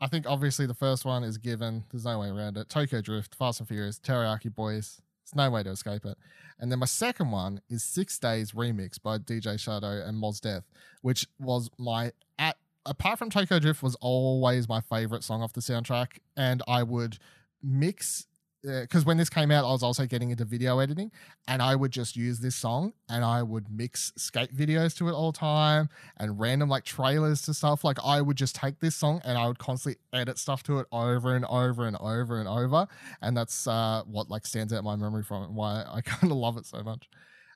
I 0.00 0.06
think 0.06 0.26
obviously 0.26 0.66
the 0.66 0.74
first 0.74 1.04
one 1.04 1.24
is 1.24 1.38
given. 1.38 1.84
There's 1.90 2.04
no 2.04 2.20
way 2.20 2.28
around 2.28 2.56
it. 2.56 2.68
Tokyo 2.68 3.00
Drift, 3.00 3.34
Fast 3.34 3.60
and 3.60 3.68
Furious, 3.68 3.98
Teriyaki 3.98 4.54
Boyz. 4.54 5.00
There's 5.24 5.34
no 5.34 5.50
way 5.50 5.62
to 5.62 5.70
escape 5.70 6.06
it. 6.06 6.16
And 6.58 6.70
then 6.70 6.78
my 6.78 6.86
second 6.86 7.30
one 7.30 7.60
is 7.68 7.84
Six 7.84 8.18
Days 8.18 8.52
Remix 8.52 9.02
by 9.02 9.18
DJ 9.18 9.58
Shadow 9.58 10.02
and 10.04 10.16
Mos 10.16 10.40
Def, 10.40 10.64
which 11.02 11.26
was 11.38 11.68
my 11.78 12.12
at 12.38 12.56
apart 12.86 13.18
from 13.18 13.28
Tokyo 13.28 13.58
Drift 13.58 13.82
was 13.82 13.96
always 13.96 14.68
my 14.68 14.80
favorite 14.80 15.24
song 15.24 15.42
off 15.42 15.52
the 15.52 15.60
soundtrack, 15.60 16.18
and 16.36 16.62
I 16.66 16.82
would 16.84 17.18
mix 17.62 18.27
because 18.62 19.04
when 19.04 19.16
this 19.16 19.30
came 19.30 19.50
out, 19.50 19.64
I 19.64 19.70
was 19.70 19.82
also 19.82 20.06
getting 20.06 20.30
into 20.30 20.44
video 20.44 20.78
editing, 20.78 21.12
and 21.46 21.62
I 21.62 21.76
would 21.76 21.92
just 21.92 22.16
use 22.16 22.40
this 22.40 22.56
song 22.56 22.92
and 23.08 23.24
I 23.24 23.42
would 23.42 23.70
mix 23.70 24.12
skate 24.16 24.54
videos 24.54 24.96
to 24.98 25.08
it 25.08 25.12
all 25.12 25.32
the 25.32 25.38
time 25.38 25.88
and 26.16 26.38
random 26.38 26.68
like 26.68 26.84
trailers 26.84 27.42
to 27.42 27.54
stuff. 27.54 27.84
Like 27.84 27.98
I 28.04 28.20
would 28.20 28.36
just 28.36 28.56
take 28.56 28.80
this 28.80 28.96
song 28.96 29.20
and 29.24 29.38
I 29.38 29.46
would 29.46 29.58
constantly 29.58 30.00
edit 30.12 30.38
stuff 30.38 30.62
to 30.64 30.80
it 30.80 30.86
over 30.90 31.36
and 31.36 31.44
over 31.44 31.86
and 31.86 31.96
over 32.00 32.38
and 32.38 32.48
over, 32.48 32.88
and 33.22 33.36
that's 33.36 33.66
uh, 33.66 34.02
what 34.06 34.28
like 34.28 34.46
stands 34.46 34.72
out 34.72 34.78
in 34.78 34.84
my 34.84 34.96
memory 34.96 35.22
from 35.22 35.42
it. 35.42 35.46
and 35.46 35.56
Why 35.56 35.84
I 35.86 36.00
kind 36.04 36.30
of 36.30 36.38
love 36.38 36.56
it 36.56 36.66
so 36.66 36.82
much. 36.82 37.08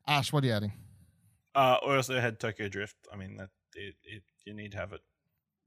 Ash, 0.06 0.32
what 0.32 0.44
are 0.44 0.46
you 0.46 0.52
adding? 0.52 0.72
Uh, 1.54 1.78
I 1.82 1.96
also 1.96 2.18
had 2.20 2.40
Tokyo 2.40 2.68
Drift. 2.68 2.96
I 3.12 3.16
mean, 3.16 3.36
that 3.36 3.48
it, 3.74 3.94
it 4.04 4.22
you 4.44 4.54
need 4.54 4.72
to 4.72 4.78
have 4.78 4.92
it. 4.92 5.00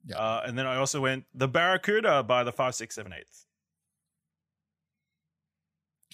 Yeah. 0.07 0.17
Uh, 0.17 0.43
and 0.45 0.57
then 0.57 0.65
I 0.65 0.77
also 0.77 1.01
went 1.01 1.25
the 1.33 1.47
Barracuda 1.47 2.23
by 2.23 2.43
the 2.43 2.51
five 2.51 2.75
six 2.75 2.95
seven 2.95 3.13
eight. 3.13 3.27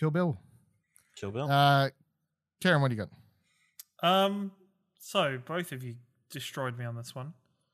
Kill 0.02 0.10
Bill. 0.10 0.36
Kill 1.16 1.30
Bill. 1.30 1.48
Uh, 1.48 1.90
Ciaran, 2.60 2.82
what 2.82 2.90
do 2.90 2.96
you 2.96 3.06
got? 3.06 3.10
Um, 4.02 4.52
so 5.00 5.38
both 5.46 5.72
of 5.72 5.84
you 5.84 5.94
destroyed 6.32 6.76
me 6.76 6.86
on 6.86 6.96
this 6.96 7.14
one. 7.14 7.34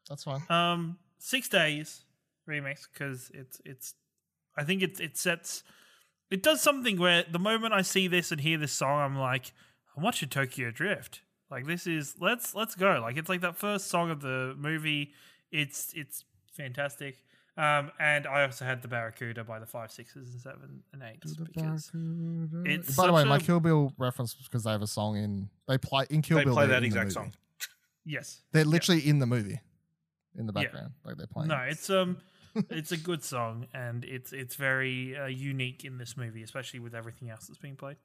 That's 0.10 0.26
fine. 0.26 0.42
Um, 0.50 0.98
Six 1.20 1.48
Days 1.48 2.04
remix 2.46 2.86
because 2.92 3.32
it's 3.34 3.62
it's. 3.64 3.94
I 4.58 4.66
think 4.66 4.82
it 4.82 5.00
it 5.00 5.16
sets. 5.16 5.64
It 6.30 6.44
does 6.44 6.62
something 6.62 7.00
where 7.00 7.24
the 7.32 7.40
moment 7.40 7.74
I 7.74 7.82
see 7.82 8.10
this 8.10 8.30
and 8.34 8.42
hear 8.42 8.58
this 8.58 8.74
song, 8.74 9.00
I'm 9.00 9.18
like, 9.18 9.54
I'm 9.96 10.04
watching 10.04 10.28
Tokyo 10.28 10.70
Drift. 10.70 11.22
Like 11.50 11.66
this 11.66 11.88
is 11.88 12.16
let's 12.20 12.54
let's 12.54 12.76
go. 12.76 13.00
Like 13.02 13.16
it's 13.16 13.30
like 13.30 13.40
that 13.40 13.56
first 13.56 13.88
song 13.88 14.12
of 14.12 14.20
the 14.20 14.54
movie. 14.58 15.14
It's 15.50 15.94
it's 15.96 16.26
fantastic. 16.52 17.24
Um, 17.58 17.92
and 18.00 18.28
I 18.28 18.44
also 18.44 18.66
had 18.66 18.84
the 18.84 18.88
Barracuda 18.88 19.44
by 19.44 19.58
the 19.58 19.66
five 19.66 19.92
sixes 19.92 20.30
and 20.32 20.40
seven 20.40 20.84
and 20.94 21.02
eights 21.02 21.34
because 21.34 21.92
it's 22.66 22.96
By 22.96 23.08
the 23.08 23.14
way, 23.14 23.22
such 23.22 23.30
my 23.30 23.40
Kill 23.40 23.60
Bill 23.60 23.92
reference 23.98 24.38
was 24.38 24.48
because 24.48 24.64
they 24.64 24.72
have 24.72 24.84
a 24.84 24.88
song 24.88 25.18
in 25.18 25.50
they 25.68 25.78
play 25.80 26.06
in 26.12 26.22
Kill 26.22 26.38
they 26.38 26.44
Bill. 26.46 26.56
they're 26.56 26.68
that 26.68 26.84
exact 26.84 27.14
song. 27.14 27.34
yes, 28.06 28.42
They're 28.52 28.64
literally 28.64 29.02
in 29.08 29.18
the 29.20 29.26
movie, 29.26 29.60
in 30.38 30.46
the 30.46 30.54
Yeah. 30.56 30.62
background, 30.64 30.92
like 31.04 31.18
they're 31.18 31.26
playing. 31.26 31.48
No, 31.50 31.58
it's 31.58 31.90
um, 31.90 32.18
it's 32.70 32.92
a 32.92 32.98
good 32.98 33.24
song, 33.24 33.68
and 33.74 34.04
it's 34.06 34.34
it's 34.34 34.56
very 34.56 35.18
uh, 35.18 35.26
unique 35.26 35.86
in 35.86 35.98
this 35.98 36.18
movie, 36.18 36.44
especially 36.44 36.80
with 36.80 36.96
everything 36.96 37.30
else 37.30 37.48
that's 37.48 37.60
being 37.60 37.76
played. 37.76 37.98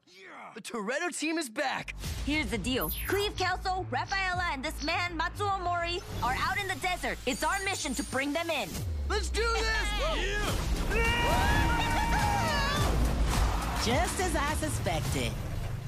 The 0.55 0.61
Toretto 0.61 1.17
team 1.17 1.37
is 1.37 1.49
back. 1.49 1.95
Here's 2.25 2.47
the 2.47 2.57
deal. 2.57 2.91
Cleve 3.07 3.35
Kelso, 3.35 3.85
Rafaela, 3.89 4.43
and 4.53 4.63
this 4.63 4.83
man, 4.83 5.17
Matsuo 5.17 5.61
Mori, 5.63 6.01
are 6.21 6.35
out 6.39 6.59
in 6.59 6.67
the 6.67 6.75
desert. 6.75 7.17
It's 7.25 7.43
our 7.43 7.57
mission 7.65 7.93
to 7.95 8.03
bring 8.03 8.33
them 8.33 8.49
in. 8.49 8.69
Let's 9.09 9.29
do 9.29 9.41
this. 9.41 10.93
Just 13.85 14.19
as 14.21 14.35
I 14.35 14.53
suspected. 14.55 15.31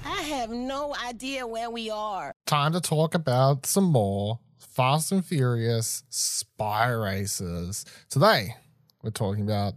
I 0.05 0.21
have 0.21 0.51
no 0.51 0.93
idea 1.03 1.47
where 1.47 1.69
we 1.71 1.89
are. 1.89 2.33
time 2.45 2.73
to 2.73 2.81
talk 2.81 3.15
about 3.15 3.65
some 3.65 3.85
more 3.85 4.39
Fast 4.75 5.13
and 5.13 5.25
Furious 5.25 6.03
Spy 6.09 6.89
Racers. 6.89 7.85
Today, 8.09 8.57
we're 9.01 9.09
talking 9.09 9.43
about 9.45 9.75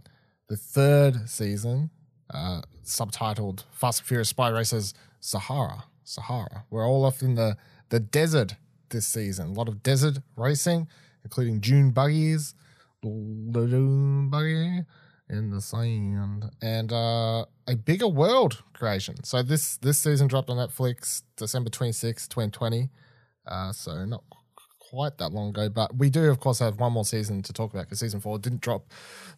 the 0.49 0.57
third 0.57 1.29
season, 1.29 1.89
uh, 2.33 2.63
subtitled 2.83 3.63
Fast 3.71 4.01
and 4.01 4.07
Furious 4.09 4.27
Spy 4.27 4.49
Racers 4.49 4.93
Sahara. 5.21 5.85
Sahara. 6.03 6.65
We're 6.69 6.85
all 6.85 7.05
off 7.05 7.21
in 7.21 7.35
the, 7.35 7.55
the 7.87 8.01
desert 8.01 8.55
this 8.89 9.07
season. 9.07 9.51
A 9.51 9.53
lot 9.53 9.69
of 9.69 9.81
desert 9.83 10.17
racing, 10.35 10.89
including 11.23 11.61
dune 11.61 11.91
buggies, 11.91 12.53
the 13.01 13.07
dune 13.69 14.29
buggy 14.29 14.83
in 15.29 15.49
the 15.49 15.61
sand, 15.61 16.51
and 16.61 16.91
uh, 16.91 17.45
a 17.69 17.77
bigger 17.77 18.09
world 18.09 18.63
creation. 18.73 19.23
So 19.23 19.43
this 19.43 19.77
this 19.77 19.97
season 19.97 20.27
dropped 20.27 20.49
on 20.49 20.57
Netflix 20.57 21.21
December 21.37 21.69
26, 21.69 22.27
2020. 22.27 22.89
Uh, 23.47 23.71
so 23.71 24.03
not 24.03 24.23
quite 24.89 25.17
that 25.17 25.29
long 25.29 25.49
ago, 25.49 25.69
but 25.69 25.95
we 25.95 26.09
do 26.09 26.29
of 26.29 26.39
course 26.39 26.59
have 26.59 26.79
one 26.79 26.93
more 26.93 27.05
season 27.05 27.41
to 27.43 27.53
talk 27.53 27.71
about 27.73 27.85
because 27.85 27.99
season 27.99 28.19
four 28.19 28.39
didn't 28.39 28.61
drop 28.61 28.91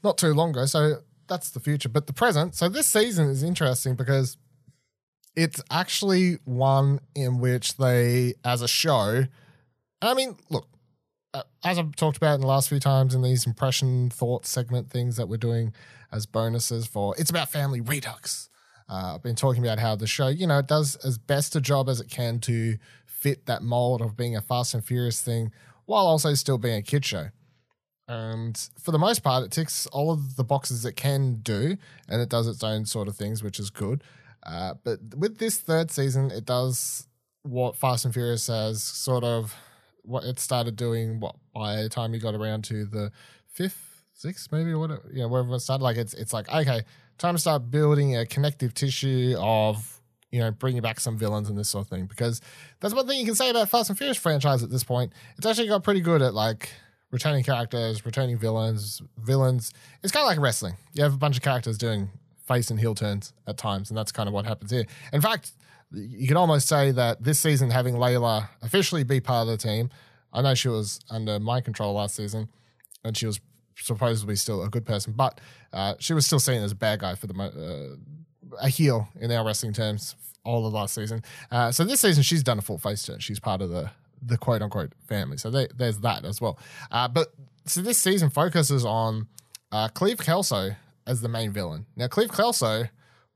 not 0.04 0.18
too 0.18 0.34
long 0.34 0.52
ago. 0.52 0.66
So 0.66 0.98
that's 1.28 1.52
the 1.52 1.60
future, 1.60 1.90
but 1.90 2.08
the 2.08 2.14
present. 2.14 2.56
So 2.56 2.70
this 2.70 2.88
season 2.88 3.30
is 3.30 3.44
interesting 3.44 3.96
because 3.96 4.38
it's 5.36 5.62
actually 5.72 6.40
one 6.46 7.00
in 7.16 7.40
which 7.40 7.78
they, 7.78 8.34
as 8.44 8.62
a 8.62 8.68
show, 8.68 9.26
I 10.02 10.14
mean, 10.14 10.36
look, 10.50 10.68
uh, 11.34 11.44
as 11.64 11.80
I've 11.80 11.96
talked 11.96 12.18
about 12.18 12.36
in 12.36 12.42
the 12.42 12.48
last 12.48 12.70
few 12.70 12.80
times 12.80 13.16
in 13.16 13.22
these 13.22 13.46
impression 13.46 14.10
thought 14.10 14.46
segment 14.46 14.90
things 14.90 15.16
that 15.16 15.30
we're 15.30 15.38
doing 15.38 15.74
as 16.12 16.26
bonuses 16.26 16.88
for, 16.88 17.16
it's 17.18 17.30
about 17.30 17.50
family 17.50 17.80
redux. 17.80 18.50
Uh, 18.90 19.16
I've 19.16 19.24
been 19.24 19.38
talking 19.38 19.64
about 19.64 19.80
how 19.80 19.96
the 19.96 20.08
show, 20.08 20.28
you 20.28 20.46
know, 20.46 20.60
it 20.60 20.68
does 20.68 20.98
as 20.98 21.18
best 21.18 21.56
a 21.56 21.62
job 21.62 21.88
as 21.88 22.02
it 22.02 22.10
can 22.10 22.40
to 22.40 22.78
fit 23.22 23.46
that 23.46 23.62
mold 23.62 24.02
of 24.02 24.18
being 24.18 24.36
a 24.36 24.42
Fast 24.42 24.74
and 24.74 24.84
Furious 24.84 25.22
thing 25.22 25.52
while 25.86 26.06
also 26.06 26.34
still 26.34 26.58
being 26.58 26.78
a 26.78 26.82
kid 26.82 27.06
show. 27.06 27.28
And 28.08 28.58
for 28.80 28.92
the 28.92 29.00
most 29.00 29.24
part, 29.24 29.46
it 29.46 29.52
ticks 29.52 29.88
all 29.88 30.12
of 30.12 30.36
the 30.36 30.44
boxes 30.44 30.84
it 30.86 30.98
can 30.98 31.36
do, 31.36 31.78
and 32.10 32.22
it 32.22 32.30
does 32.30 32.48
its 32.48 32.64
own 32.64 32.86
sort 32.86 33.08
of 33.08 33.16
things, 33.16 33.42
which 33.42 33.60
is 33.60 33.70
good. 33.70 34.04
Uh, 34.44 34.74
but 34.84 35.00
with 35.16 35.38
this 35.38 35.58
third 35.58 35.92
season, 35.92 36.32
it 36.32 36.46
does 36.46 37.08
what 37.44 37.76
Fast 37.76 38.06
and 38.06 38.14
Furious 38.14 38.48
has 38.48 38.84
sort 38.84 39.24
of 39.24 39.56
what 40.04 40.24
it 40.24 40.40
started 40.40 40.76
doing. 40.76 41.20
What 41.20 41.36
by 41.54 41.84
the 41.84 41.90
time 41.90 42.14
you 42.14 42.20
got 42.20 42.36
around 42.36 42.64
to 42.66 42.86
the 42.86 43.12
fifth, 43.48 44.04
sixth, 44.14 44.52
maybe 44.52 44.74
whatever, 44.74 45.04
you 45.14 45.20
know, 45.20 45.28
wherever 45.28 45.54
it 45.54 45.60
started, 45.60 45.84
like 45.84 45.98
it's 45.98 46.14
it's 46.14 46.34
like 46.34 46.50
okay, 46.50 46.82
time 47.18 47.36
to 47.36 47.40
start 47.40 47.70
building 47.72 48.18
a 48.18 48.26
connective 48.26 48.74
tissue 48.74 49.36
of 49.40 50.01
you 50.32 50.40
know 50.40 50.52
bringing 50.52 50.82
back 50.82 51.00
some 51.00 51.18
villains 51.18 51.50
and 51.50 51.58
this 51.58 51.70
sort 51.70 51.86
of 51.86 51.90
thing. 51.90 52.06
Because 52.06 52.42
that's 52.80 52.94
one 52.94 53.08
thing 53.08 53.20
you 53.20 53.26
can 53.26 53.36
say 53.36 53.50
about 53.50 53.70
Fast 53.70 53.90
and 53.90 53.98
Furious 53.98 54.18
franchise 54.18 54.64
at 54.64 54.70
this 54.70 54.84
point. 54.84 55.14
It's 55.38 55.46
actually 55.46 55.68
got 55.68 55.84
pretty 55.84 56.02
good 56.02 56.22
at 56.22 56.34
like 56.34 56.70
returning 57.12 57.44
characters, 57.44 58.06
returning 58.06 58.38
villains, 58.38 59.02
villains. 59.18 59.74
It's 60.02 60.12
kind 60.12 60.24
of 60.24 60.28
like 60.28 60.40
wrestling. 60.40 60.76
You 60.94 61.04
have 61.04 61.14
a 61.14 61.18
bunch 61.18 61.36
of 61.38 61.44
characters 61.44 61.78
doing 61.78 62.10
face 62.48 62.72
and 62.72 62.80
heel 62.80 62.96
turns 62.96 63.34
at 63.48 63.58
times, 63.58 63.90
and 63.90 63.98
that's 63.98 64.12
kind 64.12 64.28
of 64.28 64.34
what 64.34 64.46
happens 64.46 64.72
here. 64.72 64.86
In 65.14 65.22
fact, 65.22 65.52
you 65.92 66.28
could 66.28 66.38
almost 66.38 66.68
say 66.68 66.92
that 66.92 67.24
this 67.24 67.40
season, 67.40 67.70
having 67.70 67.96
Layla 67.96 68.48
officially 68.62 69.04
be 69.04 69.20
part 69.20 69.48
of 69.48 69.48
the 69.48 69.58
team, 69.58 69.90
I 70.34 70.42
know 70.42 70.54
she 70.54 70.70
was 70.70 71.00
under 71.10 71.40
my 71.40 71.60
control 71.62 71.94
last 71.94 72.16
season, 72.16 72.50
and 73.04 73.18
she 73.18 73.26
was 73.26 73.40
supposedly 73.76 74.36
still 74.36 74.64
a 74.64 74.70
good 74.70 74.86
person, 74.86 75.14
but 75.14 75.40
uh, 75.74 75.96
she 76.00 76.14
was 76.14 76.26
still 76.26 76.40
seen 76.40 76.62
as 76.62 76.72
a 76.72 76.76
bad 76.76 77.00
guy 77.00 77.16
for 77.16 77.28
the 77.28 77.34
uh, 77.34 77.96
a 78.60 78.70
heel 78.70 79.08
in 79.20 79.32
our 79.32 79.46
wrestling 79.46 79.74
terms 79.74 80.16
all 80.44 80.66
of 80.66 80.74
last 80.74 80.96
season. 80.96 81.24
Uh, 81.52 81.72
so 81.72 81.84
this 81.84 82.02
season, 82.02 82.24
she's 82.24 82.44
done 82.44 82.58
a 82.58 82.62
full 82.62 82.78
face 82.78 83.06
turn. 83.06 83.20
She's 83.20 83.40
part 83.40 83.62
of 83.62 83.70
the 83.70 83.92
the 84.24 84.38
quote 84.38 84.62
unquote 84.62 84.94
family. 85.08 85.38
So 85.38 85.50
they, 85.50 85.68
there's 85.76 86.00
that 86.00 86.26
as 86.26 86.40
well. 86.40 86.60
Uh, 86.92 87.08
but 87.08 87.34
so 87.66 87.82
this 87.82 87.98
season 87.98 88.30
focuses 88.30 88.86
on 88.86 89.28
uh, 89.72 89.88
Cleve 89.90 90.20
Kelso 90.20 90.76
as 91.08 91.22
the 91.22 91.30
main 91.30 91.52
villain. 91.52 91.86
Now, 91.96 92.08
Cleve 92.08 92.32
Kelso 92.32 92.86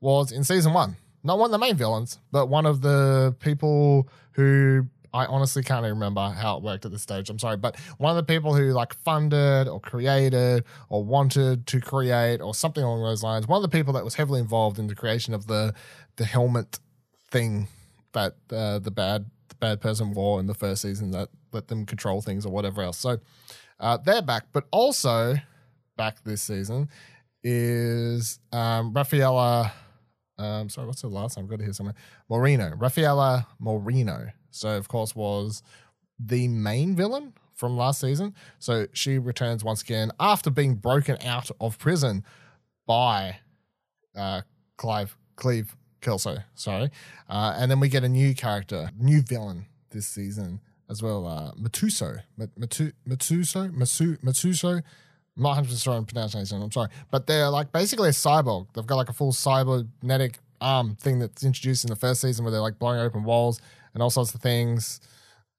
was 0.00 0.30
in 0.30 0.44
season 0.44 0.72
one, 0.72 0.96
not 1.24 1.38
one 1.38 1.48
of 1.48 1.52
the 1.52 1.58
main 1.58 1.76
villains, 1.76 2.18
but 2.30 2.46
one 2.46 2.66
of 2.66 2.82
the 2.82 3.34
people 3.40 4.08
who 4.32 4.86
I 5.12 5.26
honestly 5.26 5.62
can't 5.62 5.84
even 5.84 5.94
remember 5.94 6.28
how 6.30 6.56
it 6.56 6.62
worked 6.62 6.84
at 6.84 6.92
this 6.92 7.02
stage. 7.02 7.30
I'm 7.30 7.38
sorry, 7.38 7.56
but 7.56 7.76
one 7.98 8.10
of 8.10 8.16
the 8.16 8.32
people 8.32 8.54
who 8.54 8.72
like 8.72 8.94
funded 8.94 9.68
or 9.68 9.80
created 9.80 10.64
or 10.88 11.04
wanted 11.04 11.66
to 11.68 11.80
create 11.80 12.40
or 12.40 12.54
something 12.54 12.82
along 12.82 13.02
those 13.02 13.22
lines. 13.22 13.46
One 13.46 13.62
of 13.62 13.62
the 13.70 13.76
people 13.76 13.92
that 13.94 14.04
was 14.04 14.14
heavily 14.14 14.40
involved 14.40 14.78
in 14.78 14.86
the 14.86 14.94
creation 14.94 15.34
of 15.34 15.46
the 15.46 15.74
the 16.16 16.24
helmet 16.24 16.78
thing 17.30 17.68
that 18.12 18.34
uh, 18.50 18.78
the 18.78 18.90
bad 18.90 19.26
the 19.48 19.54
bad 19.56 19.80
person 19.80 20.12
wore 20.12 20.40
in 20.40 20.46
the 20.46 20.54
first 20.54 20.82
season 20.82 21.10
that 21.12 21.28
let 21.52 21.68
them 21.68 21.86
control 21.86 22.20
things 22.20 22.46
or 22.46 22.52
whatever 22.52 22.82
else. 22.82 22.98
So 22.98 23.18
uh, 23.80 23.98
they're 23.98 24.22
back, 24.22 24.46
but 24.52 24.64
also 24.70 25.36
back 25.96 26.22
this 26.24 26.42
season 26.42 26.88
is 27.42 28.38
um, 28.52 28.92
Raffaella. 28.92 29.70
Um, 30.38 30.68
sorry, 30.68 30.86
what's 30.86 31.02
the 31.02 31.08
last 31.08 31.36
name? 31.36 31.44
I've 31.44 31.50
got 31.50 31.60
it 31.60 31.64
here 31.64 31.72
somewhere. 31.72 31.94
Moreno. 32.28 32.70
Raffaella 32.76 33.46
Moreno. 33.58 34.28
So, 34.56 34.76
of 34.76 34.88
course, 34.88 35.14
was 35.14 35.62
the 36.18 36.48
main 36.48 36.96
villain 36.96 37.34
from 37.56 37.76
last 37.76 38.00
season. 38.00 38.34
So 38.58 38.86
she 38.92 39.18
returns 39.18 39.64
once 39.64 39.82
again 39.82 40.12
after 40.20 40.50
being 40.50 40.74
broken 40.74 41.16
out 41.24 41.50
of 41.60 41.78
prison 41.78 42.24
by 42.86 43.38
uh, 44.14 44.42
Clive 44.76 45.16
Cleve 45.36 45.74
Kelso. 46.00 46.38
Sorry, 46.54 46.90
uh, 47.28 47.54
and 47.56 47.70
then 47.70 47.80
we 47.80 47.88
get 47.88 48.04
a 48.04 48.08
new 48.08 48.34
character, 48.34 48.90
new 48.98 49.22
villain 49.22 49.66
this 49.90 50.06
season 50.06 50.60
as 50.88 51.02
well. 51.02 51.26
Uh, 51.26 51.52
Matuso, 51.52 52.20
Matu, 52.38 52.92
Matuso, 53.08 53.74
Masu, 53.74 54.18
Matuso. 54.22 54.82
I'm 55.36 55.42
not 55.42 55.48
100 55.50 55.64
percent 55.64 55.80
sure 55.82 55.94
on 55.94 56.04
pronunciation. 56.04 56.62
I'm 56.62 56.72
sorry, 56.72 56.88
but 57.10 57.26
they're 57.26 57.50
like 57.50 57.72
basically 57.72 58.08
a 58.08 58.12
cyborg. 58.12 58.68
They've 58.74 58.86
got 58.86 58.96
like 58.96 59.08
a 59.08 59.14
full 59.14 59.32
cybernetic 59.32 60.38
arm 60.60 60.94
thing 60.96 61.18
that's 61.18 61.44
introduced 61.44 61.84
in 61.84 61.90
the 61.90 61.96
first 61.96 62.22
season 62.22 62.44
where 62.44 62.52
they're 62.52 62.60
like 62.62 62.78
blowing 62.78 63.00
open 63.00 63.24
walls 63.24 63.60
and 63.96 64.02
all 64.02 64.10
sorts 64.10 64.34
of 64.34 64.42
things. 64.42 65.00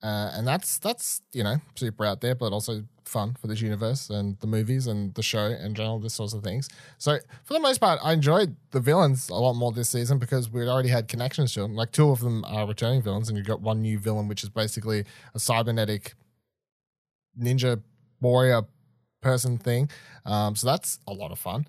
Uh, 0.03 0.29
and 0.35 0.47
that's 0.47 0.77
that's 0.77 1.23
you 1.33 1.43
know 1.43 1.55
super 1.73 2.05
out 2.05 2.21
there, 2.21 2.35
but 2.35 2.53
also 2.53 2.83
fun 3.03 3.35
for 3.41 3.47
this 3.47 3.61
universe 3.61 4.11
and 4.11 4.39
the 4.41 4.47
movies 4.47 4.85
and 4.85 5.15
the 5.15 5.23
show 5.23 5.45
in 5.47 5.73
general, 5.73 5.97
this 5.97 6.13
sorts 6.13 6.33
of 6.33 6.43
things. 6.43 6.69
So 6.99 7.17
for 7.45 7.53
the 7.53 7.59
most 7.59 7.79
part, 7.79 7.99
I 8.03 8.13
enjoyed 8.13 8.55
the 8.69 8.79
villains 8.79 9.29
a 9.29 9.33
lot 9.33 9.53
more 9.53 9.71
this 9.71 9.89
season 9.89 10.19
because 10.19 10.51
we'd 10.51 10.67
already 10.67 10.89
had 10.89 11.07
connections 11.07 11.51
to 11.53 11.61
them. 11.61 11.73
Like 11.75 11.91
two 11.91 12.11
of 12.11 12.19
them 12.19 12.45
are 12.45 12.67
returning 12.67 13.01
villains, 13.01 13.27
and 13.27 13.39
you've 13.39 13.47
got 13.47 13.61
one 13.61 13.81
new 13.81 13.97
villain, 13.97 14.27
which 14.27 14.43
is 14.43 14.49
basically 14.49 15.03
a 15.33 15.39
cybernetic 15.39 16.13
ninja 17.41 17.81
warrior 18.21 18.61
person 19.21 19.57
thing. 19.57 19.89
Um, 20.25 20.55
so 20.55 20.67
that's 20.67 20.99
a 21.07 21.13
lot 21.13 21.31
of 21.31 21.39
fun. 21.39 21.65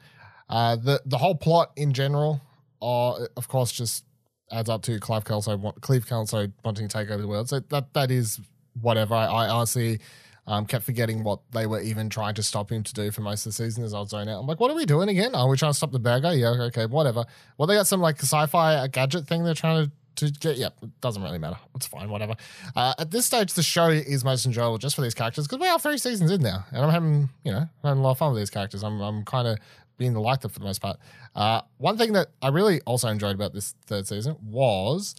Uh, 0.51 0.77
the 0.77 1.01
the 1.07 1.17
whole 1.17 1.35
plot 1.35 1.73
in 1.77 1.95
general, 1.95 2.43
uh, 2.83 3.25
of 3.39 3.49
course, 3.49 3.73
just 3.73 4.05
adds 4.51 4.69
up 4.69 4.83
to 4.83 4.99
Clive 4.99 5.25
Kelso, 5.25 5.73
Kelso 5.81 6.49
wanting 6.65 6.89
to 6.89 6.99
take 6.99 7.11
over 7.11 7.21
the 7.23 7.29
world. 7.29 7.49
So 7.49 7.61
that 7.61 7.93
that 7.95 8.11
is 8.11 8.41
whatever. 8.81 9.15
I, 9.15 9.27
I 9.27 9.49
honestly 9.49 10.01
um, 10.47 10.67
kept 10.67 10.85
forgetting 10.85 11.25
what 11.25 11.41
they 11.53 11.67
were 11.67 11.81
even 11.81 12.09
trying 12.09 12.35
to 12.35 12.43
stop 12.43 12.71
him 12.71 12.83
to 12.83 12.95
do 12.95 13.11
for 13.11 13.21
most 13.21 13.45
of 13.47 13.51
the 13.51 13.65
season 13.65 13.85
as 13.85 13.95
I 13.95 14.01
was 14.01 14.11
zone 14.11 14.29
out. 14.29 14.41
I'm 14.41 14.47
like, 14.47 14.61
what 14.61 14.71
are 14.71 14.75
we 14.75 14.87
doing 14.87 15.09
again? 15.09 15.35
Are 15.35 15.49
we 15.49 15.57
trying 15.57 15.73
to 15.73 15.77
stop 15.77 15.93
the 15.93 15.99
guy? 15.99 16.33
Yeah, 16.33 16.49
okay, 16.49 16.87
whatever. 16.87 17.25
Well, 17.57 17.67
they 17.67 17.75
got 17.75 17.87
some 17.87 18.01
like 18.01 18.19
sci-fi 18.19 18.75
uh, 18.75 18.87
gadget 18.87 19.27
thing 19.27 19.45
they're 19.45 19.55
trying 19.55 19.87
to. 19.87 19.93
To 20.19 20.33
get, 20.33 20.57
yeah, 20.57 20.71
it 20.83 21.01
doesn't 21.01 21.23
really 21.23 21.39
matter. 21.39 21.59
It's 21.77 21.87
fine, 21.87 22.11
whatever. 22.11 22.35
Uh, 22.75 22.93
at 22.99 23.13
this 23.13 23.25
stage, 23.25 23.55
the 23.55 23.63
show 23.63 23.87
is 23.87 24.25
most 24.25 24.47
enjoyable 24.47 24.77
just 24.77 24.97
for 24.97 25.03
these 25.03 25.15
characters 25.15 25.47
because 25.47 25.61
we 25.61 25.69
are 25.69 25.79
three 25.79 25.97
seasons 25.97 26.33
in 26.33 26.41
now, 26.41 26.67
and 26.73 26.85
I'm 26.85 26.91
having, 26.91 27.29
you 27.45 27.53
know, 27.53 27.69
having 27.85 28.01
a 28.01 28.03
lot 28.03 28.11
of 28.11 28.19
fun 28.19 28.33
with 28.33 28.41
these 28.41 28.51
characters. 28.51 28.83
I'm, 28.83 29.01
I'm 29.01 29.25
kind 29.25 29.47
of 29.47 29.59
being 29.99 30.15
the 30.15 30.21
liked 30.21 30.43
for 30.43 30.49
the 30.49 30.65
most 30.65 30.81
part. 30.81 30.99
Uh, 31.35 31.61
one 31.77 31.99
thing 31.99 32.15
that 32.15 32.29
I 32.41 32.49
really 32.49 32.81
also 32.83 33.09
enjoyed 33.09 33.35
about 33.35 33.53
this 33.53 33.75
third 33.87 34.07
season 34.07 34.37
was 34.43 35.15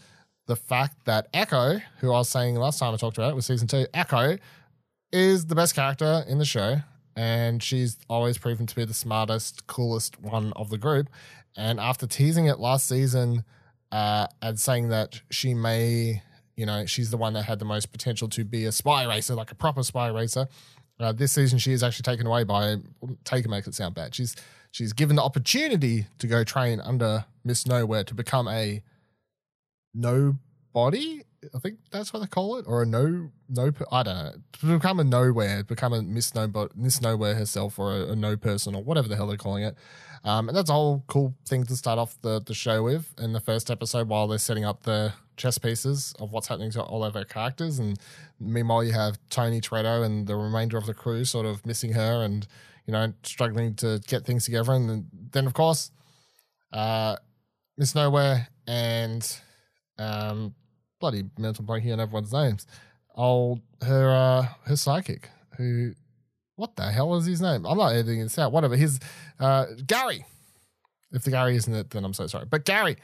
the 0.47 0.55
fact 0.55 1.05
that 1.05 1.27
Echo, 1.33 1.79
who 1.99 2.07
I 2.11 2.17
was 2.17 2.29
saying 2.29 2.55
last 2.55 2.79
time 2.79 2.93
I 2.93 2.97
talked 2.97 3.17
about 3.17 3.31
it, 3.31 3.35
was 3.35 3.45
season 3.45 3.67
two, 3.67 3.85
Echo 3.93 4.37
is 5.11 5.45
the 5.45 5.55
best 5.55 5.75
character 5.75 6.23
in 6.27 6.39
the 6.39 6.45
show. 6.45 6.77
And 7.15 7.61
she's 7.61 7.97
always 8.09 8.37
proven 8.37 8.65
to 8.65 8.75
be 8.75 8.85
the 8.85 8.93
smartest, 8.93 9.67
coolest 9.67 10.19
one 10.21 10.53
of 10.55 10.69
the 10.69 10.77
group. 10.77 11.09
And 11.57 11.79
after 11.79 12.07
teasing 12.07 12.45
it 12.45 12.59
last 12.59 12.87
season 12.87 13.43
uh, 13.91 14.27
and 14.41 14.59
saying 14.59 14.89
that 14.89 15.21
she 15.29 15.53
may, 15.53 16.23
you 16.55 16.65
know, 16.65 16.85
she's 16.85 17.11
the 17.11 17.17
one 17.17 17.33
that 17.33 17.43
had 17.43 17.59
the 17.59 17.65
most 17.65 17.91
potential 17.91 18.29
to 18.29 18.45
be 18.45 18.65
a 18.65 18.71
spy 18.71 19.05
racer, 19.05 19.35
like 19.35 19.51
a 19.51 19.55
proper 19.55 19.83
spy 19.83 20.07
racer. 20.07 20.47
Uh, 20.99 21.11
this 21.11 21.31
season, 21.31 21.59
she 21.59 21.73
is 21.73 21.83
actually 21.83 22.03
taken 22.03 22.25
away 22.25 22.43
by 22.43 22.77
taken 23.23 23.51
makes 23.51 23.67
it 23.67 23.75
sound 23.75 23.95
bad. 23.95 24.15
She's 24.15 24.35
she's 24.71 24.93
given 24.93 25.15
the 25.15 25.23
opportunity 25.23 26.07
to 26.19 26.27
go 26.27 26.43
train 26.43 26.79
under 26.79 27.25
Miss 27.43 27.65
Nowhere 27.65 28.03
to 28.03 28.13
become 28.13 28.47
a 28.47 28.81
nobody. 29.93 31.23
I 31.55 31.59
think 31.59 31.79
that's 31.89 32.11
what 32.11 32.19
they 32.19 32.27
call 32.27 32.57
it, 32.57 32.65
or 32.67 32.81
a 32.83 32.85
no 32.85 33.31
no. 33.47 33.71
I 33.91 34.03
don't 34.03 34.15
know. 34.15 34.33
To 34.59 34.65
become 34.65 34.99
a 34.99 35.05
nowhere, 35.05 35.63
become 35.63 35.93
a 35.93 36.01
Miss 36.01 36.35
Nobody, 36.35 36.73
Miss 36.75 37.01
Nowhere 37.01 37.35
herself, 37.35 37.79
or 37.79 37.93
a, 37.93 38.11
a 38.11 38.15
no 38.15 38.35
person, 38.35 38.75
or 38.75 38.83
whatever 38.83 39.07
the 39.07 39.15
hell 39.15 39.27
they're 39.27 39.37
calling 39.37 39.63
it. 39.63 39.75
Um, 40.25 40.49
and 40.49 40.57
that's 40.57 40.69
a 40.69 40.73
whole 40.73 41.03
cool 41.07 41.33
thing 41.47 41.63
to 41.63 41.75
start 41.77 41.97
off 41.97 42.17
the, 42.21 42.41
the 42.41 42.53
show 42.53 42.83
with 42.83 43.13
in 43.17 43.31
the 43.31 43.39
first 43.39 43.71
episode 43.71 44.09
while 44.09 44.27
they're 44.27 44.37
setting 44.37 44.65
up 44.65 44.83
the 44.83 45.13
chess 45.37 45.57
pieces 45.57 46.13
of 46.19 46.33
what's 46.33 46.49
happening 46.49 46.71
to 46.71 46.81
all 46.81 47.05
of 47.05 47.15
our 47.15 47.23
characters. 47.23 47.79
And 47.79 47.97
meanwhile, 48.37 48.83
you 48.83 48.91
have 48.91 49.17
Tony 49.29 49.61
Toretto 49.61 50.03
and 50.03 50.27
the 50.27 50.35
remainder 50.35 50.77
of 50.77 50.85
the 50.85 50.93
crew 50.93 51.23
sort 51.23 51.45
of 51.45 51.65
missing 51.65 51.93
her 51.93 52.21
and, 52.21 52.45
you 52.89 52.93
know, 52.93 53.13
struggling 53.21 53.75
to 53.75 54.01
get 54.07 54.25
things 54.25 54.45
together. 54.45 54.73
And 54.73 54.89
then, 54.89 55.05
then 55.31 55.45
of 55.45 55.53
course, 55.53 55.91
uh, 56.73 57.17
Miss 57.77 57.93
Nowhere 57.93 58.47
and 58.65 59.39
um, 59.99 60.55
bloody 60.99 61.25
mental 61.37 61.63
blanking 61.63 61.93
on 61.93 61.99
everyone's 61.99 62.33
names. 62.33 62.65
Old 63.13 63.61
her 63.83 64.09
uh, 64.09 64.47
her 64.65 64.75
psychic 64.75 65.29
who 65.55 65.93
what 66.55 66.77
the 66.77 66.91
hell 66.91 67.13
is 67.15 67.27
his 67.27 67.41
name? 67.41 67.63
I'm 67.67 67.77
not 67.77 67.93
editing 67.93 68.21
this 68.21 68.39
out. 68.39 68.51
Whatever. 68.51 68.75
His 68.75 68.99
uh, 69.39 69.65
Gary. 69.85 70.25
If 71.11 71.21
the 71.21 71.29
Gary 71.29 71.57
isn't 71.57 71.73
it, 71.73 71.91
then 71.91 72.03
I'm 72.03 72.15
so 72.15 72.25
sorry. 72.25 72.45
But 72.49 72.65
Gary, 72.65 72.97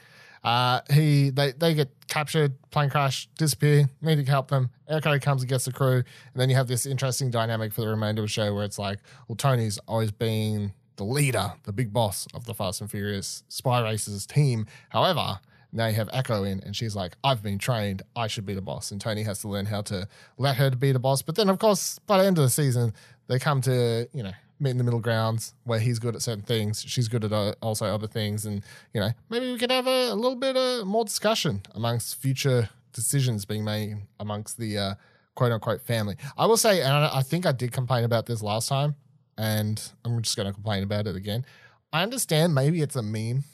uh, 0.46 0.80
he 0.92 1.30
they 1.30 1.50
they 1.50 1.74
get 1.74 1.90
captured, 2.06 2.54
plane 2.70 2.88
crash, 2.88 3.28
disappear. 3.36 3.90
Need 4.00 4.24
to 4.24 4.30
help 4.30 4.48
them. 4.48 4.70
Echo 4.86 5.18
comes 5.18 5.42
and 5.42 5.48
gets 5.48 5.64
the 5.64 5.72
crew, 5.72 5.96
and 5.96 6.36
then 6.36 6.48
you 6.48 6.54
have 6.54 6.68
this 6.68 6.86
interesting 6.86 7.32
dynamic 7.32 7.72
for 7.72 7.80
the 7.80 7.88
remainder 7.88 8.22
of 8.22 8.26
the 8.26 8.32
show 8.32 8.54
where 8.54 8.64
it's 8.64 8.78
like, 8.78 9.00
well, 9.26 9.34
Tony's 9.34 9.78
always 9.88 10.12
been 10.12 10.72
the 10.94 11.04
leader, 11.04 11.52
the 11.64 11.72
big 11.72 11.92
boss 11.92 12.28
of 12.32 12.44
the 12.44 12.54
Fast 12.54 12.80
and 12.80 12.88
Furious 12.88 13.42
Spy 13.48 13.82
Racers 13.82 14.24
team. 14.24 14.66
However, 14.90 15.40
now 15.72 15.88
you 15.88 15.94
have 15.94 16.08
Echo 16.12 16.44
in, 16.44 16.60
and 16.60 16.76
she's 16.76 16.94
like, 16.94 17.16
I've 17.24 17.42
been 17.42 17.58
trained. 17.58 18.02
I 18.14 18.28
should 18.28 18.46
be 18.46 18.54
the 18.54 18.62
boss. 18.62 18.92
And 18.92 19.00
Tony 19.00 19.24
has 19.24 19.40
to 19.40 19.48
learn 19.48 19.66
how 19.66 19.82
to 19.82 20.06
let 20.38 20.56
her 20.56 20.70
be 20.70 20.92
the 20.92 21.00
boss. 21.00 21.22
But 21.22 21.34
then, 21.34 21.48
of 21.48 21.58
course, 21.58 21.98
by 22.06 22.18
the 22.18 22.24
end 22.24 22.38
of 22.38 22.44
the 22.44 22.50
season, 22.50 22.94
they 23.26 23.40
come 23.40 23.60
to, 23.62 24.08
you 24.12 24.22
know, 24.22 24.32
meet 24.58 24.70
in 24.70 24.78
the 24.78 24.84
middle 24.84 25.00
grounds 25.00 25.54
where 25.64 25.78
he's 25.78 25.98
good 25.98 26.14
at 26.14 26.22
certain 26.22 26.44
things. 26.44 26.82
She's 26.86 27.08
good 27.08 27.24
at 27.24 27.32
uh, 27.32 27.54
also 27.60 27.86
other 27.86 28.06
things. 28.06 28.46
And, 28.46 28.62
you 28.94 29.00
know, 29.00 29.10
maybe 29.28 29.52
we 29.52 29.58
could 29.58 29.70
have 29.70 29.86
a, 29.86 30.10
a 30.10 30.14
little 30.14 30.36
bit 30.36 30.56
of 30.56 30.86
more 30.86 31.04
discussion 31.04 31.62
amongst 31.74 32.16
future 32.16 32.70
decisions 32.92 33.44
being 33.44 33.64
made 33.64 33.98
amongst 34.18 34.58
the 34.58 34.78
uh, 34.78 34.94
quote 35.34 35.52
unquote 35.52 35.82
family. 35.82 36.16
I 36.36 36.46
will 36.46 36.56
say, 36.56 36.80
and 36.80 36.92
I, 36.92 37.18
I 37.18 37.22
think 37.22 37.46
I 37.46 37.52
did 37.52 37.72
complain 37.72 38.04
about 38.04 38.26
this 38.26 38.42
last 38.42 38.68
time, 38.68 38.96
and 39.36 39.80
I'm 40.04 40.20
just 40.22 40.36
going 40.36 40.46
to 40.46 40.52
complain 40.52 40.82
about 40.82 41.06
it 41.06 41.14
again. 41.14 41.44
I 41.92 42.02
understand 42.02 42.54
maybe 42.54 42.80
it's 42.80 42.96
a 42.96 43.02
meme 43.02 43.44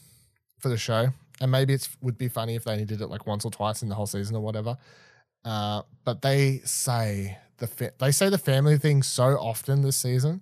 for 0.58 0.68
the 0.68 0.78
show, 0.78 1.08
and 1.40 1.50
maybe 1.50 1.74
it 1.74 1.88
would 2.00 2.16
be 2.16 2.28
funny 2.28 2.54
if 2.54 2.64
they 2.64 2.84
did 2.84 3.00
it 3.00 3.08
like 3.08 3.26
once 3.26 3.44
or 3.44 3.50
twice 3.50 3.82
in 3.82 3.88
the 3.88 3.94
whole 3.94 4.06
season 4.06 4.36
or 4.36 4.40
whatever. 4.40 4.78
Uh, 5.44 5.82
but 6.04 6.22
they 6.22 6.60
say 6.64 7.36
the 7.58 7.66
fa- 7.66 7.92
they 7.98 8.12
say 8.12 8.28
the 8.28 8.38
family 8.38 8.78
thing 8.78 9.02
so 9.02 9.36
often 9.38 9.82
this 9.82 9.96
season, 9.96 10.40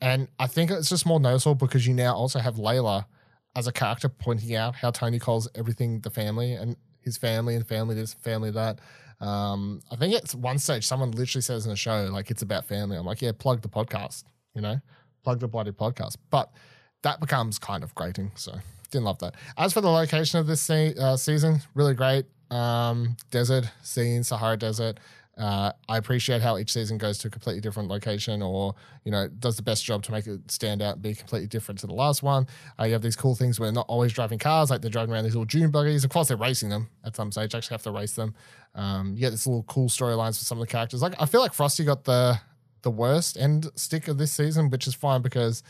and 0.00 0.28
I 0.38 0.46
think 0.46 0.70
it's 0.70 0.88
just 0.88 1.06
more 1.06 1.20
noticeable 1.20 1.54
because 1.54 1.86
you 1.86 1.94
now 1.94 2.14
also 2.14 2.38
have 2.38 2.56
Layla 2.56 3.04
as 3.56 3.66
a 3.66 3.72
character 3.72 4.08
pointing 4.08 4.54
out 4.54 4.76
how 4.76 4.90
Tony 4.90 5.18
calls 5.18 5.48
everything 5.54 6.00
the 6.00 6.10
family 6.10 6.52
and 6.54 6.76
his 7.00 7.16
family 7.16 7.56
and 7.56 7.66
family 7.66 7.94
this, 7.94 8.14
family 8.14 8.50
that. 8.52 8.78
Um, 9.20 9.82
I 9.90 9.96
think 9.96 10.14
at 10.14 10.30
one 10.34 10.58
stage 10.58 10.86
someone 10.86 11.10
literally 11.10 11.42
says 11.42 11.66
in 11.66 11.70
the 11.70 11.76
show 11.76 12.08
like 12.10 12.30
it's 12.30 12.42
about 12.42 12.64
family. 12.64 12.96
I'm 12.96 13.04
like, 13.04 13.20
yeah, 13.20 13.32
plug 13.38 13.60
the 13.60 13.68
podcast, 13.68 14.24
you 14.54 14.62
know, 14.62 14.80
plug 15.22 15.40
the 15.40 15.48
bloody 15.48 15.72
podcast. 15.72 16.16
But 16.30 16.50
that 17.02 17.20
becomes 17.20 17.58
kind 17.58 17.82
of 17.82 17.94
grating, 17.94 18.32
so 18.34 18.54
didn't 18.90 19.04
love 19.04 19.18
that. 19.18 19.34
As 19.58 19.72
for 19.72 19.80
the 19.80 19.90
location 19.90 20.38
of 20.38 20.46
this 20.46 20.60
se- 20.60 20.94
uh, 20.98 21.16
season, 21.16 21.60
really 21.74 21.94
great. 21.94 22.26
Um, 22.50 23.16
desert 23.30 23.70
scene, 23.82 24.24
Sahara 24.24 24.56
Desert. 24.56 24.98
Uh, 25.40 25.72
I 25.88 25.96
appreciate 25.96 26.42
how 26.42 26.58
each 26.58 26.72
season 26.72 26.98
goes 26.98 27.16
to 27.18 27.28
a 27.28 27.30
completely 27.30 27.62
different 27.62 27.88
location, 27.88 28.42
or 28.42 28.74
you 29.04 29.10
know, 29.10 29.28
does 29.28 29.56
the 29.56 29.62
best 29.62 29.84
job 29.84 30.02
to 30.04 30.12
make 30.12 30.26
it 30.26 30.50
stand 30.50 30.82
out 30.82 30.94
and 30.94 31.02
be 31.02 31.14
completely 31.14 31.48
different 31.48 31.80
to 31.80 31.86
the 31.86 31.94
last 31.94 32.22
one. 32.22 32.46
Uh, 32.78 32.84
you 32.84 32.92
have 32.92 33.00
these 33.00 33.16
cool 33.16 33.34
things 33.34 33.58
where 33.58 33.66
they're 33.66 33.74
not 33.74 33.86
always 33.88 34.12
driving 34.12 34.38
cars, 34.38 34.70
like 34.70 34.82
they're 34.82 34.90
driving 34.90 35.14
around 35.14 35.24
these 35.24 35.34
little 35.34 35.46
dune 35.46 35.70
buggies. 35.70 36.04
Of 36.04 36.10
course, 36.10 36.28
they're 36.28 36.36
racing 36.36 36.68
them 36.68 36.90
at 37.04 37.16
some 37.16 37.32
stage. 37.32 37.54
Actually, 37.54 37.74
have 37.74 37.82
to 37.84 37.90
race 37.90 38.12
them. 38.12 38.34
Um, 38.74 39.14
you 39.14 39.20
get 39.20 39.30
this 39.30 39.46
little 39.46 39.62
cool 39.62 39.88
storylines 39.88 40.38
for 40.38 40.44
some 40.44 40.58
of 40.58 40.66
the 40.66 40.70
characters. 40.70 41.00
Like 41.00 41.14
I 41.18 41.24
feel 41.24 41.40
like 41.40 41.54
Frosty 41.54 41.84
got 41.84 42.04
the 42.04 42.38
the 42.82 42.90
worst 42.90 43.36
end 43.36 43.70
stick 43.74 44.08
of 44.08 44.18
this 44.18 44.32
season, 44.32 44.70
which 44.70 44.86
is 44.86 44.94
fine 44.94 45.22
because 45.22 45.62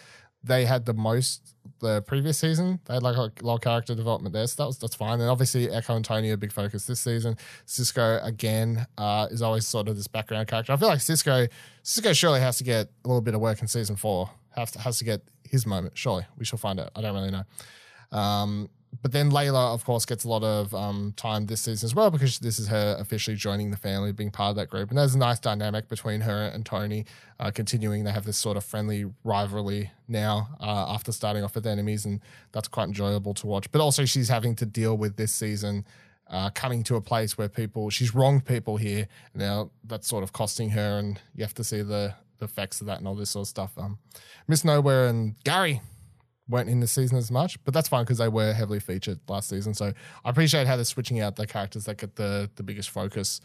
they 0.42 0.64
had 0.64 0.86
the 0.86 0.94
most 0.94 1.54
the 1.80 2.02
previous 2.02 2.38
season. 2.38 2.80
They 2.84 2.94
had 2.94 3.02
like 3.02 3.16
a 3.16 3.30
lot 3.44 3.56
of 3.56 3.60
character 3.60 3.94
development 3.94 4.32
there, 4.32 4.46
so 4.46 4.62
that 4.62 4.66
was 4.66 4.78
that's 4.78 4.94
fine. 4.94 5.20
And 5.20 5.28
obviously, 5.28 5.70
Echo 5.70 5.96
and 5.96 6.04
Tony 6.04 6.30
are 6.30 6.34
a 6.34 6.38
big 6.38 6.52
focus 6.52 6.86
this 6.86 7.00
season. 7.00 7.36
Cisco 7.66 8.20
again 8.22 8.86
uh, 8.98 9.28
is 9.30 9.42
always 9.42 9.66
sort 9.66 9.88
of 9.88 9.96
this 9.96 10.06
background 10.06 10.48
character. 10.48 10.72
I 10.72 10.76
feel 10.76 10.88
like 10.88 11.00
Cisco 11.00 11.46
Cisco 11.82 12.12
surely 12.12 12.40
has 12.40 12.58
to 12.58 12.64
get 12.64 12.88
a 13.04 13.08
little 13.08 13.22
bit 13.22 13.34
of 13.34 13.40
work 13.40 13.60
in 13.60 13.68
season 13.68 13.96
four. 13.96 14.30
Has 14.56 14.72
to, 14.72 14.80
has 14.80 14.98
to 14.98 15.04
get 15.04 15.22
his 15.48 15.66
moment. 15.66 15.96
Surely 15.96 16.26
we 16.36 16.44
shall 16.44 16.58
find 16.58 16.80
out. 16.80 16.90
I 16.96 17.02
don't 17.02 17.14
really 17.14 17.30
know. 17.30 18.18
Um, 18.18 18.68
but 19.02 19.12
then 19.12 19.30
Layla, 19.30 19.72
of 19.72 19.84
course, 19.84 20.04
gets 20.04 20.24
a 20.24 20.28
lot 20.28 20.42
of 20.42 20.74
um, 20.74 21.14
time 21.16 21.46
this 21.46 21.62
season 21.62 21.86
as 21.86 21.94
well 21.94 22.10
because 22.10 22.38
this 22.40 22.58
is 22.58 22.68
her 22.68 22.96
officially 22.98 23.36
joining 23.36 23.70
the 23.70 23.76
family, 23.76 24.12
being 24.12 24.30
part 24.30 24.50
of 24.50 24.56
that 24.56 24.68
group. 24.68 24.90
And 24.90 24.98
there's 24.98 25.14
a 25.14 25.18
nice 25.18 25.38
dynamic 25.38 25.88
between 25.88 26.20
her 26.22 26.50
and 26.52 26.66
Tony, 26.66 27.06
uh, 27.38 27.50
continuing. 27.50 28.04
They 28.04 28.10
have 28.10 28.26
this 28.26 28.36
sort 28.36 28.56
of 28.56 28.64
friendly 28.64 29.06
rivalry 29.24 29.90
now 30.08 30.48
uh, 30.60 30.86
after 30.88 31.12
starting 31.12 31.44
off 31.44 31.54
with 31.54 31.66
enemies, 31.66 32.04
and 32.04 32.20
that's 32.52 32.68
quite 32.68 32.88
enjoyable 32.88 33.32
to 33.34 33.46
watch. 33.46 33.70
But 33.70 33.80
also, 33.80 34.04
she's 34.04 34.28
having 34.28 34.54
to 34.56 34.66
deal 34.66 34.96
with 34.96 35.16
this 35.16 35.32
season. 35.32 35.86
Uh, 36.28 36.48
coming 36.50 36.84
to 36.84 36.94
a 36.94 37.00
place 37.00 37.36
where 37.36 37.48
people, 37.48 37.90
she's 37.90 38.14
wronged 38.14 38.44
people 38.44 38.76
here. 38.76 39.08
Now 39.34 39.72
that's 39.82 40.06
sort 40.06 40.22
of 40.22 40.32
costing 40.32 40.70
her, 40.70 40.98
and 40.98 41.20
you 41.34 41.42
have 41.42 41.54
to 41.54 41.64
see 41.64 41.82
the, 41.82 42.14
the 42.38 42.44
effects 42.44 42.80
of 42.80 42.86
that 42.86 42.98
and 42.98 43.08
all 43.08 43.16
this 43.16 43.30
sort 43.30 43.44
of 43.44 43.48
stuff. 43.48 43.72
Um, 43.76 43.98
Miss 44.46 44.64
Nowhere 44.64 45.08
and 45.08 45.34
Gary, 45.42 45.80
weren't 46.50 46.68
in 46.68 46.80
the 46.80 46.86
season 46.86 47.16
as 47.16 47.30
much, 47.30 47.62
but 47.64 47.72
that's 47.72 47.88
fine 47.88 48.04
because 48.04 48.18
they 48.18 48.28
were 48.28 48.52
heavily 48.52 48.80
featured 48.80 49.20
last 49.28 49.48
season. 49.48 49.74
So 49.74 49.92
I 50.24 50.30
appreciate 50.30 50.66
how 50.66 50.76
they're 50.76 50.84
switching 50.84 51.20
out 51.20 51.36
the 51.36 51.46
characters 51.46 51.84
that 51.84 51.98
get 51.98 52.16
the 52.16 52.50
the 52.56 52.62
biggest 52.62 52.90
focus 52.90 53.40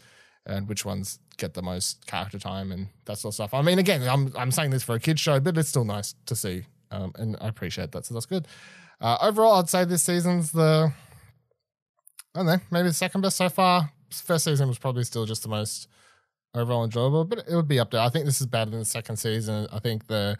and 0.46 0.68
which 0.68 0.84
ones 0.84 1.18
get 1.38 1.54
the 1.54 1.62
most 1.62 2.06
character 2.06 2.38
time 2.38 2.70
and 2.72 2.88
that 3.06 3.18
sort 3.18 3.32
of 3.32 3.34
stuff. 3.34 3.54
I 3.54 3.62
mean, 3.62 3.78
again, 3.78 4.02
I'm 4.08 4.32
I'm 4.36 4.50
saying 4.50 4.70
this 4.70 4.82
for 4.82 4.94
a 4.94 5.00
kids 5.00 5.20
show, 5.20 5.40
but 5.40 5.56
it's 5.58 5.68
still 5.68 5.84
nice 5.84 6.14
to 6.26 6.36
see, 6.36 6.64
um, 6.90 7.12
and 7.16 7.36
I 7.40 7.48
appreciate 7.48 7.92
that. 7.92 8.06
So 8.06 8.14
that's 8.14 8.26
good. 8.26 8.46
Uh, 9.00 9.18
overall, 9.20 9.56
I'd 9.56 9.68
say 9.68 9.84
this 9.84 10.02
season's 10.02 10.52
the 10.52 10.92
I 12.34 12.38
don't 12.38 12.46
know, 12.46 12.58
maybe 12.70 12.88
the 12.88 12.94
second 12.94 13.22
best 13.22 13.36
so 13.36 13.48
far. 13.48 13.90
First 14.10 14.44
season 14.44 14.68
was 14.68 14.78
probably 14.78 15.04
still 15.04 15.26
just 15.26 15.42
the 15.42 15.48
most 15.48 15.88
overall 16.54 16.84
enjoyable, 16.84 17.24
but 17.24 17.44
it 17.48 17.54
would 17.54 17.68
be 17.68 17.78
up 17.78 17.90
there. 17.90 18.00
I 18.00 18.08
think 18.08 18.24
this 18.24 18.40
is 18.40 18.46
better 18.46 18.70
than 18.70 18.80
the 18.80 18.84
second 18.84 19.16
season. 19.16 19.66
I 19.72 19.78
think 19.78 20.06
the 20.06 20.36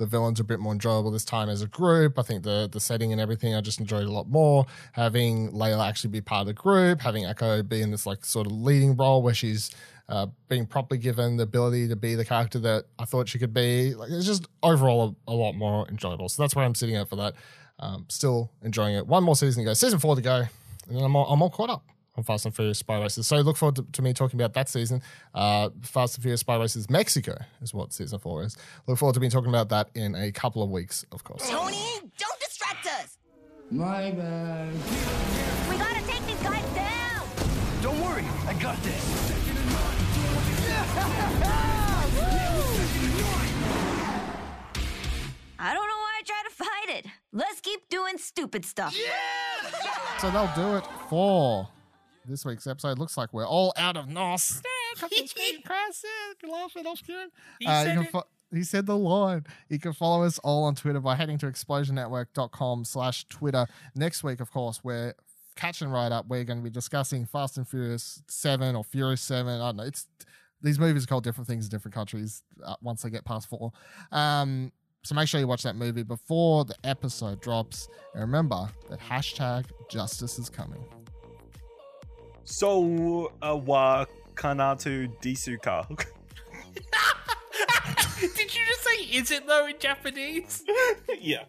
the 0.00 0.06
villains 0.06 0.40
are 0.40 0.42
a 0.42 0.46
bit 0.46 0.58
more 0.60 0.72
enjoyable 0.72 1.10
this 1.10 1.26
time 1.26 1.50
as 1.50 1.60
a 1.60 1.66
group. 1.66 2.18
I 2.18 2.22
think 2.22 2.42
the 2.42 2.68
the 2.72 2.80
setting 2.80 3.12
and 3.12 3.20
everything 3.20 3.54
I 3.54 3.60
just 3.60 3.78
enjoyed 3.80 4.06
a 4.06 4.10
lot 4.10 4.28
more. 4.28 4.64
Having 4.92 5.52
Layla 5.52 5.86
actually 5.86 6.10
be 6.10 6.22
part 6.22 6.40
of 6.40 6.46
the 6.46 6.54
group, 6.54 7.02
having 7.02 7.26
Echo 7.26 7.62
be 7.62 7.82
in 7.82 7.90
this 7.90 8.06
like 8.06 8.24
sort 8.24 8.46
of 8.46 8.52
leading 8.52 8.96
role 8.96 9.22
where 9.22 9.34
she's 9.34 9.70
uh, 10.08 10.26
being 10.48 10.66
properly 10.66 10.98
given 10.98 11.36
the 11.36 11.42
ability 11.42 11.86
to 11.88 11.96
be 11.96 12.14
the 12.14 12.24
character 12.24 12.58
that 12.60 12.86
I 12.98 13.04
thought 13.04 13.28
she 13.28 13.38
could 13.38 13.52
be. 13.52 13.94
Like 13.94 14.10
it's 14.10 14.26
just 14.26 14.48
overall 14.62 15.14
a, 15.28 15.32
a 15.32 15.34
lot 15.34 15.52
more 15.52 15.86
enjoyable. 15.88 16.30
So 16.30 16.42
that's 16.42 16.56
where 16.56 16.64
I'm 16.64 16.74
sitting 16.74 16.96
at 16.96 17.10
for 17.10 17.16
that. 17.16 17.34
Um, 17.78 18.06
still 18.08 18.50
enjoying 18.62 18.94
it. 18.94 19.06
One 19.06 19.22
more 19.22 19.36
season 19.36 19.64
to 19.64 19.70
go. 19.70 19.74
Season 19.74 19.98
four 19.98 20.16
to 20.16 20.22
go, 20.22 20.46
and 20.88 20.96
then 20.96 21.04
I'm 21.04 21.14
all, 21.14 21.30
I'm 21.30 21.42
all 21.42 21.50
caught 21.50 21.70
up 21.70 21.84
on 22.20 22.24
Fast 22.24 22.44
and 22.44 22.54
Furious 22.54 22.78
Spy 22.78 23.00
Racers. 23.00 23.26
So 23.26 23.36
look 23.38 23.56
forward 23.56 23.76
to, 23.76 23.86
to 23.92 24.02
me 24.02 24.12
talking 24.12 24.38
about 24.38 24.52
that 24.54 24.68
season. 24.68 25.02
Uh, 25.34 25.70
Fast 25.82 26.16
and 26.16 26.22
Furious 26.22 26.40
Spy 26.40 26.56
Racers 26.56 26.88
Mexico 26.90 27.36
is 27.62 27.74
what 27.74 27.92
season 27.92 28.18
four 28.18 28.44
is. 28.44 28.56
Look 28.86 28.98
forward 28.98 29.14
to 29.14 29.20
me 29.20 29.30
talking 29.30 29.48
about 29.48 29.70
that 29.70 29.88
in 29.94 30.14
a 30.14 30.30
couple 30.30 30.62
of 30.62 30.70
weeks, 30.70 31.04
of 31.12 31.24
course. 31.24 31.48
Tony, 31.48 32.00
don't 32.18 32.40
distract 32.40 32.86
us. 32.86 33.18
My 33.70 34.10
bad. 34.10 34.72
We 35.68 35.76
gotta 35.76 36.06
take 36.06 36.26
these 36.26 36.42
guys 36.42 36.74
down! 36.74 37.26
Don't 37.82 38.00
worry, 38.00 38.24
I 38.46 38.54
got 38.60 38.80
this. 38.82 39.30
I 45.62 45.74
don't 45.74 45.86
know 45.86 45.98
why 45.98 46.18
I 46.18 46.22
try 46.24 46.42
to 46.48 46.54
fight 46.54 46.98
it. 46.98 47.06
Let's 47.32 47.60
keep 47.60 47.88
doing 47.88 48.18
stupid 48.18 48.64
stuff. 48.64 48.94
So 50.18 50.30
they'll 50.30 50.50
do 50.54 50.76
it 50.76 50.84
for 51.08 51.68
this 52.26 52.44
week's 52.44 52.66
episode. 52.66 52.98
Looks 52.98 53.16
like 53.16 53.32
we're 53.32 53.46
all 53.46 53.72
out 53.76 53.96
of 53.96 54.08
nos. 54.08 54.60
laughing 56.48 56.86
off 56.86 57.02
Ciaran. 57.02 57.30
He 57.58 57.66
Uh, 57.66 57.80
you 57.80 57.84
said 57.86 57.94
can 58.06 58.20
it. 58.20 58.24
he 58.56 58.62
said 58.64 58.86
the 58.86 58.96
line. 58.96 59.44
You 59.68 59.78
can 59.78 59.92
follow 59.92 60.24
us 60.24 60.38
all 60.40 60.64
on 60.64 60.74
Twitter 60.74 61.00
by 61.00 61.14
heading 61.16 61.38
to 61.38 61.46
explosionnetwork.com 61.46 62.84
slash 62.84 63.24
Twitter. 63.28 63.66
Next 63.94 64.22
week, 64.24 64.40
of 64.40 64.50
course, 64.50 64.80
we're 64.82 65.14
catching 65.56 65.88
right 65.88 66.10
up. 66.12 66.26
We're 66.28 66.44
going 66.44 66.58
to 66.58 66.64
be 66.64 66.70
discussing 66.70 67.26
Fast 67.26 67.56
and 67.58 67.68
Furious 67.68 68.22
7 68.28 68.74
or 68.76 68.84
Furious 68.84 69.20
7. 69.22 69.60
I 69.60 69.68
don't 69.68 69.76
know. 69.76 69.82
It's 69.84 70.06
These 70.62 70.78
movies 70.78 71.04
are 71.04 71.06
called 71.06 71.24
different 71.24 71.48
things 71.48 71.66
in 71.66 71.70
different 71.70 71.94
countries 71.94 72.42
uh, 72.64 72.74
once 72.82 73.02
they 73.02 73.10
get 73.10 73.24
past 73.24 73.48
four. 73.48 73.72
Um, 74.12 74.72
so 75.02 75.14
make 75.14 75.28
sure 75.28 75.40
you 75.40 75.46
watch 75.46 75.62
that 75.62 75.76
movie 75.76 76.02
before 76.02 76.64
the 76.64 76.74
episode 76.84 77.40
drops. 77.40 77.88
And 78.14 78.20
remember 78.22 78.68
that 78.90 79.00
hashtag 79.00 79.66
justice 79.88 80.38
is 80.38 80.50
coming. 80.50 80.84
So 82.44 83.32
uh, 83.42 83.56
wa 83.56 84.06
kanatu 84.34 85.08
disuka. 85.20 85.86
Did 88.20 88.54
you 88.54 88.60
just 88.66 88.82
say 88.82 88.96
is 89.18 89.30
it 89.30 89.46
though 89.46 89.66
in 89.66 89.78
Japanese? 89.78 90.62
yeah. 91.20 91.44